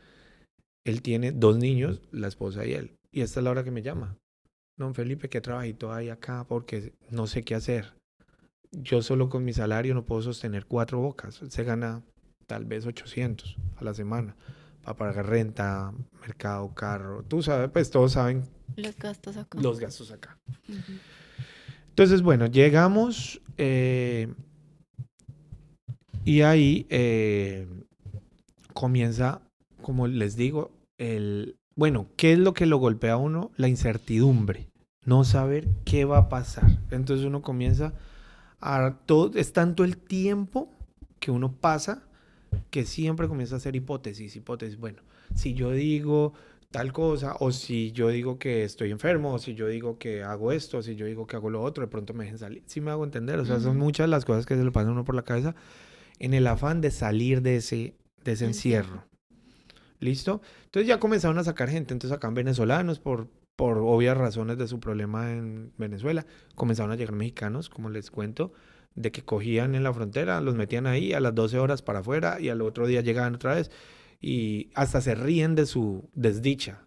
Él 0.86 1.01
tiene 1.01 1.32
dos 1.32 1.57
niños, 1.57 2.01
la 2.11 2.28
esposa 2.28 2.66
y 2.66 2.74
él. 2.74 2.95
Y 3.11 3.22
esta 3.22 3.39
es 3.39 3.43
la 3.43 3.51
hora 3.51 3.63
que 3.63 3.72
me 3.72 3.82
llama. 3.82 4.18
Don 4.78 4.93
Felipe, 4.93 5.30
¿qué 5.30 5.41
trabajito 5.41 5.91
hay 5.91 6.09
acá? 6.09 6.45
Porque 6.47 6.93
no 7.09 7.28
sé 7.28 7.43
qué 7.43 7.55
hacer. 7.55 7.93
Yo 8.72 9.01
solo 9.01 9.30
con 9.30 9.45
mi 9.45 9.53
salario 9.53 9.93
no 9.93 10.05
puedo 10.05 10.22
sostener 10.22 10.66
cuatro 10.66 10.99
bocas. 10.99 11.41
Se 11.47 11.63
gana 11.63 12.03
tal 12.48 12.66
vez 12.66 12.86
800 12.86 13.58
a 13.78 13.84
la 13.84 13.93
semana 13.93 14.36
para 14.84 14.98
pagar 14.98 15.28
renta, 15.28 15.93
mercado, 16.22 16.74
carro. 16.74 17.24
Tú 17.24 17.41
sabes, 17.41 17.70
pues 17.72 17.89
todos 17.89 18.14
saben 18.14 18.43
Los 18.76 18.96
gastos 18.98 19.38
acá. 19.38 19.60
los 19.60 19.80
gastos 19.80 20.12
acá. 20.12 20.38
Entonces, 21.89 22.22
bueno, 22.22 22.46
llegamos 22.46 23.41
eh, 23.58 24.34
y 26.24 26.41
ahí 26.41 26.86
eh, 26.89 27.68
comienza, 28.74 29.41
como 29.82 30.08
les 30.08 30.36
digo, 30.36 30.72
el... 30.98 31.58
Bueno, 31.78 32.08
¿qué 32.16 32.34
es 32.34 32.39
lo 32.39 32.54
que 32.54 32.66
lo 32.66 32.78
golpea 32.78 33.14
a 33.14 33.18
uno? 33.18 33.52
La 33.58 33.68
incertidumbre, 33.68 34.70
no 35.04 35.24
saber 35.26 35.68
qué 35.84 36.06
va 36.06 36.18
a 36.20 36.30
pasar. 36.30 36.80
Entonces 36.91 37.26
uno 37.26 37.41
comienza 37.41 37.93
a... 38.62 38.98
Todo, 39.06 39.32
es 39.36 39.52
tanto 39.52 39.84
el 39.84 39.98
tiempo 39.98 40.72
que 41.20 41.32
uno 41.32 41.52
pasa 41.54 42.04
que 42.70 42.86
siempre 42.86 43.28
comienza 43.28 43.56
a 43.56 43.58
hacer 43.58 43.76
hipótesis, 43.76 44.36
hipótesis. 44.36 44.78
Bueno, 44.78 45.01
si 45.34 45.53
yo 45.53 45.72
digo 45.72 46.34
tal 46.72 46.91
cosa, 46.91 47.36
o 47.39 47.51
si 47.51 47.91
yo 47.93 48.10
digo 48.10 48.38
que 48.38 48.64
estoy 48.64 48.91
enfermo, 48.91 49.34
o 49.34 49.39
si 49.39 49.56
yo 49.56 49.68
digo 49.68 49.97
que 49.97 50.24
hago 50.24 50.51
esto, 50.51 50.80
o 50.80 50.82
si 50.82 50.95
yo 50.95 51.06
digo 51.06 51.26
que 51.26 51.38
hago 51.38 51.49
lo 51.49 51.62
otro, 51.64 51.84
de 51.84 51.88
pronto 51.88 52.14
me 52.14 52.26
dejen 52.26 52.38
salir. 52.39 52.64
Sí 52.66 52.82
me 52.82 52.91
hago 52.91 53.06
entender, 53.06 53.39
o 53.39 53.45
sea, 53.45 53.60
son 53.60 53.78
Ujú. 53.78 53.86
muchas 53.86 54.10
las 54.10 54.26
cosas 54.26 54.45
que 54.45 54.56
se 54.56 54.64
le 54.64 54.72
pasan 54.72 54.89
a 54.89 54.91
uno 54.93 55.06
por 55.06 55.16
la 55.16 55.24
cabeza 55.24 55.56
en 56.20 56.34
el 56.34 56.47
afán 56.47 56.82
de 56.82 56.91
salir 56.91 57.41
de 57.41 57.58
ese, 57.58 57.95
de 58.24 58.32
ese 58.34 58.45
encierro. 58.45 59.06
¿Listo? 59.99 60.41
Entonces 60.66 60.88
ya 60.88 60.99
comenzaron 60.99 61.38
a 61.39 61.43
sacar 61.43 61.70
gente, 61.70 61.93
entonces 61.93 62.16
acá 62.16 62.30
venezolanos 62.30 62.99
por, 62.99 63.30
por 63.56 63.78
obvias 63.78 64.18
razones 64.18 64.58
de 64.58 64.68
su 64.68 64.80
problema 64.80 65.32
en 65.32 65.72
Venezuela, 65.78 66.26
comenzaron 66.56 66.91
a 66.91 66.95
llegar 66.95 67.16
mexicanos, 67.16 67.70
como 67.70 67.89
les 67.89 68.12
cuento, 68.12 68.51
de 68.96 69.12
que 69.12 69.24
cogían 69.24 69.76
en 69.76 69.84
la 69.84 69.93
frontera, 69.93 70.41
los 70.41 70.56
metían 70.56 70.88
ahí 70.88 71.14
a 71.14 71.20
las 71.20 71.36
12 71.36 71.60
horas 71.60 71.82
para 71.82 72.00
afuera 72.00 72.39
y 72.39 72.50
al 72.50 72.62
otro 72.62 72.88
día 72.88 73.02
llegaban 73.02 73.36
otra 73.36 73.56
vez 73.56 73.70
y 74.22 74.70
hasta 74.74 75.02
se 75.02 75.16
ríen 75.16 75.56
de 75.56 75.66
su 75.66 76.10
desdicha. 76.14 76.82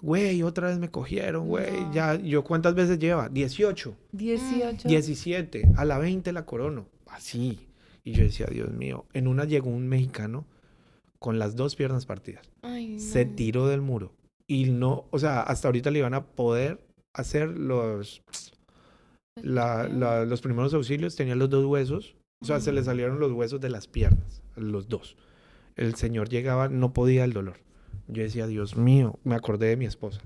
Güey, 0.00 0.42
otra 0.42 0.68
vez 0.68 0.78
me 0.78 0.90
cogieron, 0.90 1.48
güey. 1.48 1.80
No. 1.80 1.92
Ya, 1.92 2.14
yo 2.14 2.44
cuántas 2.44 2.74
veces 2.74 2.98
lleva? 2.98 3.28
18, 3.28 3.96
18. 4.12 4.88
17, 4.88 5.72
a 5.76 5.84
la 5.84 5.98
20 5.98 6.32
la 6.32 6.44
corono. 6.44 6.86
Así. 7.06 7.68
Y 8.04 8.12
yo 8.12 8.22
decía, 8.22 8.46
Dios 8.46 8.72
mío, 8.72 9.06
en 9.12 9.26
una 9.26 9.44
llegó 9.44 9.70
un 9.70 9.88
mexicano 9.88 10.46
con 11.18 11.38
las 11.38 11.56
dos 11.56 11.74
piernas 11.74 12.06
partidas. 12.06 12.48
Ay, 12.62 13.00
Se 13.00 13.24
tiró 13.24 13.66
del 13.66 13.80
muro. 13.80 14.12
Y 14.46 14.70
no, 14.70 15.06
o 15.10 15.18
sea, 15.18 15.40
hasta 15.40 15.68
ahorita 15.68 15.90
le 15.90 15.98
iban 15.98 16.14
a 16.14 16.24
poder 16.26 16.80
hacer 17.12 17.48
los, 17.48 18.22
la- 19.42 19.88
la- 19.88 20.24
los 20.24 20.40
primeros 20.40 20.74
auxilios. 20.74 21.16
Tenía 21.16 21.34
los 21.34 21.50
dos 21.50 21.64
huesos. 21.64 22.14
O 22.40 22.44
sea, 22.44 22.60
se 22.60 22.72
le 22.72 22.84
salieron 22.84 23.18
los 23.18 23.32
huesos 23.32 23.60
de 23.60 23.68
las 23.68 23.88
piernas, 23.88 24.42
los 24.54 24.88
dos. 24.88 25.16
El 25.74 25.96
señor 25.96 26.28
llegaba, 26.28 26.68
no 26.68 26.92
podía 26.92 27.24
el 27.24 27.32
dolor. 27.32 27.56
Yo 28.06 28.22
decía, 28.22 28.46
Dios 28.46 28.76
mío, 28.76 29.18
me 29.24 29.34
acordé 29.34 29.66
de 29.68 29.76
mi 29.76 29.86
esposa. 29.86 30.20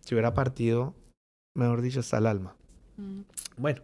Si 0.00 0.14
hubiera 0.14 0.32
partido, 0.32 0.94
mejor 1.54 1.82
dicho, 1.82 2.00
hasta 2.00 2.18
el 2.18 2.26
alma. 2.26 2.56
Mm. 2.96 3.20
Bueno, 3.56 3.82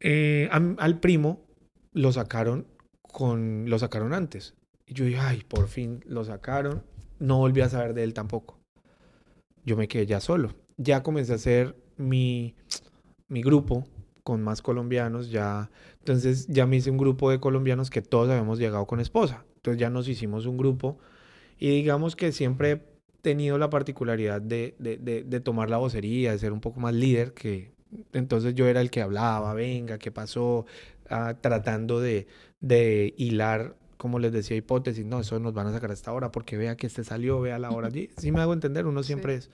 eh, 0.00 0.48
al 0.50 1.00
primo 1.00 1.44
lo 1.92 2.12
sacaron 2.12 2.66
con, 3.02 3.68
lo 3.68 3.78
sacaron 3.78 4.14
antes. 4.14 4.54
Y 4.86 4.94
yo 4.94 5.04
dije, 5.04 5.18
ay, 5.18 5.42
por 5.46 5.68
fin 5.68 6.02
lo 6.06 6.24
sacaron. 6.24 6.82
No 7.18 7.38
volví 7.38 7.60
a 7.60 7.68
saber 7.68 7.94
de 7.94 8.04
él 8.04 8.14
tampoco. 8.14 8.58
Yo 9.64 9.76
me 9.76 9.86
quedé 9.86 10.06
ya 10.06 10.20
solo. 10.20 10.54
Ya 10.76 11.02
comencé 11.02 11.32
a 11.32 11.36
hacer 11.36 11.76
mi, 11.96 12.54
mi 13.32 13.42
grupo 13.42 13.86
con 14.22 14.42
más 14.42 14.62
colombianos. 14.62 15.30
Ya, 15.30 15.70
entonces 15.98 16.46
ya 16.48 16.66
me 16.66 16.76
hice 16.76 16.90
un 16.90 16.98
grupo 16.98 17.30
de 17.30 17.40
colombianos 17.40 17.90
que 17.90 18.02
todos 18.02 18.28
habíamos 18.30 18.58
llegado 18.58 18.86
con 18.86 19.00
esposa. 19.00 19.44
Entonces 19.56 19.80
ya 19.80 19.90
nos 19.90 20.08
hicimos 20.08 20.46
un 20.46 20.56
grupo. 20.56 20.98
Y 21.58 21.70
digamos 21.70 22.16
que 22.16 22.32
siempre 22.32 22.70
he 22.72 22.82
tenido 23.22 23.56
la 23.58 23.70
particularidad 23.70 24.40
de, 24.42 24.74
de, 24.78 24.98
de, 24.98 25.22
de 25.24 25.40
tomar 25.40 25.70
la 25.70 25.78
vocería, 25.78 26.32
de 26.32 26.38
ser 26.38 26.52
un 26.52 26.60
poco 26.60 26.80
más 26.80 26.92
líder 26.94 27.32
que, 27.34 27.72
entonces 28.12 28.54
yo 28.54 28.66
era 28.66 28.80
el 28.80 28.90
que 28.90 29.02
hablaba, 29.02 29.54
venga, 29.54 29.98
¿qué 29.98 30.10
pasó? 30.10 30.66
Ah, 31.08 31.36
tratando 31.40 32.00
de, 32.00 32.26
de 32.60 33.14
hilar, 33.16 33.76
como 33.96 34.18
les 34.18 34.32
decía, 34.32 34.56
hipótesis. 34.56 35.04
No, 35.04 35.20
eso 35.20 35.38
nos 35.38 35.52
van 35.52 35.66
a 35.66 35.72
sacar 35.72 35.90
a 35.90 35.94
esta 35.94 36.12
hora 36.12 36.32
porque 36.32 36.56
vea 36.56 36.76
que 36.76 36.86
este 36.86 37.04
salió, 37.04 37.40
vea 37.40 37.58
la 37.58 37.70
hora. 37.70 37.90
Sí, 37.90 38.10
sí 38.16 38.32
me 38.32 38.40
hago 38.40 38.52
entender, 38.52 38.86
uno 38.86 39.02
siempre 39.02 39.34
es. 39.34 39.50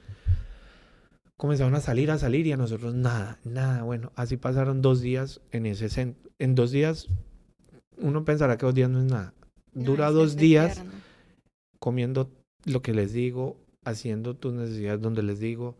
Comenzaron 1.38 1.76
a 1.76 1.80
salir, 1.80 2.10
a 2.10 2.18
salir 2.18 2.48
y 2.48 2.52
a 2.52 2.56
nosotros 2.56 2.94
nada, 2.94 3.38
nada. 3.44 3.84
Bueno, 3.84 4.10
así 4.16 4.36
pasaron 4.36 4.82
dos 4.82 5.00
días 5.00 5.40
en 5.52 5.66
ese 5.66 5.88
centro. 5.88 6.30
En 6.40 6.56
dos 6.56 6.72
días, 6.72 7.06
uno 7.96 8.24
pensará 8.24 8.58
que 8.58 8.66
dos 8.66 8.74
días 8.74 8.90
no 8.90 8.98
es 8.98 9.04
nada. 9.04 9.34
Dura 9.72 10.10
dos 10.10 10.34
días 10.34 10.78
eterno. 10.78 10.92
comiendo 11.78 12.28
lo 12.64 12.82
que 12.82 12.92
les 12.92 13.12
digo, 13.12 13.56
haciendo 13.84 14.34
tus 14.34 14.52
necesidades 14.52 15.00
donde 15.00 15.22
les 15.22 15.38
digo, 15.38 15.78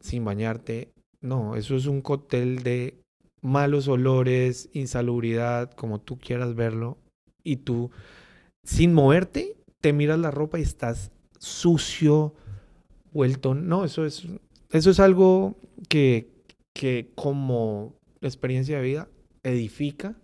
sin 0.00 0.24
bañarte. 0.24 0.90
No, 1.20 1.54
eso 1.54 1.76
es 1.76 1.84
un 1.84 2.00
cóctel 2.00 2.62
de 2.62 2.98
malos 3.42 3.88
olores, 3.88 4.70
insalubridad, 4.72 5.70
como 5.70 6.00
tú 6.00 6.18
quieras 6.18 6.54
verlo. 6.54 6.96
Y 7.44 7.56
tú, 7.56 7.90
sin 8.64 8.94
moverte, 8.94 9.54
te 9.82 9.92
miras 9.92 10.18
la 10.18 10.30
ropa 10.30 10.58
y 10.58 10.62
estás 10.62 11.12
sucio, 11.38 12.32
vuelto. 13.12 13.54
No, 13.54 13.84
eso 13.84 14.06
es, 14.06 14.26
eso 14.70 14.90
es 14.90 15.00
algo 15.00 15.56
que, 15.88 16.30
que 16.74 17.10
como 17.14 17.94
experiencia 18.20 18.76
de 18.76 18.82
vida 18.82 19.08
edifica, 19.42 20.16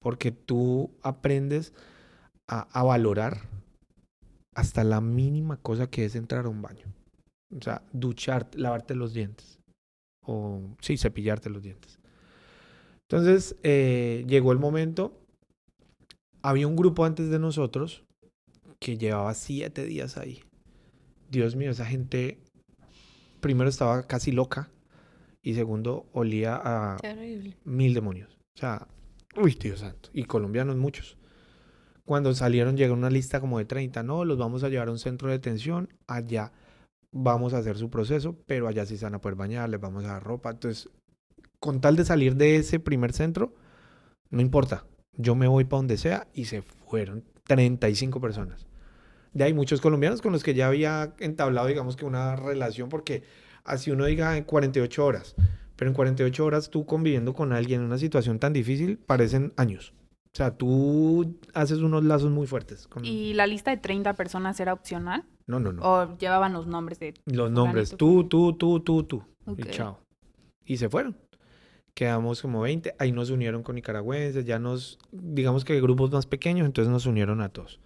porque 0.00 0.32
tú 0.32 0.90
aprendes 1.02 1.72
a, 2.48 2.60
a 2.78 2.82
valorar 2.82 3.48
hasta 4.54 4.84
la 4.84 5.00
mínima 5.00 5.56
cosa 5.56 5.88
que 5.88 6.04
es 6.04 6.14
entrar 6.14 6.46
a 6.46 6.48
un 6.48 6.62
baño. 6.62 6.86
O 7.56 7.62
sea, 7.62 7.82
ducharte, 7.92 8.58
lavarte 8.58 8.94
los 8.94 9.12
dientes. 9.12 9.60
O 10.26 10.60
sí, 10.80 10.96
cepillarte 10.96 11.50
los 11.50 11.62
dientes. 11.62 11.98
Entonces, 13.08 13.56
eh, 13.62 14.24
llegó 14.26 14.52
el 14.52 14.58
momento. 14.58 15.20
Había 16.42 16.66
un 16.66 16.76
grupo 16.76 17.04
antes 17.04 17.30
de 17.30 17.38
nosotros 17.38 18.04
que 18.80 18.96
llevaba 18.98 19.34
siete 19.34 19.84
días 19.84 20.16
ahí. 20.16 20.42
Dios 21.30 21.56
mío, 21.56 21.70
esa 21.70 21.86
gente 21.86 22.38
primero 23.44 23.68
estaba 23.68 24.06
casi 24.06 24.32
loca 24.32 24.70
y 25.42 25.52
segundo 25.52 26.06
olía 26.14 26.58
a 26.64 26.96
mil 27.64 27.92
demonios. 27.92 28.38
O 28.56 28.58
sea, 28.58 28.88
uy, 29.36 29.54
Dios 29.60 29.80
santo. 29.80 30.08
Y 30.14 30.24
colombianos 30.24 30.76
muchos. 30.76 31.18
Cuando 32.06 32.34
salieron 32.34 32.74
llegó 32.74 32.94
una 32.94 33.10
lista 33.10 33.40
como 33.42 33.58
de 33.58 33.66
30. 33.66 34.02
No, 34.02 34.24
los 34.24 34.38
vamos 34.38 34.64
a 34.64 34.70
llevar 34.70 34.88
a 34.88 34.92
un 34.92 34.98
centro 34.98 35.28
de 35.28 35.34
detención. 35.34 35.90
Allá 36.06 36.52
vamos 37.12 37.52
a 37.52 37.58
hacer 37.58 37.76
su 37.76 37.90
proceso, 37.90 38.34
pero 38.46 38.66
allá 38.66 38.86
sí 38.86 38.96
se 38.96 39.04
van 39.04 39.16
a 39.16 39.20
poder 39.20 39.36
bañar, 39.36 39.68
les 39.68 39.78
vamos 39.78 40.04
a 40.04 40.14
dar 40.14 40.24
ropa. 40.24 40.50
Entonces, 40.50 40.88
con 41.60 41.82
tal 41.82 41.96
de 41.96 42.06
salir 42.06 42.36
de 42.36 42.56
ese 42.56 42.80
primer 42.80 43.12
centro, 43.12 43.54
no 44.30 44.40
importa. 44.40 44.86
Yo 45.18 45.34
me 45.34 45.48
voy 45.48 45.64
para 45.64 45.80
donde 45.80 45.98
sea 45.98 46.28
y 46.32 46.46
se 46.46 46.62
fueron 46.62 47.24
35 47.46 48.22
personas. 48.22 48.66
De 49.34 49.44
ahí 49.44 49.52
muchos 49.52 49.80
colombianos 49.80 50.22
con 50.22 50.32
los 50.32 50.42
que 50.42 50.54
ya 50.54 50.68
había 50.68 51.14
entablado, 51.18 51.66
digamos 51.66 51.96
que 51.96 52.04
una 52.04 52.36
relación, 52.36 52.88
porque 52.88 53.24
así 53.64 53.90
uno 53.90 54.04
diga 54.06 54.36
en 54.36 54.44
48 54.44 55.04
horas, 55.04 55.34
pero 55.76 55.90
en 55.90 55.94
48 55.94 56.44
horas 56.44 56.70
tú 56.70 56.86
conviviendo 56.86 57.34
con 57.34 57.52
alguien 57.52 57.80
en 57.80 57.86
una 57.86 57.98
situación 57.98 58.38
tan 58.38 58.52
difícil, 58.52 58.96
parecen 58.98 59.52
años. 59.56 59.92
O 60.34 60.36
sea, 60.36 60.56
tú 60.56 61.38
haces 61.52 61.78
unos 61.78 62.04
lazos 62.04 62.30
muy 62.30 62.46
fuertes. 62.46 62.88
Con... 62.88 63.04
¿Y 63.04 63.34
la 63.34 63.46
lista 63.46 63.70
de 63.70 63.76
30 63.76 64.14
personas 64.14 64.58
era 64.58 64.72
opcional? 64.72 65.24
No, 65.46 65.60
no, 65.60 65.72
no. 65.72 65.82
¿O 65.82 66.18
llevaban 66.18 66.52
los 66.52 66.66
nombres 66.66 66.98
de... 66.98 67.14
Los 67.26 67.50
nombres, 67.50 67.96
tú, 67.96 68.24
tú, 68.24 68.52
tú, 68.54 68.80
tú, 68.80 69.04
tú. 69.04 69.24
Ok. 69.46 69.60
Y 69.60 69.62
chao. 69.70 70.00
Y 70.64 70.78
se 70.78 70.88
fueron. 70.88 71.16
Quedamos 71.94 72.42
como 72.42 72.62
20. 72.62 72.96
Ahí 72.98 73.12
nos 73.12 73.30
unieron 73.30 73.62
con 73.62 73.76
nicaragüenses. 73.76 74.44
Ya 74.44 74.58
nos, 74.58 74.98
digamos 75.12 75.64
que 75.64 75.80
grupos 75.80 76.10
más 76.10 76.26
pequeños, 76.26 76.66
entonces 76.66 76.90
nos 76.90 77.06
unieron 77.06 77.40
a 77.40 77.50
todos. 77.50 77.78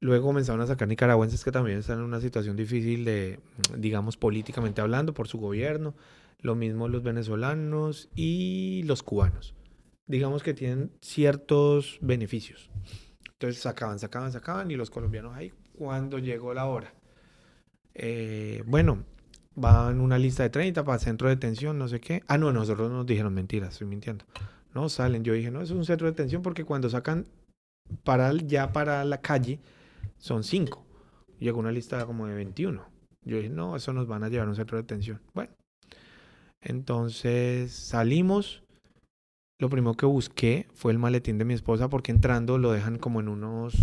Luego 0.00 0.28
comenzaron 0.28 0.62
a 0.62 0.66
sacar 0.66 0.88
nicaragüenses 0.88 1.44
que 1.44 1.52
también 1.52 1.78
están 1.78 1.98
en 1.98 2.04
una 2.04 2.20
situación 2.20 2.56
difícil 2.56 3.04
de, 3.04 3.38
digamos, 3.76 4.16
políticamente 4.16 4.80
hablando 4.80 5.12
por 5.12 5.28
su 5.28 5.38
gobierno. 5.38 5.94
Lo 6.40 6.54
mismo 6.54 6.88
los 6.88 7.02
venezolanos 7.02 8.08
y 8.14 8.82
los 8.84 9.02
cubanos. 9.02 9.54
Digamos 10.06 10.42
que 10.42 10.54
tienen 10.54 10.90
ciertos 11.02 11.98
beneficios. 12.00 12.70
Entonces 13.32 13.60
sacaban, 13.60 13.98
sacaban, 13.98 14.32
sacaban 14.32 14.70
y 14.70 14.76
los 14.76 14.90
colombianos 14.90 15.36
ahí 15.36 15.52
cuando 15.76 16.18
llegó 16.18 16.54
la 16.54 16.66
hora. 16.66 16.94
Eh, 17.94 18.62
bueno, 18.66 19.04
van 19.54 20.00
una 20.00 20.18
lista 20.18 20.42
de 20.42 20.50
30 20.50 20.82
para 20.84 20.98
centro 20.98 21.28
de 21.28 21.34
detención, 21.34 21.78
no 21.78 21.88
sé 21.88 22.00
qué. 22.00 22.22
Ah, 22.26 22.38
no, 22.38 22.52
nosotros 22.52 22.90
nos 22.90 23.04
dijeron 23.04 23.34
mentiras, 23.34 23.74
estoy 23.74 23.86
mintiendo. 23.86 24.24
No 24.74 24.88
salen. 24.88 25.24
Yo 25.24 25.34
dije, 25.34 25.50
no, 25.50 25.60
eso 25.60 25.74
es 25.74 25.78
un 25.78 25.84
centro 25.84 26.06
de 26.06 26.12
detención 26.12 26.40
porque 26.40 26.64
cuando 26.64 26.88
sacan 26.88 27.26
para 28.04 28.32
ya 28.32 28.72
para 28.72 29.04
la 29.04 29.20
calle 29.20 29.58
son 30.18 30.44
5. 30.44 30.84
Llegó 31.38 31.58
una 31.58 31.72
lista 31.72 32.04
como 32.06 32.26
de 32.26 32.34
21. 32.34 32.84
Yo 33.24 33.36
dije, 33.36 33.48
no, 33.48 33.76
eso 33.76 33.92
nos 33.92 34.06
van 34.06 34.22
a 34.24 34.28
llevar 34.28 34.46
a 34.46 34.50
un 34.50 34.56
centro 34.56 34.76
de 34.76 34.82
detención. 34.82 35.20
Bueno, 35.34 35.52
entonces 36.60 37.72
salimos. 37.72 38.62
Lo 39.60 39.68
primero 39.68 39.94
que 39.94 40.06
busqué 40.06 40.66
fue 40.72 40.92
el 40.92 40.98
maletín 40.98 41.36
de 41.36 41.44
mi 41.44 41.52
esposa 41.52 41.88
porque 41.90 42.12
entrando 42.12 42.56
lo 42.56 42.72
dejan 42.72 42.98
como 42.98 43.20
en 43.20 43.28
unos, 43.28 43.76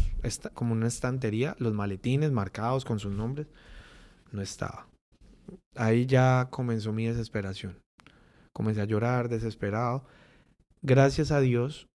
como 0.55 0.74
una 0.74 0.88
estantería, 0.88 1.55
los 1.59 1.74
maletines 1.74 2.32
marcados 2.32 2.84
con 2.84 2.99
sus 2.99 3.13
nombres. 3.13 3.47
No 4.32 4.41
estaba. 4.41 4.88
Ahí 5.76 6.07
ya 6.07 6.47
comenzó 6.49 6.93
mi 6.93 7.05
desesperación. 7.05 7.78
Comencé 8.53 8.82
a 8.82 8.86
llorar 8.86 9.30
desesperado. 9.30 10.03
Gracias 10.82 11.32
a 11.32 11.39
Dios, 11.41 11.88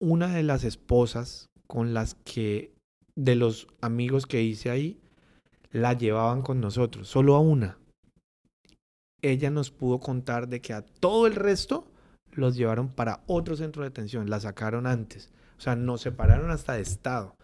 una 0.00 0.34
de 0.34 0.42
las 0.42 0.64
esposas 0.64 1.46
con 1.68 1.94
las 1.94 2.16
que, 2.24 2.72
de 3.16 3.34
los 3.34 3.66
amigos 3.80 4.26
que 4.26 4.42
hice 4.42 4.70
ahí, 4.70 5.00
la 5.72 5.92
llevaban 5.92 6.42
con 6.42 6.60
nosotros, 6.60 7.08
solo 7.08 7.34
a 7.34 7.40
una. 7.40 7.78
Ella 9.22 9.50
nos 9.50 9.70
pudo 9.70 10.00
contar 10.00 10.48
de 10.48 10.60
que 10.60 10.72
a 10.72 10.82
todo 10.82 11.26
el 11.26 11.34
resto 11.34 11.86
los 12.32 12.56
llevaron 12.56 12.88
para 12.88 13.22
otro 13.26 13.56
centro 13.56 13.82
de 13.82 13.90
detención, 13.90 14.30
la 14.30 14.40
sacaron 14.40 14.86
antes. 14.86 15.30
O 15.58 15.60
sea, 15.60 15.76
nos 15.76 16.00
separaron 16.00 16.50
hasta 16.50 16.74
de 16.74 16.82
estado. 16.82 17.36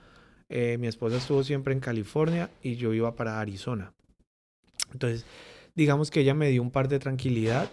Eh, 0.49 0.79
mi 0.79 0.87
esposa 0.87 1.17
estuvo 1.17 1.43
siempre 1.43 1.75
en 1.75 1.81
California 1.81 2.51
y 2.62 2.77
yo 2.77 2.95
iba 2.95 3.14
para 3.14 3.41
Arizona. 3.41 3.93
Entonces, 4.93 5.27
digamos 5.75 6.11
que 6.11 6.21
ella 6.21 6.35
me 6.35 6.49
dio 6.49 6.62
un 6.62 6.71
par 6.71 6.89
de 6.89 6.99
tranquilidad, 6.99 7.69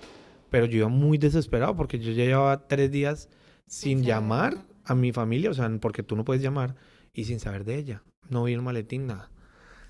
pero 0.49 0.65
yo 0.65 0.79
iba 0.79 0.87
muy 0.87 1.17
desesperado 1.17 1.75
porque 1.75 1.99
yo 1.99 2.11
ya 2.11 2.25
llevaba 2.25 2.67
tres 2.67 2.91
días 2.91 3.29
sin 3.67 4.03
llamar. 4.03 4.57
A 4.85 4.95
mi 4.95 5.11
familia, 5.11 5.49
o 5.49 5.53
sea, 5.53 5.69
porque 5.79 6.03
tú 6.03 6.15
no 6.15 6.25
puedes 6.25 6.43
llamar 6.43 6.75
y 7.13 7.25
sin 7.25 7.39
saber 7.39 7.63
de 7.63 7.75
ella. 7.75 8.03
No 8.29 8.43
vi 8.43 8.53
el 8.53 8.61
maletín, 8.61 9.07
nada. 9.07 9.31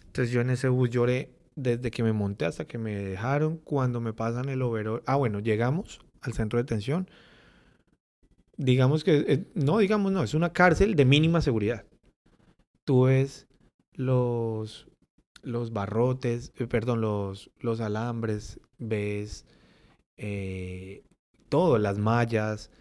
Entonces 0.05 0.31
yo 0.31 0.41
en 0.41 0.49
ese 0.49 0.69
bus 0.69 0.89
lloré 0.89 1.31
desde 1.55 1.91
que 1.91 2.03
me 2.03 2.13
monté 2.13 2.45
hasta 2.45 2.65
que 2.65 2.77
me 2.77 2.95
dejaron. 2.95 3.57
Cuando 3.57 4.01
me 4.01 4.13
pasan 4.13 4.49
el 4.49 4.61
overall. 4.61 5.01
Ah, 5.05 5.15
bueno, 5.15 5.39
llegamos 5.39 5.99
al 6.21 6.33
centro 6.33 6.57
de 6.57 6.63
detención. 6.63 7.09
Digamos 8.57 9.03
que, 9.03 9.25
eh, 9.27 9.45
no, 9.55 9.79
digamos, 9.79 10.11
no, 10.11 10.23
es 10.23 10.33
una 10.33 10.53
cárcel 10.53 10.95
de 10.95 11.05
mínima 11.05 11.41
seguridad. 11.41 11.85
Tú 12.85 13.03
ves 13.03 13.47
los, 13.93 14.87
los 15.41 15.73
barrotes, 15.73 16.51
eh, 16.57 16.67
perdón, 16.67 17.01
los, 17.01 17.51
los 17.59 17.81
alambres, 17.81 18.59
ves 18.77 19.45
eh, 20.17 21.03
todo, 21.49 21.77
las 21.77 21.97
mallas, 21.97 22.71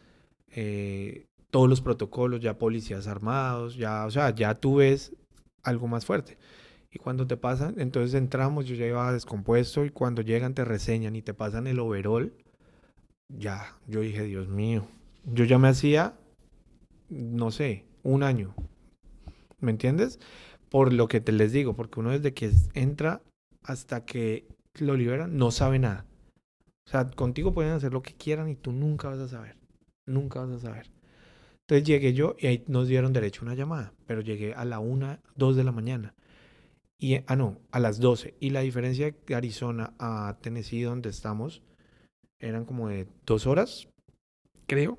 eh, 0.55 1.27
todos 1.53 1.69
los 1.69 1.83
protocolos, 1.83 2.41
ya 2.41 2.57
policías 2.57 3.07
armados, 3.07 3.77
ya, 3.77 4.07
o 4.07 4.11
sea, 4.11 4.35
ya 4.35 4.55
tú 4.55 4.77
ves 4.77 5.15
algo 5.63 5.87
más 5.87 6.07
fuerte. 6.07 6.39
Y 6.91 6.99
cuando 6.99 7.27
te 7.27 7.37
pasan, 7.37 7.79
entonces 7.79 8.15
entramos, 8.15 8.65
yo 8.65 8.75
ya 8.75 8.87
iba 8.87 9.13
descompuesto 9.13 9.85
y 9.85 9.91
cuando 9.91 10.23
llegan 10.23 10.55
te 10.55 10.65
reseñan 10.65 11.15
y 11.15 11.21
te 11.21 11.35
pasan 11.35 11.67
el 11.67 11.79
overall, 11.79 12.33
ya, 13.29 13.77
yo 13.87 14.01
dije, 14.01 14.23
Dios 14.25 14.49
mío, 14.49 14.89
yo 15.27 15.45
ya 15.45 15.59
me 15.59 15.69
hacía, 15.69 16.15
no 17.11 17.51
sé, 17.51 17.85
un 18.03 18.23
año, 18.23 18.55
¿me 19.61 19.73
entiendes? 19.73 20.21
Por 20.71 20.95
lo 20.95 21.07
que 21.07 21.21
te 21.21 21.33
les 21.33 21.53
digo, 21.53 21.77
porque 21.77 22.01
uno 22.01 22.13
desde 22.13 22.33
que 22.33 22.51
entra 22.73 23.21
hasta 23.63 24.07
que 24.07 24.47
lo 24.81 24.97
liberan 24.97 25.37
no 25.37 25.51
sabe 25.51 25.79
nada. 25.79 26.07
O 26.87 26.91
sea, 26.91 27.11
contigo 27.11 27.53
pueden 27.53 27.73
hacer 27.73 27.93
lo 27.93 28.03
que 28.03 28.15
quieran 28.15 28.49
y 28.49 28.57
tú 28.57 28.73
nunca 28.73 29.11
vas 29.11 29.19
a 29.19 29.29
saber, 29.29 29.59
nunca 30.07 30.41
vas 30.41 30.53
a 30.53 30.59
saber. 30.59 31.02
Entonces 31.67 31.87
llegué 31.87 32.13
yo 32.13 32.37
y 32.39 32.47
ahí 32.49 32.65
nos 32.67 32.89
dieron 32.89 33.13
derecho 33.13 33.43
a 33.43 33.45
una 33.47 33.55
llamada, 33.55 33.93
pero 34.07 34.21
llegué 34.21 34.55
a 34.55 34.65
la 34.65 34.79
una, 34.79 35.21
dos 35.37 35.57
de 35.57 35.65
la 35.65 35.73
mañana. 35.73 36.15
Y, 36.99 37.17
ah, 37.27 37.37
no, 37.37 37.59
a 37.73 37.81
las 37.81 37.99
12. 37.99 38.37
Y 38.39 38.51
la 38.51 38.61
diferencia 38.61 39.13
de 39.27 39.35
Arizona 39.35 39.93
a 39.99 40.39
Tennessee, 40.41 40.83
donde 40.83 41.09
estamos, 41.11 41.63
eran 42.41 42.65
como 42.65 42.89
de 42.89 43.09
dos 43.27 43.47
horas, 43.47 43.89
creo. 44.67 44.99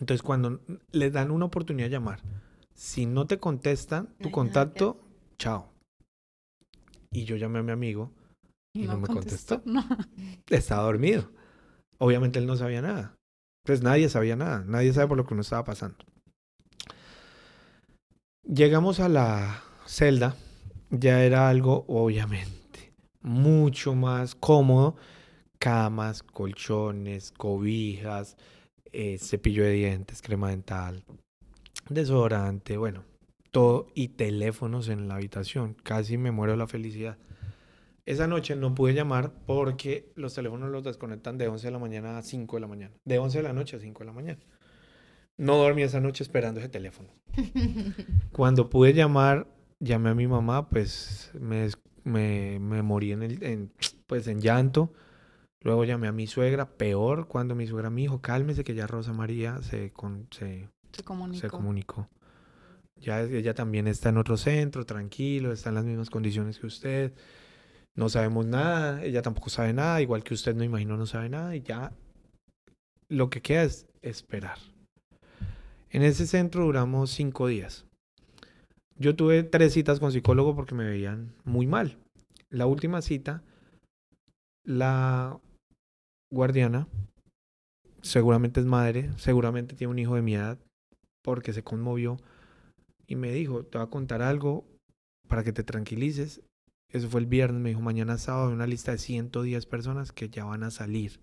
Entonces, 0.00 0.22
cuando 0.22 0.60
les 0.92 1.12
dan 1.12 1.30
una 1.30 1.44
oportunidad 1.44 1.88
de 1.88 1.92
llamar, 1.92 2.20
si 2.74 3.06
no 3.06 3.26
te 3.26 3.38
contestan 3.38 4.14
tu 4.20 4.30
contacto, 4.30 5.00
chao. 5.38 5.72
Y 7.12 7.24
yo 7.24 7.36
llamé 7.36 7.60
a 7.60 7.62
mi 7.62 7.72
amigo 7.72 8.10
y 8.74 8.86
no 8.86 8.98
me 8.98 9.06
contestó. 9.06 9.62
No. 9.64 9.84
estaba 10.48 10.82
dormido. 10.82 11.30
Obviamente 11.98 12.38
él 12.38 12.46
no 12.46 12.56
sabía 12.56 12.82
nada. 12.82 13.14
Pues 13.64 13.82
nadie 13.82 14.08
sabía 14.08 14.36
nada. 14.36 14.62
Nadie 14.66 14.92
sabe 14.92 15.08
por 15.08 15.16
lo 15.16 15.26
que 15.26 15.34
uno 15.34 15.40
estaba 15.40 15.64
pasando. 15.64 15.96
Llegamos 18.46 19.00
a 19.00 19.08
la 19.08 19.62
celda. 19.86 20.36
Ya 20.90 21.24
era 21.24 21.48
algo, 21.48 21.84
obviamente, 21.88 22.92
mucho 23.22 23.94
más 23.94 24.34
cómodo. 24.34 24.96
Camas, 25.58 26.22
colchones, 26.22 27.32
cobijas, 27.32 28.36
eh, 28.92 29.18
cepillo 29.18 29.64
de 29.64 29.72
dientes, 29.72 30.20
crema 30.20 30.50
dental, 30.50 31.02
desodorante, 31.88 32.76
bueno, 32.76 33.02
todo. 33.50 33.86
Y 33.94 34.08
teléfonos 34.08 34.88
en 34.88 35.08
la 35.08 35.14
habitación. 35.14 35.74
Casi 35.82 36.18
me 36.18 36.30
muero 36.30 36.52
de 36.52 36.58
la 36.58 36.66
felicidad. 36.66 37.16
Esa 38.06 38.26
noche 38.26 38.54
no 38.54 38.74
pude 38.74 38.92
llamar 38.92 39.32
porque 39.46 40.12
los 40.14 40.34
teléfonos 40.34 40.70
los 40.70 40.84
desconectan 40.84 41.38
de 41.38 41.48
11 41.48 41.66
de 41.66 41.70
la 41.70 41.78
mañana 41.78 42.18
a 42.18 42.22
5 42.22 42.56
de 42.56 42.60
la 42.60 42.66
mañana. 42.66 42.94
De 43.04 43.18
11 43.18 43.38
de 43.38 43.42
la 43.44 43.52
noche 43.52 43.76
a 43.76 43.80
5 43.80 44.00
de 44.00 44.04
la 44.04 44.12
mañana. 44.12 44.40
No 45.36 45.56
dormí 45.56 45.82
esa 45.82 46.00
noche 46.00 46.22
esperando 46.22 46.60
ese 46.60 46.68
teléfono. 46.68 47.08
Cuando 48.32 48.68
pude 48.70 48.92
llamar, 48.92 49.48
llamé 49.80 50.10
a 50.10 50.14
mi 50.14 50.26
mamá, 50.26 50.68
pues 50.68 51.30
me, 51.40 51.68
me, 52.04 52.58
me 52.60 52.82
morí 52.82 53.12
en, 53.12 53.22
el, 53.22 53.42
en, 53.42 53.72
pues 54.06 54.26
en 54.28 54.40
llanto. 54.40 54.92
Luego 55.60 55.84
llamé 55.84 56.08
a 56.08 56.12
mi 56.12 56.26
suegra, 56.26 56.76
peor, 56.76 57.26
cuando 57.26 57.54
mi 57.54 57.66
suegra 57.66 57.88
me 57.88 58.02
dijo, 58.02 58.20
cálmese 58.20 58.64
que 58.64 58.74
ya 58.74 58.86
Rosa 58.86 59.14
María 59.14 59.62
se, 59.62 59.92
con, 59.92 60.28
se, 60.30 60.68
Se 60.92 61.02
comunicó. 61.02 61.40
se 61.40 61.48
comunicó. 61.48 62.08
Ya 62.96 63.22
ella 63.22 63.54
también 63.54 63.86
está 63.88 64.10
en 64.10 64.18
otro 64.18 64.36
centro, 64.36 64.84
tranquilo, 64.84 65.52
está 65.52 65.70
en 65.70 65.74
las 65.76 65.84
mismas 65.84 66.10
condiciones 66.10 66.58
que 66.58 66.66
usted. 66.66 67.14
No 67.96 68.08
sabemos 68.08 68.46
nada, 68.46 69.02
ella 69.04 69.22
tampoco 69.22 69.50
sabe 69.50 69.72
nada, 69.72 70.02
igual 70.02 70.24
que 70.24 70.34
usted 70.34 70.54
no 70.54 70.64
imagino 70.64 70.96
no 70.96 71.06
sabe 71.06 71.28
nada 71.28 71.54
y 71.54 71.62
ya 71.62 71.92
lo 73.08 73.30
que 73.30 73.40
queda 73.40 73.62
es 73.62 73.86
esperar. 74.02 74.58
En 75.90 76.02
ese 76.02 76.26
centro 76.26 76.64
duramos 76.64 77.10
cinco 77.10 77.46
días. 77.46 77.86
Yo 78.96 79.14
tuve 79.14 79.42
tres 79.42 79.72
citas 79.72 80.00
con 80.00 80.12
psicólogo 80.12 80.54
porque 80.54 80.74
me 80.74 80.84
veían 80.84 81.32
muy 81.44 81.66
mal. 81.66 81.98
La 82.50 82.66
última 82.66 83.02
cita, 83.02 83.42
la 84.64 85.40
guardiana, 86.32 86.88
seguramente 88.02 88.60
es 88.60 88.66
madre, 88.66 89.10
seguramente 89.16 89.76
tiene 89.76 89.92
un 89.92 89.98
hijo 89.98 90.14
de 90.14 90.22
mi 90.22 90.34
edad, 90.34 90.58
porque 91.22 91.52
se 91.52 91.64
conmovió 91.64 92.18
y 93.06 93.16
me 93.16 93.32
dijo, 93.32 93.64
te 93.64 93.78
voy 93.78 93.86
a 93.86 93.90
contar 93.90 94.22
algo 94.22 94.64
para 95.28 95.42
que 95.44 95.52
te 95.52 95.64
tranquilices. 95.64 96.40
Eso 96.94 97.10
fue 97.10 97.20
el 97.20 97.26
viernes, 97.26 97.60
me 97.60 97.70
dijo, 97.70 97.80
mañana 97.80 98.18
sábado 98.18 98.48
hay 98.48 98.54
una 98.54 98.68
lista 98.68 98.92
de 98.92 98.98
110 98.98 99.66
personas 99.66 100.12
que 100.12 100.30
ya 100.30 100.44
van 100.44 100.62
a 100.62 100.70
salir. 100.70 101.20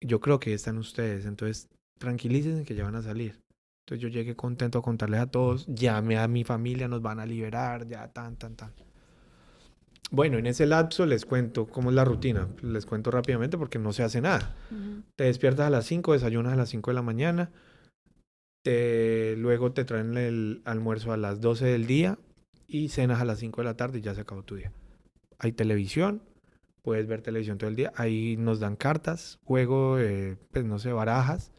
Yo 0.00 0.20
creo 0.20 0.40
que 0.40 0.54
están 0.54 0.78
ustedes, 0.78 1.26
entonces 1.26 1.68
tranquilícense 1.98 2.64
que 2.64 2.74
ya 2.74 2.84
van 2.84 2.94
a 2.94 3.02
salir. 3.02 3.38
Entonces 3.84 4.02
yo 4.02 4.08
llegué 4.08 4.34
contento 4.36 4.78
a 4.78 4.82
contarles 4.82 5.20
a 5.20 5.26
todos, 5.26 5.66
llamé 5.66 6.16
a 6.16 6.26
mi 6.26 6.44
familia, 6.44 6.88
nos 6.88 7.02
van 7.02 7.20
a 7.20 7.26
liberar, 7.26 7.86
ya 7.86 8.08
tan, 8.08 8.38
tan, 8.38 8.56
tan. 8.56 8.72
Bueno, 10.10 10.38
en 10.38 10.46
ese 10.46 10.64
lapso 10.64 11.04
les 11.04 11.26
cuento 11.26 11.66
cómo 11.66 11.90
es 11.90 11.96
la 11.96 12.06
rutina. 12.06 12.48
Les 12.62 12.86
cuento 12.86 13.10
rápidamente 13.10 13.58
porque 13.58 13.78
no 13.78 13.92
se 13.92 14.04
hace 14.04 14.22
nada. 14.22 14.56
Te 15.16 15.24
despiertas 15.24 15.66
a 15.66 15.70
las 15.70 15.84
5, 15.84 16.14
desayunas 16.14 16.54
a 16.54 16.56
las 16.56 16.70
5 16.70 16.90
de 16.90 16.94
la 16.94 17.02
mañana. 17.02 17.50
te, 18.64 19.36
luego 19.36 19.72
te 19.72 19.84
traen 19.84 20.16
el 20.16 20.62
almuerzo 20.64 21.12
a 21.12 21.18
las 21.18 21.42
12 21.42 21.66
del 21.66 21.86
día 21.86 22.18
y 22.70 22.88
cenas 22.88 23.20
a 23.20 23.24
las 23.24 23.38
5 23.38 23.60
de 23.60 23.64
la 23.64 23.76
tarde 23.76 23.98
y 23.98 24.02
ya 24.02 24.14
se 24.14 24.22
acabó 24.22 24.42
tu 24.42 24.56
día. 24.56 24.72
Hay 25.38 25.52
televisión, 25.52 26.22
puedes 26.82 27.06
ver 27.06 27.22
televisión 27.22 27.58
todo 27.58 27.68
el 27.68 27.76
día. 27.76 27.92
Ahí 27.96 28.36
nos 28.38 28.60
dan 28.60 28.76
cartas, 28.76 29.38
juego, 29.44 29.98
eh, 29.98 30.36
pues 30.52 30.64
no 30.64 30.78
sé, 30.78 30.92
barajas 30.92 31.52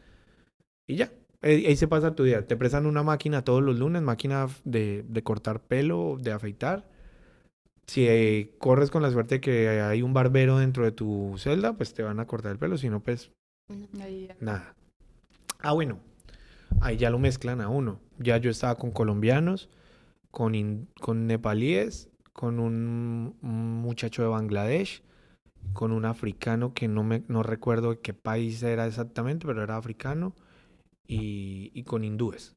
y 0.86 0.96
ya. 0.96 1.12
Ahí, 1.42 1.66
ahí 1.66 1.76
se 1.76 1.88
pasa 1.88 2.14
tu 2.14 2.24
día. 2.24 2.46
Te 2.46 2.56
prestan 2.56 2.86
una 2.86 3.02
máquina 3.02 3.42
todos 3.42 3.62
los 3.62 3.78
lunes, 3.78 4.02
máquina 4.02 4.48
de, 4.64 5.04
de 5.08 5.22
cortar 5.22 5.60
pelo, 5.60 6.16
de 6.20 6.32
afeitar. 6.32 6.88
Si 7.86 8.06
eh, 8.08 8.54
corres 8.58 8.90
con 8.90 9.02
la 9.02 9.10
suerte 9.10 9.40
que 9.40 9.68
hay 9.68 10.02
un 10.02 10.14
barbero 10.14 10.58
dentro 10.58 10.84
de 10.84 10.92
tu 10.92 11.34
celda, 11.36 11.74
pues 11.74 11.94
te 11.94 12.02
van 12.02 12.20
a 12.20 12.26
cortar 12.26 12.52
el 12.52 12.58
pelo. 12.58 12.78
Si 12.78 12.88
no, 12.88 13.00
pues. 13.00 13.32
Nada. 14.40 14.74
Ah, 15.58 15.72
bueno. 15.72 15.98
Ahí 16.80 16.96
ya 16.96 17.10
lo 17.10 17.18
mezclan 17.18 17.60
a 17.60 17.68
uno. 17.68 18.00
Ya 18.18 18.38
yo 18.38 18.50
estaba 18.50 18.76
con 18.76 18.92
colombianos, 18.92 19.68
con, 20.32 20.56
in- 20.56 20.88
con 21.00 21.28
nepalíes, 21.28 22.10
con 22.32 22.58
un, 22.58 23.36
un 23.42 23.80
muchacho 23.82 24.22
de 24.22 24.28
Bangladesh, 24.28 25.04
con 25.72 25.92
un 25.92 26.04
africano 26.04 26.74
que 26.74 26.88
no, 26.88 27.04
me, 27.04 27.22
no 27.28 27.44
recuerdo 27.44 27.90
de 27.90 28.00
qué 28.00 28.14
país 28.14 28.62
era 28.64 28.86
exactamente, 28.86 29.46
pero 29.46 29.62
era 29.62 29.76
africano, 29.76 30.34
y, 31.06 31.70
y 31.74 31.84
con 31.84 32.04
hindúes. 32.04 32.56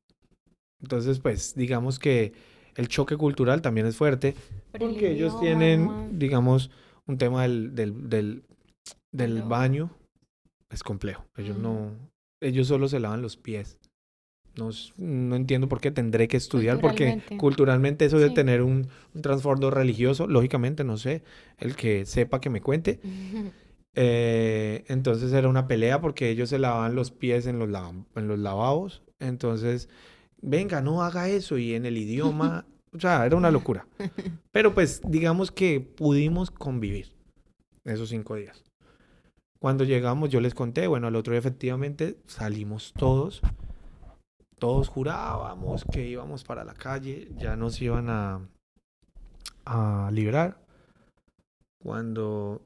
Entonces, 0.82 1.20
pues, 1.20 1.56
digamos 1.56 2.00
que 2.00 2.34
el 2.76 2.88
choque 2.88 3.18
cultural 3.18 3.62
también 3.62 3.88
es 3.88 3.98
fuerte, 3.98 4.36
Pero 4.72 4.86
el 4.88 4.94
porque 4.94 5.12
ellos 5.12 5.38
tienen, 5.38 6.18
digamos, 6.20 6.72
un 7.08 7.18
tema 7.18 7.44
del, 7.44 7.76
del, 7.76 8.10
del, 9.12 9.44
baño. 9.44 9.92
Es 10.70 10.84
complejo. 10.84 11.26
Ellos 11.38 11.58
no. 11.58 11.92
Ellos 12.42 12.68
solo 12.68 12.88
se 12.88 13.00
lavan 13.00 13.22
los 13.22 13.38
pies. 13.38 13.78
No, 14.58 14.70
no 14.98 15.36
entiendo 15.36 15.68
por 15.68 15.82
qué 15.82 15.92
tendré 15.92 16.28
que 16.28 16.38
estudiar, 16.38 16.80
porque 16.80 17.06
Culturalmente. 17.06 17.38
culturalmente 17.38 18.06
eso 18.06 18.20
de 18.20 18.30
Sí. 18.30 18.34
tener 18.34 18.62
un, 18.62 18.88
un 19.14 19.22
trasfondo 19.22 19.70
religioso, 19.72 20.28
lógicamente, 20.28 20.84
no 20.84 20.98
sé, 20.98 21.24
el 21.58 21.76
que 21.76 22.06
sepa 22.06 22.40
que 22.40 22.50
me 22.50 22.62
cuente. 22.62 23.00
Eh, 23.98 24.84
entonces 24.90 25.32
era 25.32 25.48
una 25.48 25.68
pelea 25.70 26.02
porque 26.02 26.30
ellos 26.30 26.50
se 26.50 26.60
lavaban 26.60 26.96
los 26.96 27.12
pies 27.12 27.48
en 27.48 27.60
los, 27.60 27.70
lava- 27.70 27.94
en 28.18 28.28
los 28.28 28.38
lavabos. 28.40 29.04
Entonces, 29.20 29.88
venga, 30.42 30.82
no 30.82 31.02
haga 31.02 31.30
eso. 31.30 31.58
Y 31.58 31.76
en 31.76 31.86
el 31.86 31.98
idioma, 31.98 32.66
o 32.94 33.00
sea, 33.00 33.26
era 33.26 33.38
una 33.38 33.52
locura. 33.52 33.88
Pero 34.52 34.74
pues 34.74 35.02
digamos 35.08 35.50
que 35.52 35.80
pudimos 35.80 36.52
convivir 36.52 37.14
esos 37.86 38.10
cinco 38.10 38.36
días. 38.36 38.66
Cuando 39.60 39.86
llegamos, 39.86 40.30
yo 40.30 40.42
les 40.42 40.54
conté, 40.54 40.88
bueno, 40.88 41.08
al 41.08 41.16
otro 41.16 41.32
día 41.32 41.40
efectivamente 41.40 42.18
salimos 42.28 42.94
todos. 42.98 43.42
Todos 44.58 44.88
jurábamos 44.88 45.86
que 45.92 46.08
íbamos 46.08 46.44
para 46.44 46.64
la 46.64 46.74
calle, 46.74 47.30
ya 47.38 47.56
nos 47.56 47.82
iban 47.82 48.10
a, 48.10 48.48
a 49.66 50.10
liberar. 50.12 50.64
Cuando 51.78 52.66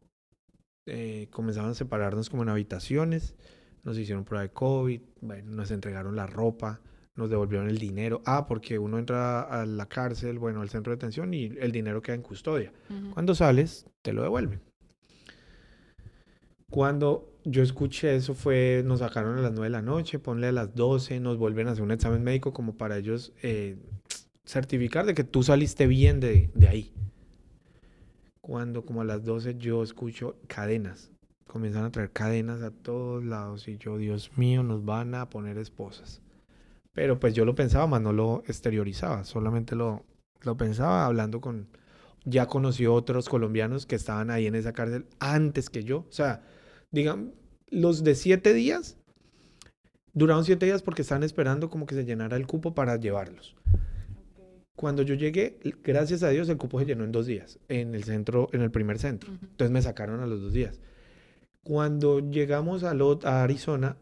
eh, 0.86 1.28
comenzaban 1.32 1.72
a 1.72 1.76
separarnos 1.76 2.30
como 2.30 2.44
en 2.44 2.50
habitaciones, 2.50 3.36
nos 3.84 3.98
hicieron 3.98 4.24
prueba 4.24 4.44
de 4.44 4.52
COVID, 4.52 5.02
bueno, 5.22 5.52
nos 5.52 5.72
entregaron 5.72 6.16
la 6.16 6.28
ropa, 6.28 6.82
nos 7.16 7.30
devolvieron 7.30 7.70
el 7.70 7.78
dinero. 7.78 8.22
Ah, 8.26 8.46
porque 8.48 8.80
uno 8.80 8.98
entra 8.98 9.42
a 9.42 9.66
la 9.66 9.88
cárcel, 9.88 10.40
bueno, 10.40 10.62
al 10.62 10.70
centro 10.70 10.92
de 10.92 10.98
detención 10.98 11.34
y 11.34 11.46
el 11.60 11.72
dinero 11.72 12.02
queda 12.02 12.16
en 12.16 12.22
custodia. 12.22 12.72
Cuando 13.14 13.36
sales, 13.36 13.86
te 14.02 14.14
lo 14.14 14.22
devuelven. 14.22 14.62
Cuando 16.70 17.29
yo 17.46 17.64
escuché 17.64 18.16
eso 18.16 18.34
fue, 18.36 18.84
nos 18.86 19.00
sacaron 19.00 19.38
a 19.38 19.42
las 19.42 19.52
9 19.52 19.66
de 19.66 19.70
la 19.70 19.82
noche, 19.82 20.20
ponle 20.20 20.48
a 20.48 20.52
las 20.52 20.76
12, 20.76 21.20
nos 21.20 21.38
vuelven 21.38 21.68
a 21.68 21.72
hacer 21.72 21.84
un 21.84 21.92
examen 21.92 22.24
médico 22.24 22.54
como 22.54 22.78
para 22.78 22.98
ellos 22.98 23.34
eh, 23.42 23.78
certificar 24.46 25.06
de 25.06 25.14
que 25.14 25.24
tú 25.24 25.44
saliste 25.44 25.88
bien 25.88 26.20
de, 26.20 26.50
de 26.54 26.68
ahí. 26.68 26.94
Cuando 28.42 28.84
como 28.84 29.02
a 29.02 29.06
las 29.06 29.24
12 29.24 29.58
yo 29.58 29.84
escucho 29.84 30.36
cadenas, 30.48 31.12
comienzan 31.48 31.84
a 31.86 31.92
traer 31.92 32.12
cadenas 32.12 32.62
a 32.62 32.72
todos 32.72 33.24
lados 33.24 33.68
y 33.68 33.78
yo, 33.78 33.98
Dios 33.98 34.32
mío, 34.38 34.64
nos 34.64 34.86
van 34.86 35.16
a 35.16 35.30
poner 35.30 35.58
esposas. 35.58 36.22
Pero 36.94 37.20
pues 37.20 37.34
yo 37.34 37.46
lo 37.46 37.56
pensaba, 37.56 37.88
más 37.88 38.02
no 38.02 38.12
lo 38.12 38.44
exteriorizaba, 38.48 39.24
solamente 39.24 39.76
lo, 39.76 40.04
lo 40.42 40.58
pensaba 40.58 41.06
hablando 41.06 41.42
con, 41.42 41.68
ya 42.26 42.48
conocí 42.48 42.86
otros 42.86 43.30
colombianos 43.30 43.86
que 43.86 43.96
estaban 43.96 44.30
ahí 44.30 44.48
en 44.48 44.56
esa 44.56 44.74
cárcel 44.74 45.06
antes 45.20 45.70
que 45.70 45.84
yo. 45.84 46.00
O 46.00 46.12
sea, 46.12 46.44
digan, 46.92 47.34
los 47.70 48.04
de 48.04 48.16
siete 48.16 48.54
días 48.54 48.98
duraron 50.14 50.44
siete 50.46 50.66
días 50.66 50.82
porque 50.82 51.02
estaban 51.04 51.24
esperando 51.24 51.70
como 51.70 51.86
que 51.86 51.96
se 51.96 52.06
llenara 52.06 52.36
el 52.38 52.48
cupo 52.48 52.74
para 52.74 52.98
llevarlos. 52.98 53.56
Cuando 54.76 55.02
yo 55.04 55.14
llegué, 55.16 55.60
gracias 55.84 56.24
a 56.24 56.30
Dios, 56.30 56.48
el 56.48 56.58
cupo 56.58 56.80
se 56.80 56.86
llenó 56.86 57.04
en 57.04 57.12
dos 57.12 57.26
días, 57.26 57.60
en 57.68 57.96
el 57.96 58.06
centro, 58.06 58.48
en 58.54 58.62
el 58.62 58.72
primer 58.72 58.98
centro. 58.98 59.30
Entonces 59.42 59.72
me 59.72 59.82
sacaron 59.82 60.22
a 60.22 60.26
los 60.26 60.42
dos 60.42 60.54
días. 60.54 60.80
Cuando 61.64 62.20
llegamos 62.20 62.84
a, 62.86 62.94
Lo- 62.94 63.20
a 63.24 63.44
Arizona, 63.44 63.98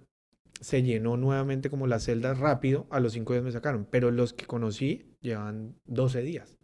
se 0.61 0.83
llenó 0.83 1.17
nuevamente 1.17 1.71
como 1.71 1.87
la 1.87 1.99
celda 1.99 2.35
rápido. 2.35 2.85
A 2.91 2.99
los 2.99 3.13
cinco 3.13 3.33
días 3.33 3.43
me 3.43 3.51
sacaron. 3.51 3.87
Pero 3.89 4.11
los 4.11 4.33
que 4.33 4.45
conocí 4.45 5.05
llevan 5.19 5.75
12 5.85 6.21
días. 6.21 6.57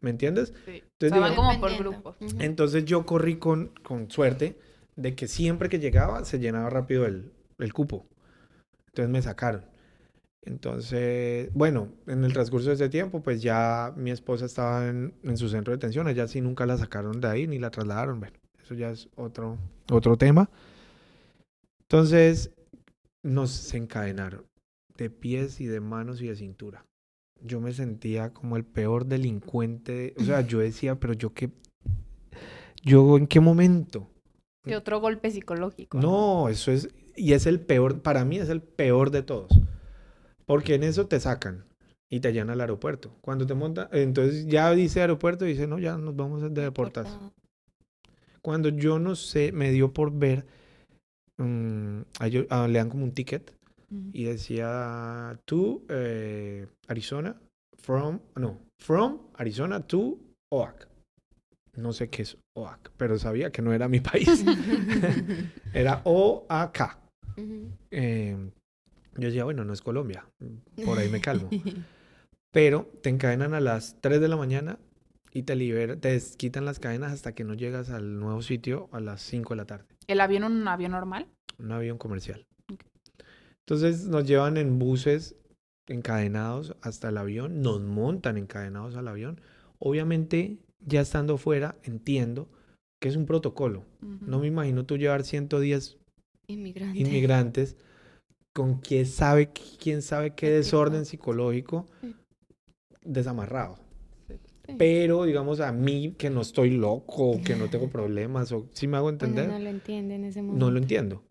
¿Me 0.00 0.10
entiendes? 0.10 0.52
Sí. 0.64 0.82
Entonces, 0.98 1.12
O 1.12 1.14
sea, 1.14 1.20
van 1.20 1.30
digamos- 1.30 1.54
como 1.54 1.60
por 1.60 1.78
grupos. 1.78 2.16
Entonces 2.40 2.84
yo 2.84 3.06
corrí 3.06 3.36
con, 3.36 3.68
con 3.84 4.10
suerte 4.10 4.58
de 4.96 5.14
que 5.14 5.28
siempre 5.28 5.68
que 5.68 5.78
llegaba 5.78 6.24
se 6.24 6.38
llenaba 6.38 6.70
rápido 6.70 7.06
el, 7.06 7.32
el 7.58 7.72
cupo. 7.72 8.06
Entonces 8.88 9.10
me 9.10 9.22
sacaron. 9.22 9.64
Entonces, 10.42 11.50
bueno, 11.54 11.92
en 12.06 12.24
el 12.24 12.32
transcurso 12.32 12.68
de 12.68 12.76
ese 12.76 12.88
tiempo, 12.88 13.20
pues 13.20 13.42
ya 13.42 13.92
mi 13.96 14.10
esposa 14.10 14.46
estaba 14.46 14.88
en, 14.88 15.12
en 15.24 15.36
su 15.36 15.48
centro 15.48 15.72
de 15.72 15.76
detención. 15.76 16.08
Ella 16.08 16.28
sí 16.28 16.40
nunca 16.40 16.66
la 16.66 16.78
sacaron 16.78 17.20
de 17.20 17.28
ahí 17.28 17.46
ni 17.46 17.58
la 17.58 17.70
trasladaron. 17.70 18.20
Bueno, 18.20 18.38
eso 18.62 18.74
ya 18.74 18.90
es 18.90 19.08
otro, 19.16 19.58
otro 19.90 20.16
tema. 20.16 20.48
Entonces 21.82 22.52
nos 23.22 23.74
encadenaron 23.74 24.44
de 24.96 25.10
pies 25.10 25.60
y 25.60 25.66
de 25.66 25.80
manos 25.80 26.22
y 26.22 26.28
de 26.28 26.36
cintura. 26.36 26.86
Yo 27.42 27.60
me 27.60 27.72
sentía 27.72 28.32
como 28.32 28.56
el 28.56 28.64
peor 28.64 29.06
delincuente. 29.06 30.14
O 30.16 30.24
sea, 30.24 30.40
yo 30.40 30.60
decía, 30.60 30.94
pero 30.94 31.12
yo 31.12 31.34
qué 31.34 31.50
yo 32.82 33.18
en 33.18 33.26
qué 33.26 33.40
momento? 33.40 34.08
Que 34.66 34.76
otro 34.76 35.00
golpe 35.00 35.30
psicológico. 35.30 35.98
No, 36.00 36.48
eso 36.48 36.70
es, 36.72 36.88
y 37.16 37.32
es 37.32 37.46
el 37.46 37.60
peor, 37.60 38.02
para 38.02 38.24
mí 38.24 38.38
es 38.38 38.48
el 38.48 38.60
peor 38.62 39.10
de 39.10 39.22
todos. 39.22 39.50
Porque 40.44 40.74
en 40.74 40.82
eso 40.82 41.06
te 41.06 41.18
sacan 41.20 41.64
y 42.08 42.20
te 42.20 42.32
llevan 42.32 42.50
al 42.50 42.60
aeropuerto. 42.60 43.16
Cuando 43.20 43.46
te 43.46 43.54
montan, 43.54 43.88
entonces 43.92 44.46
ya 44.46 44.70
dice 44.72 45.00
aeropuerto 45.00 45.44
y 45.46 45.50
dice, 45.50 45.66
no, 45.66 45.78
ya 45.78 45.96
nos 45.96 46.14
vamos 46.16 46.42
de 46.42 46.62
deportación. 46.62 47.32
Cuando 48.42 48.68
yo 48.68 48.98
no 48.98 49.16
sé, 49.16 49.50
me 49.52 49.70
dio 49.72 49.92
por 49.92 50.12
ver, 50.12 50.46
mm, 51.38 52.00
a 52.20 52.26
ellos- 52.26 52.46
le 52.68 52.78
dan 52.78 52.88
como 52.90 53.04
un 53.04 53.12
ticket 53.12 53.52
Ujú. 53.90 54.10
y 54.12 54.24
decía, 54.24 55.38
to 55.44 55.82
eh, 55.88 56.66
Arizona, 56.88 57.40
from, 57.76 58.20
no, 58.36 58.58
from 58.78 59.18
Arizona 59.34 59.80
to 59.86 60.18
OAC. 60.52 60.88
No 61.76 61.92
sé 61.92 62.08
qué 62.08 62.22
es 62.22 62.38
OAC, 62.56 62.90
pero 62.96 63.18
sabía 63.18 63.50
que 63.50 63.62
no 63.62 63.72
era 63.72 63.88
mi 63.88 64.00
país. 64.00 64.44
era 65.72 66.02
OAK. 66.04 66.98
Eh, 67.90 68.50
yo 69.16 69.26
decía, 69.26 69.44
bueno, 69.44 69.64
no 69.64 69.72
es 69.72 69.82
Colombia, 69.82 70.26
por 70.84 70.98
ahí 70.98 71.08
me 71.08 71.20
calmo. 71.20 71.48
Pero 72.52 72.90
te 73.02 73.10
encadenan 73.10 73.52
a 73.52 73.60
las 73.60 74.00
3 74.00 74.18
de 74.18 74.28
la 74.28 74.36
mañana 74.36 74.78
y 75.30 75.42
te 75.42 75.54
liberan, 75.56 76.00
te 76.00 76.18
quitan 76.38 76.64
las 76.64 76.78
cadenas 76.78 77.12
hasta 77.12 77.34
que 77.34 77.44
no 77.44 77.52
llegas 77.52 77.90
al 77.90 78.18
nuevo 78.18 78.40
sitio 78.40 78.88
a 78.92 79.00
las 79.00 79.20
5 79.20 79.52
de 79.52 79.56
la 79.56 79.66
tarde. 79.66 79.84
¿El 80.06 80.20
avión 80.22 80.44
un 80.44 80.66
avión 80.66 80.92
normal? 80.92 81.26
un 81.58 81.72
avión 81.72 81.98
comercial. 81.98 82.46
Entonces 83.60 84.06
nos 84.06 84.26
llevan 84.26 84.56
en 84.56 84.78
buses 84.78 85.36
encadenados 85.88 86.76
hasta 86.82 87.08
el 87.08 87.16
avión, 87.16 87.62
nos 87.62 87.80
montan 87.80 88.36
encadenados 88.36 88.96
al 88.96 89.08
avión. 89.08 89.40
Obviamente, 89.78 90.58
ya 90.86 91.00
estando 91.02 91.36
fuera, 91.36 91.76
entiendo 91.82 92.48
que 93.00 93.08
es 93.08 93.16
un 93.16 93.26
protocolo. 93.26 93.84
No 94.00 94.38
me 94.40 94.46
imagino 94.46 94.86
tú 94.86 94.96
llevar 94.96 95.22
110 95.24 95.98
Inmigrante. 96.48 96.98
inmigrantes 96.98 97.76
con 98.54 98.78
quién 98.80 99.04
sabe, 99.06 99.50
quién 99.78 100.00
sabe 100.00 100.30
qué 100.34 100.48
desorden 100.50 101.04
psicológico 101.04 101.86
Sí. 102.00 102.14
desamarrado. 103.04 103.78
Sí. 104.28 104.74
Pero, 104.78 105.24
digamos, 105.24 105.60
a 105.60 105.72
mí 105.72 106.14
que 106.16 106.30
no 106.30 106.40
estoy 106.40 106.70
loco, 106.70 107.40
que 107.44 107.54
no 107.56 107.68
tengo 107.68 107.88
problemas, 107.90 108.50
o 108.52 108.66
si 108.72 108.86
me 108.86 108.96
hago 108.96 109.06
Uno 109.08 109.14
entender, 109.14 109.48
no 109.48 109.58
lo 109.58 109.68
entiende 109.68 110.14
en 110.14 110.24
ese 110.24 110.42
momento. 110.42 110.64
no 110.64 110.70
lo 110.72 110.78
entiendo. 110.78 111.22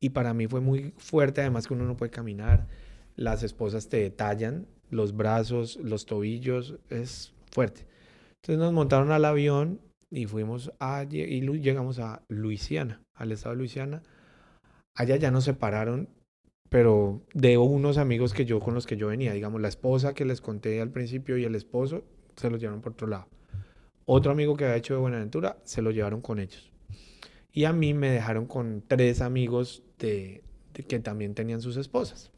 Y 0.00 0.10
para 0.10 0.34
mí 0.34 0.46
fue 0.48 0.60
muy 0.60 0.92
fuerte, 0.96 1.40
además 1.40 1.66
que 1.68 1.74
uno 1.74 1.84
no 1.84 1.96
puede 1.96 2.10
caminar, 2.10 2.66
las 3.14 3.42
esposas 3.44 3.88
te 3.88 3.98
detallan 3.98 4.66
los 4.90 5.14
brazos, 5.16 5.76
los 5.76 6.04
tobillos, 6.06 6.74
es 6.90 7.32
fuerte. 7.52 7.86
Entonces 8.42 8.58
nos 8.58 8.72
montaron 8.72 9.12
al 9.12 9.24
avión 9.24 9.80
y 10.10 10.26
fuimos 10.26 10.72
a, 10.80 11.04
y 11.08 11.40
llegamos 11.60 11.98
a 11.98 12.22
Luisiana, 12.28 13.02
al 13.14 13.32
estado 13.32 13.54
de 13.54 13.58
Luisiana. 13.58 14.02
Allá 14.94 15.16
ya 15.16 15.30
nos 15.30 15.44
separaron 15.44 16.08
pero 16.72 17.20
de 17.34 17.58
unos 17.58 17.98
amigos 17.98 18.32
que 18.32 18.46
yo 18.46 18.58
con 18.58 18.72
los 18.72 18.86
que 18.86 18.96
yo 18.96 19.08
venía, 19.08 19.34
digamos, 19.34 19.60
la 19.60 19.68
esposa 19.68 20.14
que 20.14 20.24
les 20.24 20.40
conté 20.40 20.80
al 20.80 20.88
principio 20.90 21.36
y 21.36 21.44
el 21.44 21.54
esposo 21.54 22.02
se 22.34 22.48
los 22.48 22.58
llevaron 22.58 22.80
por 22.80 22.92
otro 22.92 23.08
lado. 23.08 23.28
Otro 24.06 24.32
amigo 24.32 24.56
que 24.56 24.64
había 24.64 24.78
hecho 24.78 24.94
de 24.94 25.00
Buenaventura 25.00 25.58
se 25.64 25.82
lo 25.82 25.90
llevaron 25.90 26.22
con 26.22 26.38
ellos. 26.38 26.72
Y 27.52 27.64
a 27.64 27.74
mí 27.74 27.92
me 27.92 28.10
dejaron 28.10 28.46
con 28.46 28.82
tres 28.88 29.20
amigos 29.20 29.82
que 29.98 30.42
también 31.02 31.34
tenían 31.34 31.60
sus 31.60 31.76
esposas. 31.76 32.32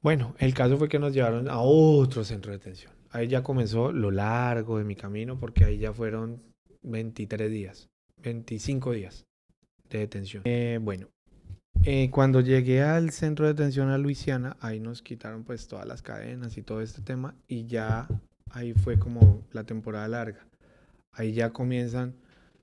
Bueno, 0.00 0.36
el 0.38 0.54
caso 0.54 0.78
fue 0.78 0.88
que 0.88 1.00
nos 1.00 1.12
llevaron 1.12 1.50
a 1.50 1.58
otro 1.58 2.22
centro 2.22 2.52
de 2.52 2.58
detención. 2.58 2.93
Ahí 3.14 3.28
ya 3.28 3.44
comenzó 3.44 3.92
lo 3.92 4.10
largo 4.10 4.76
de 4.76 4.82
mi 4.82 4.96
camino 4.96 5.38
porque 5.38 5.64
ahí 5.64 5.78
ya 5.78 5.92
fueron 5.92 6.42
23 6.82 7.48
días, 7.48 7.88
25 8.20 8.90
días 8.90 9.24
de 9.88 10.00
detención. 10.00 10.42
Eh, 10.44 10.80
bueno, 10.82 11.06
eh, 11.84 12.10
cuando 12.10 12.40
llegué 12.40 12.82
al 12.82 13.10
centro 13.10 13.46
de 13.46 13.52
detención 13.52 13.90
a 13.90 13.98
Luisiana, 13.98 14.56
ahí 14.58 14.80
nos 14.80 15.00
quitaron 15.00 15.44
pues 15.44 15.68
todas 15.68 15.86
las 15.86 16.02
cadenas 16.02 16.58
y 16.58 16.62
todo 16.62 16.80
este 16.80 17.02
tema 17.02 17.36
y 17.46 17.66
ya 17.66 18.08
ahí 18.50 18.72
fue 18.72 18.98
como 18.98 19.46
la 19.52 19.62
temporada 19.62 20.08
larga. 20.08 20.48
Ahí 21.12 21.34
ya 21.34 21.52
comienzan, 21.52 22.16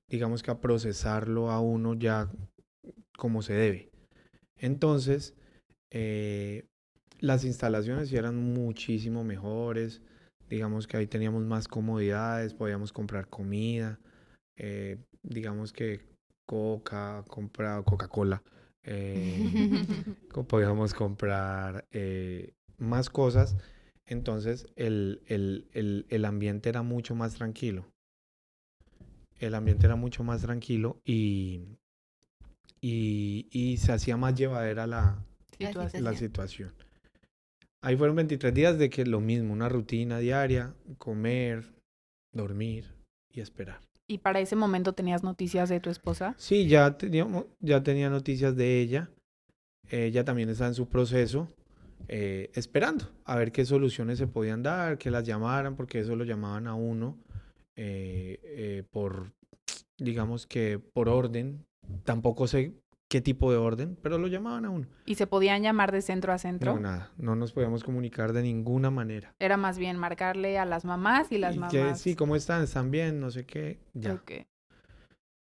digamos 0.09 0.43
que 0.43 0.51
a 0.51 0.59
procesarlo 0.59 1.49
a 1.49 1.61
uno 1.61 1.93
ya 1.93 2.29
como 3.15 3.41
se 3.41 3.53
debe. 3.53 3.89
Entonces, 4.57 5.33
eh, 5.91 6.65
las 7.21 7.45
instalaciones 7.45 8.11
eran 8.11 8.35
muchísimo 8.35 9.23
mejores. 9.23 10.01
Digamos 10.51 10.85
que 10.85 10.97
ahí 10.97 11.07
teníamos 11.07 11.45
más 11.45 11.67
comodidades, 11.69 12.53
podíamos 12.53 12.91
comprar 12.91 13.27
comida. 13.29 13.97
eh, 14.57 14.97
digamos 15.23 15.71
que 15.71 16.01
Coca, 16.45 17.23
comprar 17.27 17.83
Coca-Cola. 17.85 18.43
eh, 18.83 19.85
podíamos 20.49 20.93
comprar 20.93 21.85
eh, 21.91 22.53
más 22.77 23.09
cosas. 23.09 23.55
Entonces 24.05 24.67
el, 24.75 25.21
el, 25.27 25.69
el, 25.71 26.05
el 26.09 26.25
ambiente 26.25 26.67
era 26.67 26.81
mucho 26.83 27.15
más 27.15 27.35
tranquilo. 27.35 27.85
El 29.39 29.55
ambiente 29.55 29.85
era 29.85 29.95
mucho 29.95 30.23
más 30.25 30.41
tranquilo 30.41 30.99
y, 31.05 31.61
y, 32.81 33.47
y 33.51 33.77
se 33.77 33.93
hacía 33.93 34.17
más 34.17 34.35
llevadera 34.35 34.85
la, 34.85 35.23
Situación. 35.57 36.03
la 36.03 36.13
situación. 36.13 36.73
Ahí 37.83 37.95
fueron 37.97 38.15
23 38.15 38.53
días 38.53 38.77
de 38.77 38.89
que 38.89 39.05
lo 39.05 39.21
mismo, 39.21 39.53
una 39.53 39.67
rutina 39.67 40.19
diaria, 40.19 40.75
comer, 40.99 41.73
dormir 42.31 42.93
y 43.31 43.41
esperar. 43.41 43.79
¿Y 44.07 44.19
para 44.19 44.39
ese 44.39 44.55
momento 44.55 44.93
tenías 44.93 45.23
noticias 45.23 45.69
de 45.69 45.79
tu 45.79 45.89
esposa? 45.89 46.35
Sí, 46.37 46.67
ya, 46.67 46.97
teníamos, 46.97 47.45
ya 47.59 47.81
tenía 47.81 48.09
noticias 48.09 48.55
de 48.55 48.81
ella. 48.81 49.09
Ella 49.89 50.23
también 50.23 50.49
está 50.49 50.67
en 50.67 50.75
su 50.75 50.87
proceso, 50.87 51.47
eh, 52.07 52.51
esperando 52.53 53.09
a 53.25 53.35
ver 53.35 53.51
qué 53.51 53.65
soluciones 53.65 54.19
se 54.19 54.27
podían 54.27 54.61
dar, 54.61 54.97
que 54.97 55.09
las 55.09 55.25
llamaran, 55.25 55.75
porque 55.75 55.99
eso 55.99 56.15
lo 56.15 56.23
llamaban 56.23 56.67
a 56.67 56.75
uno 56.75 57.17
eh, 57.75 58.39
eh, 58.43 58.83
por, 58.91 59.33
digamos 59.97 60.45
que 60.45 60.77
por 60.77 61.09
orden. 61.09 61.65
Tampoco 62.03 62.47
sé 62.47 62.73
qué 63.11 63.19
tipo 63.19 63.51
de 63.51 63.57
orden, 63.57 63.97
pero 64.01 64.17
lo 64.17 64.27
llamaban 64.27 64.63
a 64.63 64.69
uno. 64.69 64.87
¿Y 65.05 65.15
se 65.15 65.27
podían 65.27 65.61
llamar 65.63 65.91
de 65.91 66.01
centro 66.01 66.31
a 66.31 66.37
centro? 66.37 66.75
No, 66.75 66.79
nada, 66.79 67.11
no 67.17 67.35
nos 67.35 67.51
podíamos 67.51 67.83
comunicar 67.83 68.31
de 68.31 68.41
ninguna 68.41 68.89
manera. 68.89 69.35
Era 69.37 69.57
más 69.57 69.77
bien 69.77 69.97
marcarle 69.97 70.57
a 70.57 70.63
las 70.63 70.85
mamás 70.85 71.29
y 71.33 71.37
las 71.37 71.55
Y 71.55 71.59
mamás. 71.59 71.73
que, 71.73 71.95
sí, 71.95 72.15
¿cómo 72.15 72.37
están? 72.37 72.63
¿Están 72.63 72.89
bien? 72.89 73.19
No 73.19 73.29
sé 73.29 73.45
qué. 73.45 73.81
Ya. 73.93 74.13
Ok. 74.13 74.31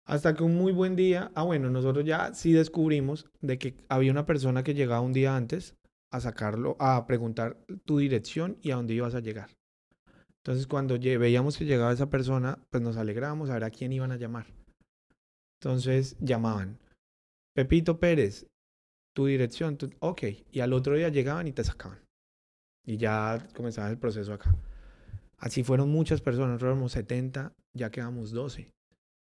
Hasta 0.04 0.34
que 0.34 0.42
un 0.42 0.56
muy 0.56 0.72
buen 0.72 0.96
día, 0.96 1.30
ah 1.36 1.44
bueno, 1.44 1.70
nosotros 1.70 2.04
ya 2.04 2.34
sí 2.34 2.52
descubrimos 2.52 3.30
de 3.40 3.56
que 3.56 3.76
había 3.88 4.10
una 4.10 4.26
persona 4.26 4.64
que 4.64 4.74
llegaba 4.74 5.00
un 5.00 5.12
día 5.12 5.36
antes 5.36 5.76
a 6.10 6.18
sacarlo, 6.18 6.74
a 6.80 7.06
preguntar 7.06 7.56
tu 7.84 7.98
dirección 7.98 8.58
y 8.62 8.72
a 8.72 8.74
dónde 8.74 8.94
ibas 8.94 9.14
a 9.14 9.20
llegar. 9.20 9.50
Entonces 10.38 10.66
cuando 10.66 10.98
veíamos 10.98 11.56
que 11.56 11.66
llegaba 11.66 11.92
esa 11.92 12.10
persona, 12.10 12.58
pues 12.70 12.82
nos 12.82 12.96
alegrábamos 12.96 13.48
a 13.48 13.54
ver 13.54 13.62
a 13.62 13.70
quién 13.70 13.92
iban 13.92 14.10
a 14.10 14.16
llamar. 14.16 14.46
Entonces 15.60 16.16
llamaban, 16.18 16.80
Pepito 17.60 18.00
Pérez, 18.00 18.46
tu 19.14 19.26
dirección, 19.26 19.76
tu- 19.76 19.90
ok, 19.98 20.22
y 20.50 20.60
al 20.60 20.72
otro 20.72 20.94
día 20.96 21.10
llegaban 21.10 21.46
y 21.46 21.52
te 21.52 21.62
sacaban. 21.62 21.98
Y 22.86 22.96
ya 22.96 23.46
comenzaba 23.54 23.90
el 23.90 23.98
proceso 23.98 24.32
acá. 24.32 24.56
Así 25.36 25.62
fueron 25.62 25.90
muchas 25.90 26.22
personas, 26.22 26.48
nosotros 26.52 26.70
éramos 26.72 26.92
70, 26.92 27.52
ya 27.74 27.90
quedamos 27.90 28.30
12. 28.30 28.70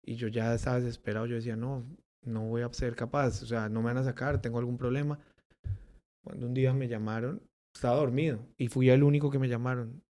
Y 0.03 0.15
yo 0.15 0.27
ya 0.27 0.53
estaba 0.53 0.81
desesperado, 0.81 1.27
yo 1.27 1.35
decía, 1.35 1.55
no, 1.55 1.85
no 2.25 2.41
voy 2.45 2.63
a 2.63 2.73
ser 2.73 2.93
capaz, 2.97 3.41
o 3.41 3.45
sea, 3.45 3.69
no 3.69 3.79
me 3.79 3.85
van 3.85 3.97
a 3.99 4.03
sacar, 4.03 4.41
tengo 4.41 4.59
algún 4.59 4.77
problema. 4.77 5.17
Cuando 6.21 6.45
un 6.47 6.53
día 6.53 6.73
me 6.73 6.89
llamaron, 6.89 7.41
estaba 7.73 7.95
dormido 7.95 8.45
y 8.57 8.67
fui 8.67 8.89
el 8.89 9.01
único 9.03 9.31
que 9.31 9.39
me 9.39 9.47
llamaron 9.47 10.03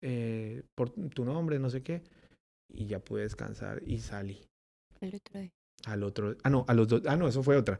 eh, 0.00 0.64
por 0.74 0.90
tu 0.90 1.24
nombre, 1.24 1.60
no 1.60 1.70
sé 1.70 1.82
qué, 1.84 2.02
y 2.68 2.86
ya 2.86 2.98
pude 2.98 3.22
descansar 3.22 3.82
y 3.86 3.98
salí 4.00 4.48
El 5.00 5.14
otro 5.14 5.38
día. 5.40 5.52
Al 5.86 6.02
otro, 6.02 6.36
ah 6.42 6.50
no, 6.50 6.64
a 6.68 6.74
los 6.74 6.88
dos, 6.88 7.02
ah 7.06 7.16
no, 7.16 7.28
eso 7.28 7.42
fue 7.42 7.56
otra. 7.56 7.78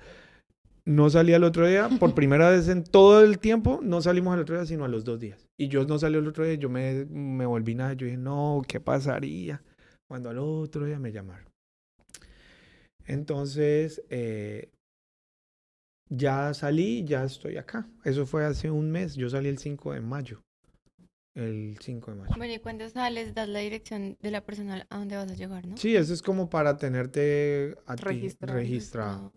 No 0.85 1.11
salí 1.11 1.33
al 1.33 1.45
otro 1.45 1.67
día, 1.67 1.89
por 2.01 2.15
primera 2.15 2.51
vez 2.51 2.69
en 2.69 2.85
todo 2.85 3.23
el 3.23 3.39
tiempo, 3.39 3.81
no 3.83 4.01
salimos 4.03 4.35
al 4.35 4.41
otro 4.41 4.57
día, 4.57 4.67
sino 4.67 4.85
a 4.85 4.89
los 4.89 5.05
dos 5.05 5.21
días. 5.21 5.49
Y 5.59 5.69
yo 5.69 5.85
no 5.85 5.99
salí 5.99 6.17
al 6.17 6.27
otro 6.27 6.45
día, 6.45 6.55
yo 6.55 6.69
me, 6.69 7.05
me 7.07 7.47
volví 7.47 7.75
nada, 7.75 7.93
yo 7.93 8.07
dije, 8.07 8.19
no, 8.19 8.63
¿qué 8.67 8.81
pasaría? 8.81 9.63
Cuando 10.09 10.31
al 10.31 10.39
otro 10.39 10.85
día 10.85 10.99
me 10.99 11.13
llamaron. 11.13 11.47
Entonces, 13.07 14.03
eh, 14.11 14.71
ya 16.09 16.53
salí, 16.55 17.05
ya 17.05 17.25
estoy 17.25 17.57
acá. 17.57 17.89
Eso 18.05 18.27
fue 18.27 18.45
hace 18.45 18.71
un 18.71 18.91
mes, 18.91 19.15
yo 19.15 19.29
salí 19.31 19.49
el 19.49 19.59
5 19.59 19.93
de 19.93 20.01
mayo. 20.01 20.43
El 21.35 21.79
5 21.81 22.11
de 22.11 22.17
mayo. 22.19 22.35
Bueno, 22.37 22.53
y 22.53 22.59
cuando 22.59 22.89
sales, 22.91 23.35
das 23.35 23.49
la 23.49 23.61
dirección 23.61 24.17
de 24.21 24.31
la 24.31 24.45
persona 24.45 24.87
a 24.91 24.99
dónde 24.99 25.17
vas 25.17 25.31
a 25.31 25.35
llegar, 25.35 25.67
¿no? 25.67 25.77
Sí, 25.79 25.97
eso 25.97 26.13
es 26.13 26.21
como 26.23 26.51
para 26.51 26.77
tenerte 26.77 27.77
a 27.87 27.97
ti 27.97 28.03
Registrado. 28.05 28.59
registrado. 28.59 29.33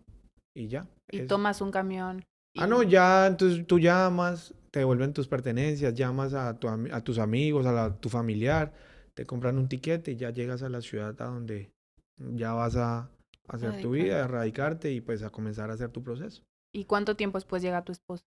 Y 0.54 0.68
ya. 0.68 0.86
Y 1.10 1.20
es- 1.20 1.26
tomas 1.26 1.60
un 1.60 1.70
camión. 1.70 2.22
y- 2.54 2.60
Ah, 2.60 2.66
no, 2.66 2.82
ya, 2.82 3.26
entonces 3.26 3.66
tú 3.66 3.78
llamas, 3.78 4.54
te 4.70 4.78
devuelven 4.80 5.12
tus 5.12 5.28
pertenencias, 5.28 5.94
llamas 5.94 6.32
a, 6.34 6.58
tu 6.58 6.68
a 6.68 7.00
tus 7.02 7.18
amigos, 7.18 7.66
a 7.66 7.72
la- 7.72 7.94
tu 8.00 8.08
familiar, 8.08 8.72
te 9.14 9.24
compran 9.26 9.58
un 9.58 9.68
tiquete 9.68 10.12
y 10.12 10.16
ya 10.16 10.30
llegas 10.30 10.62
a 10.62 10.68
la 10.70 10.80
ciudad 10.82 11.20
a 11.20 11.26
donde 11.26 11.70
ya 12.18 12.52
vas 12.54 12.76
a 12.76 13.10
hacer 13.48 13.80
tu 13.82 13.90
vida, 13.92 14.24
a 14.24 14.26
radicarte 14.28 14.90
y 14.92 15.00
pues 15.02 15.22
a 15.22 15.30
comenzar 15.30 15.70
a 15.70 15.74
hacer 15.74 15.90
tu 15.90 16.02
proceso. 16.02 16.42
¿Y 16.74 16.84
cuánto 16.84 17.14
tiempo 17.16 17.36
después 17.38 17.62
llega 17.62 17.84
tu 17.84 17.92
esposa? 17.92 18.24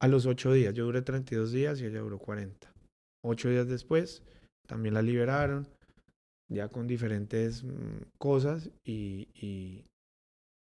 A 0.00 0.08
los 0.08 0.24
ocho 0.26 0.52
días, 0.52 0.72
yo 0.74 0.84
duré 0.84 1.02
32 1.02 1.52
días 1.52 1.80
y 1.80 1.86
ella 1.86 2.00
duró 2.00 2.18
40. 2.18 2.72
Ocho 3.24 3.48
días 3.48 3.68
después, 3.68 4.22
también 4.66 4.94
la 4.94 5.02
liberaron, 5.02 5.66
ya 6.48 6.68
con 6.68 6.86
diferentes 6.86 7.64
mm, 7.64 8.02
cosas 8.18 8.70
y, 8.84 9.28
y, 9.34 9.84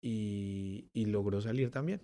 y, 0.03 0.89
y 0.93 1.07
logró 1.07 1.41
salir 1.41 1.71
también. 1.71 2.01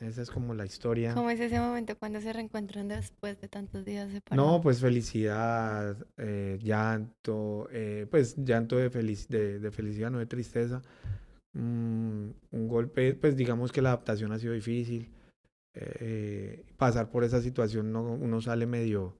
Esa 0.00 0.22
es 0.22 0.30
como 0.30 0.54
la 0.54 0.66
historia. 0.66 1.14
¿Cómo 1.14 1.30
es 1.30 1.38
ese 1.38 1.60
momento 1.60 1.96
cuando 1.96 2.20
se 2.20 2.32
reencuentran 2.32 2.88
después 2.88 3.40
de 3.40 3.48
tantos 3.48 3.84
días 3.84 4.10
separados? 4.10 4.52
No, 4.52 4.60
pues 4.60 4.80
felicidad, 4.80 5.96
eh, 6.16 6.58
llanto, 6.60 7.68
eh, 7.70 8.06
pues 8.10 8.36
llanto 8.36 8.76
de, 8.76 8.90
felic- 8.90 9.28
de, 9.28 9.60
de 9.60 9.70
felicidad, 9.70 10.10
no 10.10 10.18
de 10.18 10.26
tristeza. 10.26 10.82
Mm, 11.52 12.30
un 12.50 12.68
golpe, 12.68 13.14
pues 13.14 13.36
digamos 13.36 13.70
que 13.72 13.82
la 13.82 13.90
adaptación 13.90 14.32
ha 14.32 14.38
sido 14.38 14.54
difícil. 14.54 15.10
Eh, 15.74 16.64
pasar 16.76 17.10
por 17.10 17.24
esa 17.24 17.40
situación 17.40 17.92
no, 17.92 18.02
uno 18.02 18.40
sale 18.40 18.66
medio, 18.66 19.16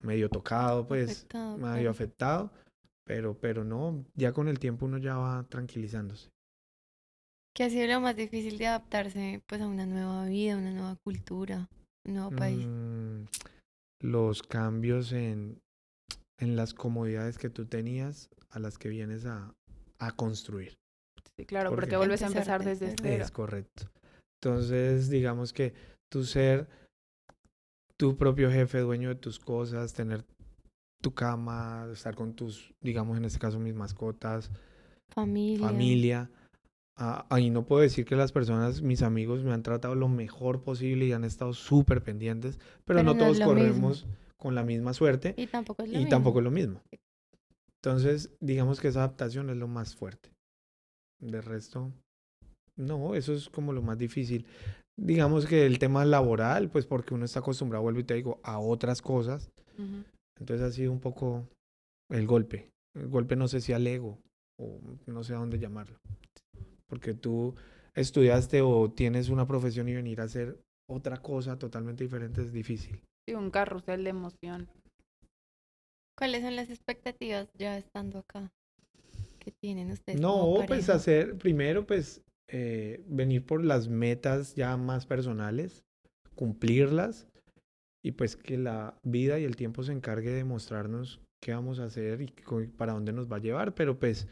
medio 0.00 0.28
tocado, 0.28 0.86
pues 0.86 1.10
Afectado, 1.10 1.56
medio 1.56 1.72
claro. 1.72 1.90
afectado, 1.90 2.52
pero, 3.04 3.38
pero 3.38 3.64
no, 3.64 4.04
ya 4.14 4.32
con 4.32 4.48
el 4.48 4.58
tiempo 4.58 4.86
uno 4.86 4.98
ya 4.98 5.16
va 5.16 5.44
tranquilizándose. 5.48 6.30
¿Qué 7.54 7.64
ha 7.64 7.70
sido 7.70 7.86
lo 7.86 8.00
más 8.00 8.14
difícil 8.16 8.58
de 8.58 8.66
adaptarse 8.66 9.42
pues 9.46 9.62
a 9.62 9.66
una 9.66 9.86
nueva 9.86 10.26
vida, 10.26 10.58
una 10.58 10.72
nueva 10.72 10.96
cultura, 10.96 11.68
un 12.04 12.14
nuevo 12.14 12.30
país? 12.30 12.66
Mm, 12.66 13.24
los 14.02 14.42
cambios 14.42 15.12
en, 15.12 15.58
en 16.38 16.56
las 16.56 16.74
comodidades 16.74 17.38
que 17.38 17.48
tú 17.48 17.64
tenías 17.64 18.28
a 18.50 18.58
las 18.58 18.76
que 18.76 18.90
vienes 18.90 19.24
a, 19.24 19.54
a 19.98 20.12
construir. 20.12 20.76
Sí, 21.36 21.46
claro, 21.46 21.70
¿Por 21.70 21.80
porque 21.80 21.96
vuelves 21.96 22.22
a 22.22 22.26
Empezar 22.26 22.62
desde 22.62 22.94
cero. 23.00 23.24
Es 23.24 23.30
correcto. 23.30 23.90
Entonces, 24.42 25.08
digamos 25.08 25.52
que 25.52 25.74
tu 26.10 26.24
ser 26.24 26.68
tu 27.98 28.16
propio 28.16 28.50
jefe, 28.50 28.80
dueño 28.80 29.08
de 29.08 29.14
tus 29.14 29.38
cosas, 29.38 29.92
tener 29.94 30.24
tu 31.02 31.14
cama, 31.14 31.88
estar 31.92 32.14
con 32.14 32.34
tus, 32.34 32.74
digamos 32.82 33.16
en 33.16 33.24
este 33.24 33.38
caso, 33.38 33.58
mis 33.58 33.74
mascotas, 33.74 34.50
Familia. 35.10 35.66
familia. 35.66 36.30
Ah, 36.98 37.26
ahí 37.30 37.50
no 37.50 37.64
puedo 37.66 37.82
decir 37.82 38.04
que 38.06 38.16
las 38.16 38.32
personas, 38.32 38.80
mis 38.82 39.02
amigos, 39.02 39.42
me 39.44 39.52
han 39.52 39.62
tratado 39.62 39.94
lo 39.94 40.08
mejor 40.08 40.62
posible 40.62 41.06
y 41.06 41.12
han 41.12 41.24
estado 41.24 41.52
súper 41.52 42.02
pendientes, 42.02 42.58
pero, 42.84 42.98
Pero 42.98 43.02
no 43.02 43.12
no 43.14 43.18
todos 43.18 43.38
lo 43.38 43.46
mismo. 43.46 43.60
corremos 43.60 44.06
con 44.38 44.54
la 44.54 44.62
misma 44.64 44.92
suerte 44.92 45.34
Y 45.36 45.46
tampoco 45.46 45.82
es 45.82 45.88
lo 45.88 45.94
y 45.94 45.98
mismo. 45.98 46.10
tampoco 46.10 46.38
es 46.40 46.44
lo 46.44 46.50
mismo. 46.50 46.80
Entonces, 47.82 48.30
digamos 48.40 48.80
que 48.80 48.88
esa 48.88 49.00
adaptación 49.00 49.50
es 49.50 49.56
lo 49.56 49.68
más 49.68 49.94
fuerte. 49.94 50.30
De 51.20 51.40
resto, 51.40 51.92
No, 52.76 53.14
eso 53.14 53.32
es 53.32 53.48
como 53.48 53.72
lo 53.72 53.80
más 53.82 53.96
difícil. 53.98 54.46
Digamos 54.98 55.46
que 55.46 55.66
el 55.66 55.78
tema 55.78 56.04
laboral, 56.04 56.70
pues 56.70 56.86
porque 56.86 57.14
uno 57.14 57.24
está 57.24 57.40
acostumbrado, 57.40 57.82
vuelvo 57.82 58.00
y 58.00 58.04
te 58.04 58.14
digo, 58.14 58.40
a 58.42 58.58
otras 58.58 59.02
cosas. 59.02 59.50
Entonces 60.38 60.66
ha 60.66 60.72
sido 60.72 60.92
un 60.92 61.00
poco 61.00 61.48
el 62.10 62.26
golpe. 62.26 62.70
El 62.94 63.08
golpe 63.08 63.36
no 63.36 63.46
sé 63.46 63.60
si 63.60 63.72
al 63.72 63.86
ego 63.86 64.18
o 64.58 64.80
no 65.06 65.22
sé 65.22 65.34
a 65.34 65.38
dónde 65.38 65.58
llamarlo. 65.58 65.98
Porque 66.88 67.12
tú 67.12 67.54
estudiaste 67.94 68.62
o 68.62 68.90
tienes 68.90 69.28
una 69.28 69.46
profesión 69.46 69.88
y 69.88 69.94
venir 69.94 70.20
a 70.20 70.24
hacer 70.24 70.58
otra 70.88 71.18
cosa 71.18 71.58
totalmente 71.58 72.04
diferente 72.04 72.40
es 72.40 72.52
difícil. 72.52 73.00
Sí, 73.28 73.34
un 73.34 73.50
carrusel 73.50 74.04
de 74.04 74.10
emoción. 74.10 74.68
¿Cuáles 76.16 76.42
son 76.42 76.56
las 76.56 76.70
expectativas 76.70 77.48
ya 77.58 77.76
estando 77.76 78.20
acá? 78.20 78.50
que 79.46 79.52
tienen 79.52 79.92
ustedes? 79.92 80.20
No, 80.20 80.64
pues 80.66 80.88
hacer, 80.90 81.38
primero 81.38 81.86
pues 81.86 82.20
eh, 82.48 83.04
venir 83.08 83.44
por 83.44 83.64
las 83.64 83.88
metas 83.88 84.54
ya 84.54 84.76
más 84.76 85.06
personales, 85.06 85.84
cumplirlas 86.34 87.26
y 88.04 88.12
pues 88.12 88.36
que 88.36 88.56
la 88.56 88.94
vida 89.02 89.38
y 89.38 89.44
el 89.44 89.56
tiempo 89.56 89.82
se 89.82 89.92
encargue 89.92 90.30
de 90.30 90.44
mostrarnos 90.44 91.20
qué 91.42 91.52
vamos 91.52 91.80
a 91.80 91.84
hacer 91.84 92.22
y 92.22 92.32
para 92.76 92.92
dónde 92.92 93.12
nos 93.12 93.30
va 93.30 93.36
a 93.36 93.40
llevar, 93.40 93.74
pero 93.74 93.98
pues 93.98 94.28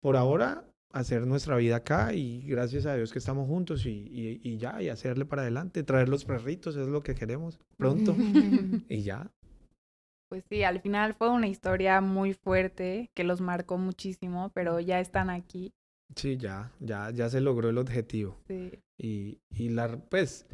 por 0.00 0.16
ahora 0.16 0.64
hacer 0.92 1.26
nuestra 1.26 1.56
vida 1.56 1.76
acá 1.76 2.14
y 2.14 2.42
gracias 2.46 2.86
a 2.86 2.94
Dios 2.94 3.12
que 3.12 3.18
estamos 3.18 3.46
juntos 3.46 3.86
y, 3.86 4.40
y, 4.42 4.58
ya, 4.58 4.82
y 4.82 4.88
hacerle 4.88 5.24
para 5.24 5.42
adelante, 5.42 5.82
traer 5.82 6.08
los 6.08 6.24
perritos, 6.24 6.76
es 6.76 6.88
lo 6.88 7.02
que 7.02 7.14
queremos 7.14 7.58
pronto 7.76 8.16
y 8.88 9.02
ya. 9.02 9.30
Pues 10.28 10.44
sí, 10.48 10.62
al 10.62 10.80
final 10.80 11.14
fue 11.14 11.28
una 11.28 11.48
historia 11.48 12.00
muy 12.00 12.34
fuerte 12.34 13.10
que 13.14 13.24
los 13.24 13.40
marcó 13.40 13.78
muchísimo, 13.78 14.50
pero 14.54 14.78
ya 14.78 15.00
están 15.00 15.28
aquí. 15.28 15.72
Sí, 16.16 16.36
ya, 16.36 16.72
ya, 16.80 17.10
ya 17.10 17.28
se 17.28 17.40
logró 17.40 17.68
el 17.68 17.78
objetivo. 17.78 18.38
Sí. 18.48 18.72
Y, 18.98 19.38
y 19.50 19.68
la, 19.68 19.98
pues, 20.08 20.46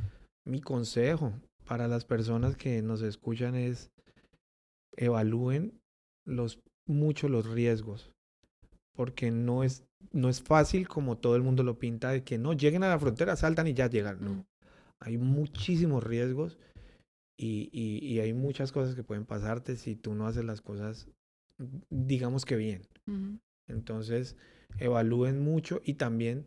mi 0.45 0.61
consejo 0.61 1.33
para 1.67 1.89
las 1.89 2.05
personas 2.05 2.57
que 2.57 2.81
nos 2.83 3.03
escuchan 3.03 3.55
es 3.55 3.91
evalúen 4.97 5.79
los, 6.25 6.61
mucho 6.87 7.29
los 7.29 7.47
riesgos, 7.47 8.13
porque 8.95 9.31
no 9.31 9.65
es, 9.65 9.85
no 10.13 10.29
es 10.29 10.43
fácil 10.43 10.89
como 10.89 11.19
todo 11.19 11.37
el 11.37 11.43
mundo 11.43 11.63
lo 11.63 11.79
pinta, 11.79 12.11
de 12.11 12.25
que 12.25 12.39
no 12.39 12.53
lleguen 12.53 12.83
a 12.83 12.89
la 12.89 12.99
frontera, 12.99 13.37
saltan 13.37 13.67
y 13.67 13.75
ya 13.75 13.89
llegan. 13.89 14.25
No, 14.25 14.31
mm. 14.31 14.45
hay 15.01 15.19
muchísimos 15.19 16.03
riesgos 16.03 16.59
y, 17.39 17.69
y, 17.73 18.19
hay 18.21 18.33
muchas 18.33 18.73
cosas 18.73 18.95
que 18.95 19.05
pueden 19.05 19.27
pasarte 19.27 19.77
si 19.77 19.95
tú 19.95 20.15
no 20.15 20.27
haces 20.27 20.45
las 20.45 20.63
cosas, 20.63 21.09
digamos 21.91 22.47
que 22.47 22.57
bien. 22.57 22.87
Entonces, 23.69 24.37
evalúen 24.79 25.43
mucho 25.43 25.81
y 25.85 25.95
también 25.95 26.47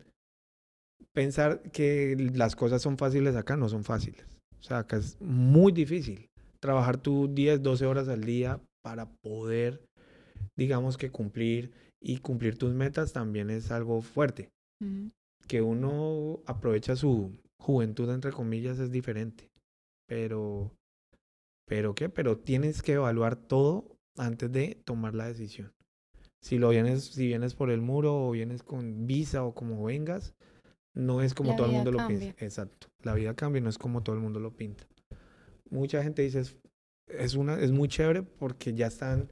pensar 1.14 1.62
que 1.72 2.16
las 2.34 2.56
cosas 2.56 2.82
son 2.82 2.98
fáciles 2.98 3.36
acá, 3.36 3.58
no 3.58 3.70
son 3.70 3.84
fáciles. 3.84 4.26
O 4.60 4.64
sea, 4.64 4.80
acá 4.80 4.98
es 4.98 5.20
muy 5.22 5.72
difícil 5.72 6.30
trabajar 6.60 6.98
tú 6.98 7.30
10, 7.34 7.62
12 7.62 7.86
horas 7.86 8.08
al 8.10 8.24
día 8.24 8.62
para 8.84 9.10
poder, 9.24 9.86
digamos 10.58 10.98
que 10.98 11.12
cumplir 11.12 11.72
y 12.02 12.20
cumplir 12.20 12.58
tus 12.58 12.74
metas 12.74 13.14
también 13.14 13.50
es 13.50 13.72
algo 13.72 14.02
fuerte. 14.02 14.50
Que 15.48 15.62
uno 15.62 16.40
aprovecha 16.46 16.96
su 16.96 17.32
juventud, 17.60 18.10
entre 18.12 18.32
comillas, 18.32 18.80
es 18.80 18.92
diferente. 18.92 19.50
Pero 20.08 20.72
pero 21.70 21.94
qué, 21.94 22.10
pero 22.10 22.38
tienes 22.40 22.82
que 22.82 22.94
evaluar 22.94 23.36
todo 23.36 23.96
antes 24.18 24.52
de 24.52 24.82
tomar 24.86 25.14
la 25.14 25.28
decisión. 25.28 25.72
Si 26.42 26.58
lo 26.58 26.70
vienes, 26.70 27.06
si 27.06 27.28
vienes 27.28 27.54
por 27.54 27.70
el 27.70 27.82
muro 27.82 28.28
o 28.28 28.32
vienes 28.32 28.64
con 28.64 29.08
visa 29.08 29.44
o 29.44 29.54
como 29.54 29.84
vengas, 29.84 30.34
no 30.96 31.22
es 31.22 31.34
como 31.34 31.56
todo 31.56 31.68
el 31.68 31.74
mundo 31.74 31.92
lo 31.92 32.08
pinta. 32.08 32.34
Exacto. 32.44 32.88
La 33.04 33.14
vida 33.14 33.36
cambia 33.36 33.60
y 33.60 33.64
no 33.64 33.70
es 33.70 33.78
como 33.78 34.04
todo 34.04 34.16
el 34.16 34.22
mundo 34.22 34.40
lo 34.40 34.52
pinta. 34.52 34.86
Mucha 35.70 36.02
gente 36.02 36.22
dice 36.22 36.44
es, 37.10 37.36
una, 37.36 37.60
es 37.60 37.72
muy 37.72 37.88
chévere 37.88 38.24
porque 38.24 38.74
ya 38.74 38.88
están 38.88 39.32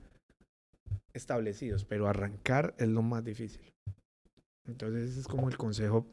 establecidos, 1.14 1.86
pero 1.86 2.08
arrancar 2.08 2.76
es 2.78 2.88
lo 2.88 3.02
más 3.02 3.24
difícil. 3.24 3.62
Entonces 4.68 5.12
ese 5.12 5.22
es 5.22 5.28
como 5.28 5.50
el 5.50 5.58
consejo 5.58 6.06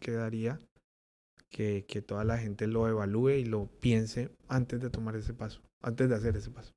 que 0.00 0.12
daría 0.12 0.58
que, 1.50 1.84
que 1.86 2.02
toda 2.02 2.24
la 2.24 2.38
gente 2.38 2.66
lo 2.66 2.88
evalúe 2.88 3.30
y 3.30 3.44
lo 3.44 3.66
piense 3.80 4.30
antes 4.48 4.80
de 4.80 4.90
tomar 4.90 5.16
ese 5.16 5.34
paso, 5.34 5.60
antes 5.82 6.08
de 6.08 6.14
hacer 6.14 6.36
ese 6.36 6.50
paso. 6.50 6.72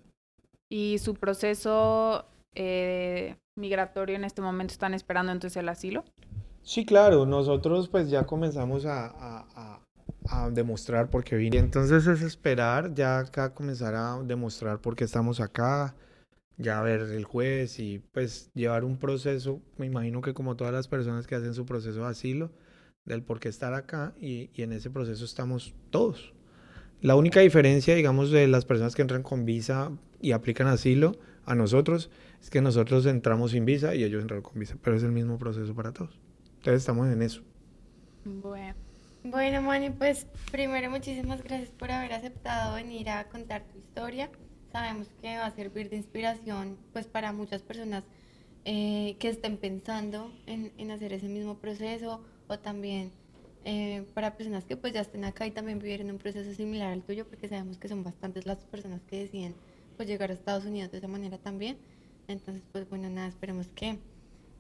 ¿Y 0.70 1.00
su 1.00 1.16
proceso 1.16 2.26
eh, 2.56 3.36
migratorio 3.56 4.16
en 4.16 4.24
este 4.24 4.42
momento 4.42 4.74
están 4.74 4.94
esperando 4.94 5.32
entonces 5.32 5.58
el 5.58 5.70
asilo? 5.70 6.04
Sí, 6.64 6.86
claro, 6.86 7.26
nosotros 7.26 7.90
pues 7.90 8.10
ya 8.10 8.26
comenzamos 8.26 8.86
a, 8.86 9.08
a, 9.08 9.82
a, 10.30 10.50
demostrar 10.52 11.10
por 11.10 11.24
qué 11.24 11.36
vine. 11.36 11.58
Entonces 11.58 12.06
es 12.08 12.22
esperar 12.22 12.94
ya 12.94 13.20
acá 13.20 13.54
comenzar 13.54 13.96
a 13.96 14.22
demostrar 14.24 14.80
por 14.80 14.96
qué 14.96 15.06
estamos 15.06 15.40
acá, 15.40 15.96
ya 16.58 16.82
ver 16.82 17.02
el 17.02 17.26
juez 17.26 17.80
y 17.80 18.00
pues 18.12 18.52
llevar 18.54 18.84
un 18.84 18.98
proceso, 18.98 19.62
me 19.78 19.88
imagino 19.88 20.22
que 20.22 20.34
como 20.34 20.56
todas 20.56 20.74
las 20.74 20.88
personas 20.88 21.28
que 21.28 21.36
hacen 21.36 21.54
su 21.54 21.66
proceso 21.66 22.02
de 22.02 22.08
asilo, 22.08 22.52
del 23.06 23.24
por 23.24 23.40
qué 23.40 23.50
estar 23.50 23.74
acá 23.74 24.14
y, 24.20 24.50
en 24.62 24.74
ese 24.74 24.90
proceso 24.90 25.26
estamos 25.26 25.74
todos. 25.90 26.34
La 27.02 27.16
única 27.16 27.40
diferencia, 27.40 27.96
digamos, 27.96 28.30
de 28.30 28.48
las 28.48 28.66
personas 28.66 28.96
que 28.96 29.02
entran 29.02 29.24
con 29.24 29.46
visa 29.46 29.92
y 30.20 30.34
aplican 30.34 30.68
asilo 30.68 31.18
a 31.46 31.56
nosotros 31.56 32.12
es 32.42 32.50
que 32.50 32.62
nosotros 32.62 33.06
entramos 33.06 33.52
sin 33.52 33.66
visa 33.66 33.96
y 33.96 34.04
ellos 34.04 34.22
entraron 34.22 34.44
con 34.44 34.60
visa, 34.60 34.76
pero 34.82 34.96
es 34.96 35.04
el 35.04 35.12
mismo 35.12 35.38
proceso 35.38 35.74
para 35.76 35.92
todos. 35.92 36.20
Entonces 36.58 36.82
estamos 36.82 37.08
en 37.08 37.22
eso. 37.22 37.42
Bueno. 38.26 38.76
Bueno, 39.24 39.62
Mani, 39.62 39.92
pues 39.92 40.26
primero 40.52 40.90
muchísimas 40.90 41.44
gracias 41.44 41.70
por 41.70 41.92
haber 41.92 42.14
aceptado 42.14 42.74
venir 42.76 43.10
a 43.10 43.26
contar 43.26 43.64
tu 43.64 43.78
historia. 43.78 44.32
Sabemos 44.72 45.10
que 45.22 45.38
va 45.38 45.46
a 45.46 45.52
servir 45.52 45.90
de 45.92 45.98
inspiración 45.98 46.78
pues 46.92 47.06
para 47.06 47.32
muchas 47.32 47.62
personas 47.62 48.04
eh, 48.66 49.18
que 49.20 49.30
estén 49.30 49.58
pensando 49.58 50.34
en, 50.48 50.72
en 50.78 50.90
hacer 50.90 51.14
ese 51.14 51.28
mismo 51.28 51.60
proceso 51.60 52.24
o 52.48 52.58
también 52.58 53.12
eh, 53.64 54.06
para 54.16 54.36
personas 54.36 54.66
que 54.66 54.76
pues 54.76 54.92
ya 54.92 55.02
estén 55.02 55.24
acá 55.24 55.46
y 55.46 55.52
también 55.52 55.78
vivieron 55.78 56.10
un 56.10 56.18
proceso 56.18 56.52
similar 56.54 56.92
al 56.92 57.04
tuyo, 57.04 57.28
porque 57.28 57.48
sabemos 57.48 57.78
que 57.78 57.88
son 57.88 58.04
bastantes 58.04 58.48
las 58.48 58.58
personas 58.66 59.02
que 59.04 59.20
deciden 59.20 59.54
pues 59.98 60.10
llegar 60.10 60.32
a 60.32 60.34
Estados 60.34 60.66
Unidos 60.66 60.92
de 60.92 60.98
esa 60.98 61.08
manera 61.08 61.38
también. 61.38 61.78
Entonces, 62.32 62.64
pues 62.72 62.90
bueno, 62.90 63.10
nada, 63.10 63.28
esperemos 63.28 63.68
que 63.76 64.00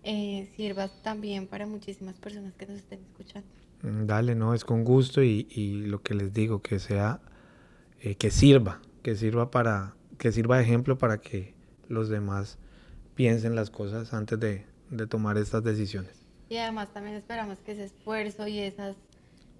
eh, 0.04 0.50
sirva 0.56 0.90
también 1.02 1.48
para 1.48 1.66
muchísimas 1.66 2.16
personas 2.16 2.54
que 2.56 2.66
nos 2.66 2.78
estén 2.78 3.00
escuchando. 3.02 3.48
Mm, 3.84 4.06
dale, 4.06 4.36
no, 4.36 4.54
es 4.54 4.66
con 4.66 4.84
gusto 4.84 5.24
y, 5.24 5.48
y 5.50 5.86
lo 5.86 6.02
que 6.02 6.14
les 6.14 6.34
digo, 6.34 6.62
que 6.62 6.80
sea, 6.80 7.22
eh, 8.02 8.16
que 8.16 8.32
sirva, 8.32 8.82
que 9.04 9.16
sirva 9.16 9.52
para, 9.52 9.96
que 10.18 10.32
sirva 10.32 10.58
de 10.58 10.64
ejemplo 10.64 10.98
para 10.98 11.20
que 11.20 11.54
los 11.88 12.10
demás 12.10 12.58
piensen 13.16 13.56
las 13.56 13.70
cosas 13.70 14.14
antes 14.14 14.39
de, 14.39 14.66
de 14.89 15.08
tomar 15.08 15.38
estas 15.38 15.64
decisiones. 15.64 16.26
Y 16.50 16.58
además 16.58 16.93
también 16.93 17.16
esperamos 17.16 17.60
que 17.60 17.72
ese 17.74 17.86
esfuerzo 17.86 18.48
y 18.48 18.60
esas 18.60 18.98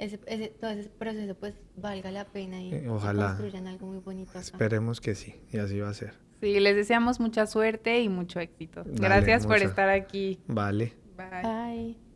ese, 0.02 0.18
todo 0.60 0.72
ese 0.72 0.90
proceso 0.90 1.36
pues 1.36 1.54
valga 1.78 2.12
la 2.12 2.26
pena 2.26 2.60
y 2.60 2.74
eh, 2.74 2.90
Ojalá. 2.90 3.28
construyan 3.28 3.68
algo 3.68 3.86
muy 3.88 4.00
bonito. 4.00 4.40
Esperemos 4.40 5.00
que 5.00 5.14
sí, 5.16 5.36
y 5.52 5.58
así 5.58 5.80
va 5.80 5.90
a 5.90 5.94
ser. 5.94 6.14
Sí, 6.42 6.60
les 6.60 6.76
deseamos 6.76 7.20
mucha 7.20 7.46
suerte 7.46 8.02
y 8.02 8.10
mucho 8.10 8.40
éxito. 8.40 8.84
Gracias 8.86 9.46
por 9.46 9.58
estar 9.58 9.90
aquí. 9.90 10.40
Vale. 10.48 10.94
Bye. 11.16 11.42
Bye. 11.44 12.11